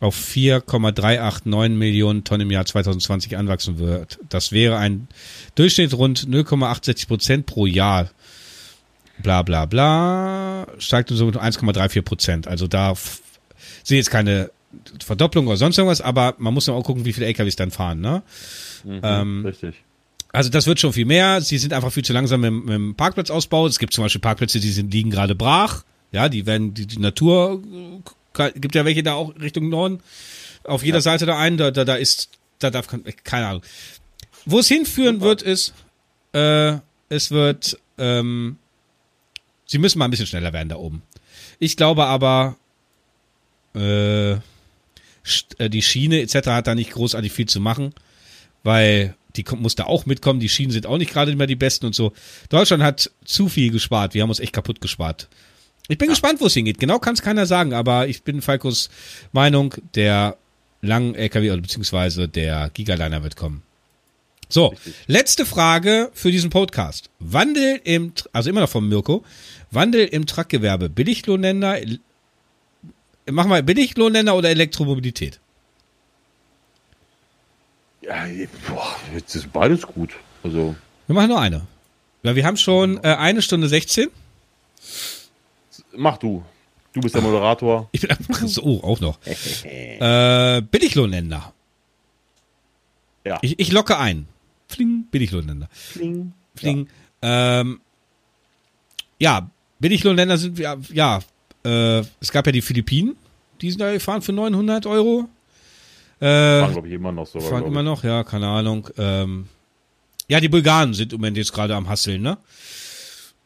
[0.00, 4.18] auf 4,389 Millionen Tonnen im Jahr 2020 anwachsen wird.
[4.30, 5.06] Das wäre ein
[5.54, 8.08] Durchschnitt rund 0,68 Prozent pro Jahr.
[9.22, 10.66] Bla bla bla.
[10.78, 12.48] Steigt um so 1,34 Prozent.
[12.48, 12.94] Also da
[13.82, 14.50] sind jetzt keine
[15.04, 18.00] Verdopplung oder sonst irgendwas, aber man muss ja auch gucken, wie viele LKWs dann fahren,
[18.00, 18.22] ne?
[18.84, 19.74] Mhm, Ähm, richtig.
[20.30, 21.40] Also das wird schon viel mehr.
[21.40, 23.66] Sie sind einfach viel zu langsam mit, mit dem Parkplatzausbau.
[23.66, 25.84] Es gibt zum Beispiel Parkplätze, die sind, liegen gerade brach.
[26.12, 27.62] Ja, die werden, die, die Natur,
[28.38, 30.00] äh, gibt ja welche da auch Richtung Norden.
[30.64, 32.28] Auf jeder Seite da ein, da, da, da ist,
[32.58, 32.88] da darf,
[33.24, 33.62] keine Ahnung.
[34.44, 35.72] Wo es hinführen wird, ist,
[36.34, 36.74] äh,
[37.08, 38.58] es wird, ähm,
[39.64, 41.02] sie müssen mal ein bisschen schneller werden da oben.
[41.58, 42.56] Ich glaube aber,
[43.78, 44.32] äh,
[45.58, 46.48] äh, die Schiene etc.
[46.48, 47.94] hat da nicht großartig viel zu machen,
[48.62, 50.40] weil die muss da auch mitkommen.
[50.40, 52.12] Die Schienen sind auch nicht gerade immer die besten und so.
[52.48, 54.14] Deutschland hat zu viel gespart.
[54.14, 55.28] Wir haben uns echt kaputt gespart.
[55.88, 56.78] Ich bin gespannt, wo es hingeht.
[56.78, 58.90] Genau kann es keiner sagen, aber ich bin Falkos
[59.32, 60.36] Meinung, der
[60.82, 63.62] langen LKW oder beziehungsweise der Gigaliner wird kommen.
[64.50, 64.94] So, Richtig.
[65.06, 67.10] letzte Frage für diesen Podcast.
[67.18, 69.24] Wandel im, also immer noch vom Mirko,
[69.70, 71.80] Wandel im Truckgewerbe, Billiglohnländer,
[73.30, 75.40] machen wir Billiglohnländer oder Elektromobilität?
[78.00, 78.26] Ja,
[78.68, 80.14] boah, jetzt ist beides gut.
[80.42, 80.74] Also,
[81.06, 81.66] Wir machen nur eine.
[82.22, 84.08] Ja, wir haben schon äh, eine Stunde 16.
[85.96, 86.44] mach du.
[86.92, 87.88] Du bist der Moderator.
[87.92, 89.18] Ich bin einfach so, auch noch.
[89.64, 91.52] äh, Billiglohnländer.
[93.24, 93.38] Ja.
[93.42, 94.26] Ich, ich locke ein.
[94.68, 95.68] Fling, Billiglohnländer.
[95.92, 96.32] Kling.
[96.54, 96.88] Fling.
[97.22, 97.80] Ja, ähm,
[99.18, 101.20] ja Billiglohnländer sind wir, ja,
[101.64, 103.16] äh, es gab ja die Philippinen,
[103.60, 105.28] die sind da gefahren für 900 Euro.
[106.20, 106.24] Äh,
[106.60, 107.40] Fahren, glaube ich, immer noch so.
[107.40, 108.88] fahren immer noch, ja, keine Ahnung.
[108.98, 109.48] Ähm,
[110.28, 112.38] ja, die Bulgaren sind im Moment jetzt gerade am Hasseln, ne?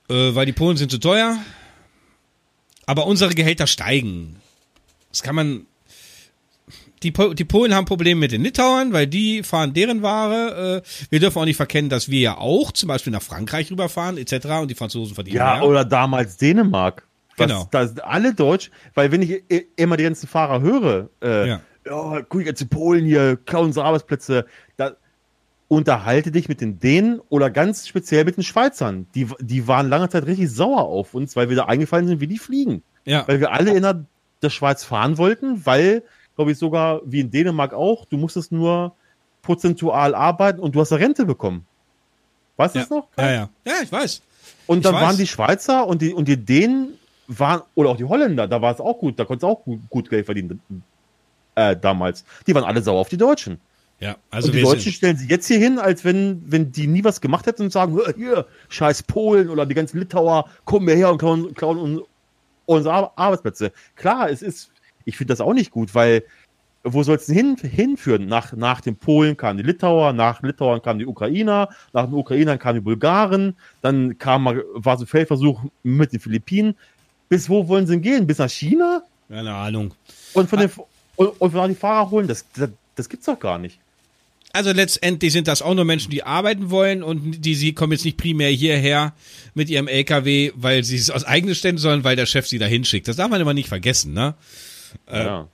[0.08, 1.36] Äh, weil die Polen sind zu teuer.
[2.86, 4.36] Aber unsere Gehälter steigen.
[5.10, 5.66] Das kann man.
[7.02, 10.82] Die, Po- die Polen haben Probleme mit den Litauern, weil die fahren deren Ware.
[10.84, 14.18] Äh, wir dürfen auch nicht verkennen, dass wir ja auch zum Beispiel nach Frankreich rüberfahren,
[14.18, 14.46] etc.
[14.62, 15.64] Und die Franzosen verdienen Ja, mehr.
[15.68, 17.06] oder damals Dänemark.
[17.36, 17.68] Genau.
[17.70, 19.42] Da sind alle Deutsch, weil wenn ich
[19.76, 21.60] immer die ganzen Fahrer höre, äh, Ja.
[22.28, 24.46] guck jetzt in Polen hier, klauen unsere Arbeitsplätze,
[24.76, 24.92] da
[25.68, 29.06] unterhalte dich mit den Dänen oder ganz speziell mit den Schweizern.
[29.14, 32.26] Die, die waren lange Zeit richtig sauer auf uns, weil wir da eingefallen sind wie
[32.26, 32.82] die Fliegen.
[33.06, 33.26] ja.
[33.26, 34.04] Weil wir alle in der,
[34.42, 36.02] der Schweiz fahren wollten, weil,
[36.36, 38.94] glaube ich, sogar wie in Dänemark auch, du musstest nur
[39.40, 41.66] prozentual arbeiten und du hast eine Rente bekommen.
[42.58, 42.84] Weißt du ja.
[42.84, 43.08] das noch?
[43.16, 43.48] ja, ja.
[43.66, 44.20] Ja, ich weiß.
[44.66, 46.98] Und dann waren die Schweizer und die, und die Dänen
[47.28, 49.80] waren, oder auch die Holländer, da war es auch gut, da konntest du auch gut,
[49.88, 50.60] gut Geld verdienen
[51.54, 52.24] äh, damals.
[52.46, 53.60] Die waren alle sauer auf die Deutschen.
[54.00, 56.72] Ja, also und die wir Deutschen sind, stellen sich jetzt hier hin, als wenn, wenn
[56.72, 60.48] die nie was gemacht hätten und sagen, "Hör, hier, scheiß Polen oder die ganzen Litauer,
[60.64, 62.02] kommen wir her und klauen, klauen un-
[62.66, 63.70] unsere Ar Arbeitsplätze.
[63.94, 64.72] Klar, es ist,
[65.04, 66.24] ich finde das auch nicht gut, weil
[66.84, 68.26] wo soll es denn hin, hinführen?
[68.26, 72.58] Nach, nach den Polen kamen die Litauer, nach Litauern kamen die Ukrainer, nach den Ukrainern
[72.58, 76.74] kamen die Bulgaren, dann kam mal, war so ein Feldversuch mit den Philippinen.
[77.32, 78.26] Bis wo wollen sie denn gehen?
[78.26, 79.02] Bis nach China?
[79.30, 79.94] keine Ahnung.
[80.34, 80.70] Und von den,
[81.16, 82.28] und, und von die Fahrer holen?
[82.28, 83.78] Das, das, das gibt's doch gar nicht.
[84.52, 88.04] Also letztendlich sind das auch nur Menschen, die arbeiten wollen und die sie kommen jetzt
[88.04, 89.14] nicht primär hierher
[89.54, 92.66] mit ihrem LKW, weil sie es aus eigenen Ständen, sondern weil der Chef sie da
[92.66, 93.08] hinschickt.
[93.08, 94.34] Das darf man immer nicht vergessen, ne?
[95.10, 95.48] ja.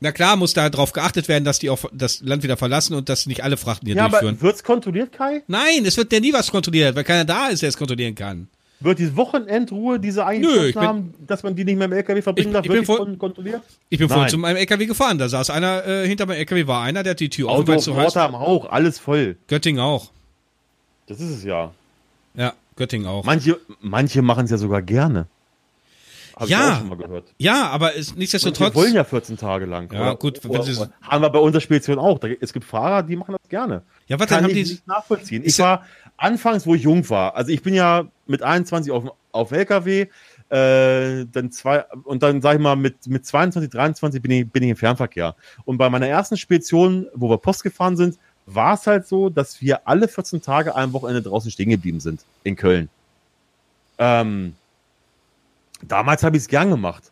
[0.00, 3.08] Na klar, muss da drauf geachtet werden, dass die auch das Land wieder verlassen und
[3.08, 4.34] dass nicht alle Frachten hier Ja, durchführen.
[4.34, 5.44] aber wird's kontrolliert, Kai?
[5.46, 8.48] Nein, es wird ja nie was kontrolliert, weil keiner da ist, der es kontrollieren kann.
[8.78, 12.66] Wird die Wochenendruhe, diese haben, dass man die nicht mehr im LKW verbringen Ich- darf,
[12.66, 13.62] ich voll- kon kontrolliert?
[13.88, 16.82] Ich bin vorhin zu meinem LKW gefahren, da saß einer, äh, hinter meinem LKW war
[16.82, 19.36] einer, der hat die Tür offen, Auto, am Hauch, alles voll.
[19.48, 20.10] Göttingen auch.
[21.06, 21.72] Das ist es ja.
[22.34, 23.24] Ja, Göttingen auch.
[23.24, 25.26] Manche, manche machen es ja sogar gerne.
[26.36, 26.68] Hab Ja.
[26.68, 27.24] ich auch schon mal gehört.
[27.38, 28.74] Ja, aber Und nichtsdestotrotz.
[28.74, 29.90] wir wollen ja 14 Tage lang.
[29.90, 32.18] Ja, gut, wenn sie- haben wir bei unserer Spedition auch.
[32.18, 33.80] Da, es gibt Fahrer, die machen das gerne.
[34.06, 34.72] ja, was Kann dann haben ich die.
[34.74, 35.42] nicht nachvollziehen.
[35.42, 35.86] Ist Ich war
[36.16, 37.34] anfangs, wo ich jung war.
[37.34, 40.06] Also ich bin ja mit 21 auf, auf LKW,
[40.48, 44.62] äh, dann zwei, und dann sag ich mal, mit, mit 22, 23 bin ich, bin
[44.62, 45.34] ich im Fernverkehr.
[45.64, 49.60] Und bei meiner ersten Spedition, wo wir Post gefahren sind, war es halt so, dass
[49.60, 52.88] wir alle 14 Tage ein Wochenende draußen stehen geblieben sind in Köln.
[53.98, 54.54] Ähm,
[55.82, 57.10] damals habe ich es gern gemacht,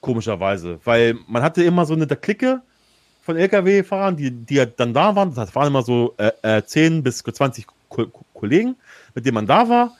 [0.00, 2.60] komischerweise, weil man hatte immer so eine Clique,
[3.24, 5.34] von LKW-Fahrern, die, die dann da waren.
[5.34, 8.76] Das waren immer so äh, äh, 10 bis 20 Ko Kollegen,
[9.14, 9.96] mit denen man da war.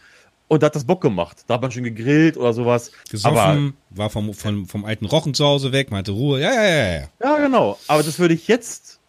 [0.46, 1.44] Und da hat das Bock gemacht.
[1.46, 2.92] Da hat man schon gegrillt oder sowas.
[3.10, 6.40] Gesoffen, Aber, war vom, vom, vom alten Rochen zu Hause weg, man hatte Ruhe.
[6.40, 7.08] Ja, ja, ja, ja.
[7.22, 7.78] ja, genau.
[7.88, 9.00] Aber das würde ich jetzt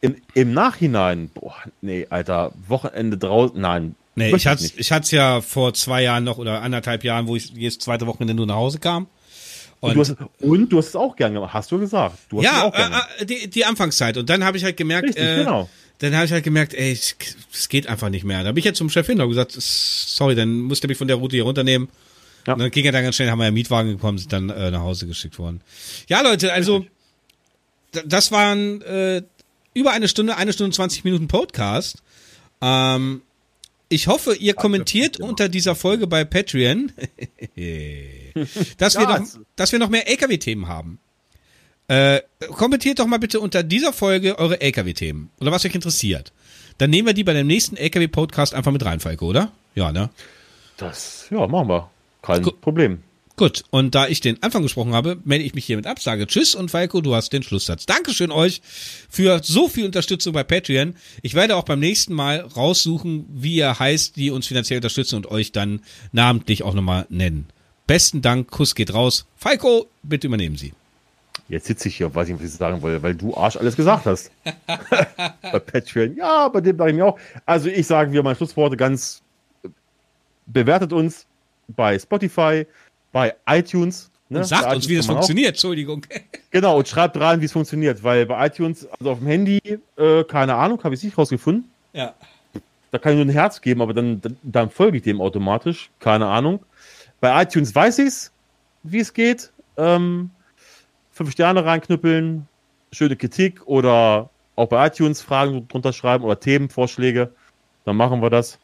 [0.00, 3.96] im, im Nachhinein, boah, nee, Alter, Wochenende draußen, nein.
[4.16, 7.50] Nee, ich hatte ich hat's ja vor zwei Jahren noch oder anderthalb Jahren, wo ich
[7.50, 9.08] jedes zweite Wochenende nur nach Hause kam.
[9.80, 12.18] Und du, hast, und du hast es auch gern gemacht, hast du gesagt.
[12.28, 13.08] Du hast ja, auch gern gemacht.
[13.18, 14.16] äh, äh, die, die Anfangszeit.
[14.16, 15.68] Und dann habe ich halt gemerkt, Richtig, äh, genau.
[15.98, 17.16] Dann habe ich halt gemerkt, ey, es,
[17.68, 18.42] geht einfach nicht mehr.
[18.42, 21.08] Da bin ich jetzt zum Chef hin und gesagt, sorry, dann musst du mich von
[21.08, 21.88] der Route hier runternehmen.
[22.46, 22.54] Ja.
[22.54, 24.50] Und dann ging er dann ganz schnell, haben wir ja einen Mietwagen gekommen, sind dann
[24.50, 25.60] äh, nach Hause geschickt worden.
[26.08, 26.84] Ja, Leute, also
[28.04, 29.22] das waren äh,
[29.72, 32.02] über eine Stunde, eine Stunde 20 Minuten Podcast.
[32.60, 33.22] Ähm,
[33.88, 36.92] ich hoffe, ihr kommentiert unter dieser Folge bei Patreon,
[38.78, 39.20] dass, wir noch,
[39.56, 40.98] dass wir noch mehr LKW-Themen haben.
[41.88, 42.20] Äh,
[42.52, 46.32] kommentiert doch mal bitte unter dieser Folge eure LKW-Themen oder was euch interessiert.
[46.78, 49.52] Dann nehmen wir die bei dem nächsten LKW-Podcast einfach mit rein, Falco, oder?
[49.74, 50.10] Ja, ne?
[50.76, 51.90] Das, ja, machen wir.
[52.22, 53.02] Kein Gu- Problem.
[53.36, 56.54] Gut, und da ich den Anfang gesprochen habe, melde ich mich hiermit ab, sage Tschüss
[56.54, 57.84] und Falco, du hast den Schlusssatz.
[57.84, 58.62] Dankeschön euch
[59.10, 60.94] für so viel Unterstützung bei Patreon.
[61.22, 65.26] Ich werde auch beim nächsten Mal raussuchen, wie ihr heißt, die uns finanziell unterstützen und
[65.30, 65.80] euch dann
[66.12, 67.46] namentlich auch nochmal nennen.
[67.88, 69.26] Besten Dank, Kuss geht raus.
[69.36, 70.72] Falco, bitte übernehmen Sie.
[71.48, 73.76] Jetzt sitze ich hier und weiß nicht, was ich sagen wollte, weil du Arsch alles
[73.76, 74.30] gesagt hast.
[74.66, 76.16] bei Patreon.
[76.16, 77.18] Ja, bei dem sage ich mir auch.
[77.44, 79.22] Also ich sage wieder meine Schlussworte ganz.
[79.62, 79.68] äh,
[80.46, 81.26] Bewertet uns
[81.68, 82.66] bei Spotify,
[83.12, 84.10] bei iTunes.
[84.30, 84.38] Ne?
[84.38, 85.20] Und sagt uns, wie das man auch.
[85.20, 86.06] funktioniert, Entschuldigung.
[86.50, 89.58] Genau, und schreibt rein, wie es funktioniert, weil bei iTunes, also auf dem Handy,
[89.96, 91.68] äh, keine Ahnung, habe ich es nicht rausgefunden.
[91.92, 92.14] Ja.
[92.92, 95.90] Da kann ich nur ein Herz geben, aber dann, dann, dann folge ich dem automatisch.
[95.98, 96.64] Keine Ahnung.
[97.18, 98.30] Bei iTunes weiß ich's,
[98.84, 99.50] wie es geht.
[99.76, 100.30] Ähm,
[101.14, 102.46] fünf Sterne reinknüppeln,
[102.92, 107.30] schöne Kritik oder auch bei iTunes Fragen drunter schreiben oder Themenvorschläge.
[107.84, 108.58] Dann machen wir das.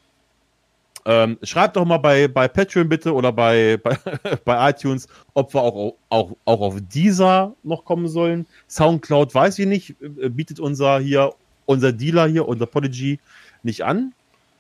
[1.07, 3.97] Ähm, schreibt doch mal bei, bei Patreon bitte oder bei, bei,
[4.45, 8.47] bei iTunes, ob wir auch, auch, auch auf dieser noch kommen sollen.
[8.69, 11.33] Soundcloud weiß ich nicht, äh, bietet unser hier,
[11.67, 13.19] unser Dealer hier, unser Podigy
[13.63, 14.13] nicht an.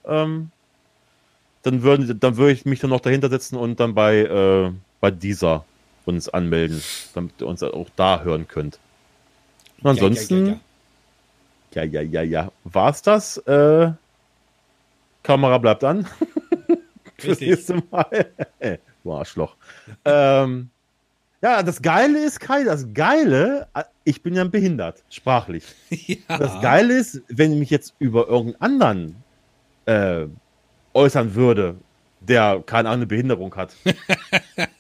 [0.07, 0.51] Ähm,
[1.63, 5.11] dann würden, dann würde ich mich dann noch dahinter setzen und dann bei, äh, bei
[5.11, 5.65] dieser
[6.05, 6.83] uns anmelden,
[7.15, 8.79] damit ihr uns auch da hören könnt.
[9.83, 10.61] Und ansonsten,
[11.73, 13.39] ja, ja, ja, ja, war's das?
[13.39, 13.93] Äh,
[15.23, 16.07] Kamera bleibt an.
[17.19, 18.31] Fürs nächste Mal.
[19.05, 19.57] du Arschloch.
[20.05, 20.71] ähm,
[21.43, 23.67] ja, das Geile ist, Kai, das Geile,
[24.05, 25.65] ich bin ja behindert, sprachlich.
[25.91, 26.39] ja.
[26.39, 29.17] Das Geile ist, wenn ich mich jetzt über irgendeinen anderen
[29.87, 30.27] äh,
[30.93, 31.77] äußern würde,
[32.21, 33.75] der keine Ahnung, eine Behinderung hat.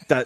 [0.08, 0.24] da,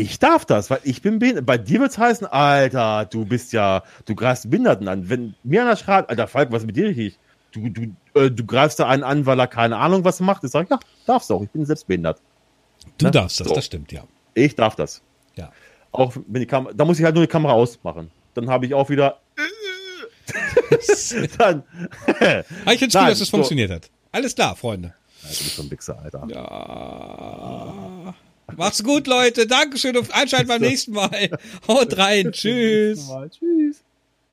[0.00, 1.46] ich darf das, weil ich bin behindert.
[1.46, 5.08] Bei dir wird es heißen, Alter, du bist ja, du greifst Behinderten an.
[5.08, 7.18] Wenn mir einer schreibt, Alter, Falk, was ist mit dir richtig?
[7.52, 10.44] Du, du, äh, du greifst da einen an, weil er keine Ahnung was macht.
[10.44, 12.20] Ich sage, ja, darfst auch, ich bin selbst behindert.
[12.98, 13.10] Du ne?
[13.10, 13.54] darfst das, So.
[13.54, 14.04] das stimmt, ja.
[14.34, 15.02] Ich darf das.
[15.36, 15.52] Ja.
[15.92, 18.10] Auch wenn die Kamera, da muss ich halt nur die Kamera ausmachen.
[18.34, 19.20] Dann habe ich auch wieder.
[21.38, 21.62] dann.
[22.06, 23.36] Aber ich finde es gut, dass es so.
[23.36, 23.90] funktioniert hat.
[24.12, 24.94] Alles klar, Freunde.
[25.22, 26.26] Alter, du bist so ein Wichser, Alter.
[26.28, 28.14] Ja.
[28.56, 29.46] Macht's gut, Leute.
[29.46, 31.30] Dankeschön und Einschalten beim nächsten Mal.
[31.66, 32.32] Haut rein.
[32.32, 33.08] Tschüss.
[33.30, 33.85] Tschüss.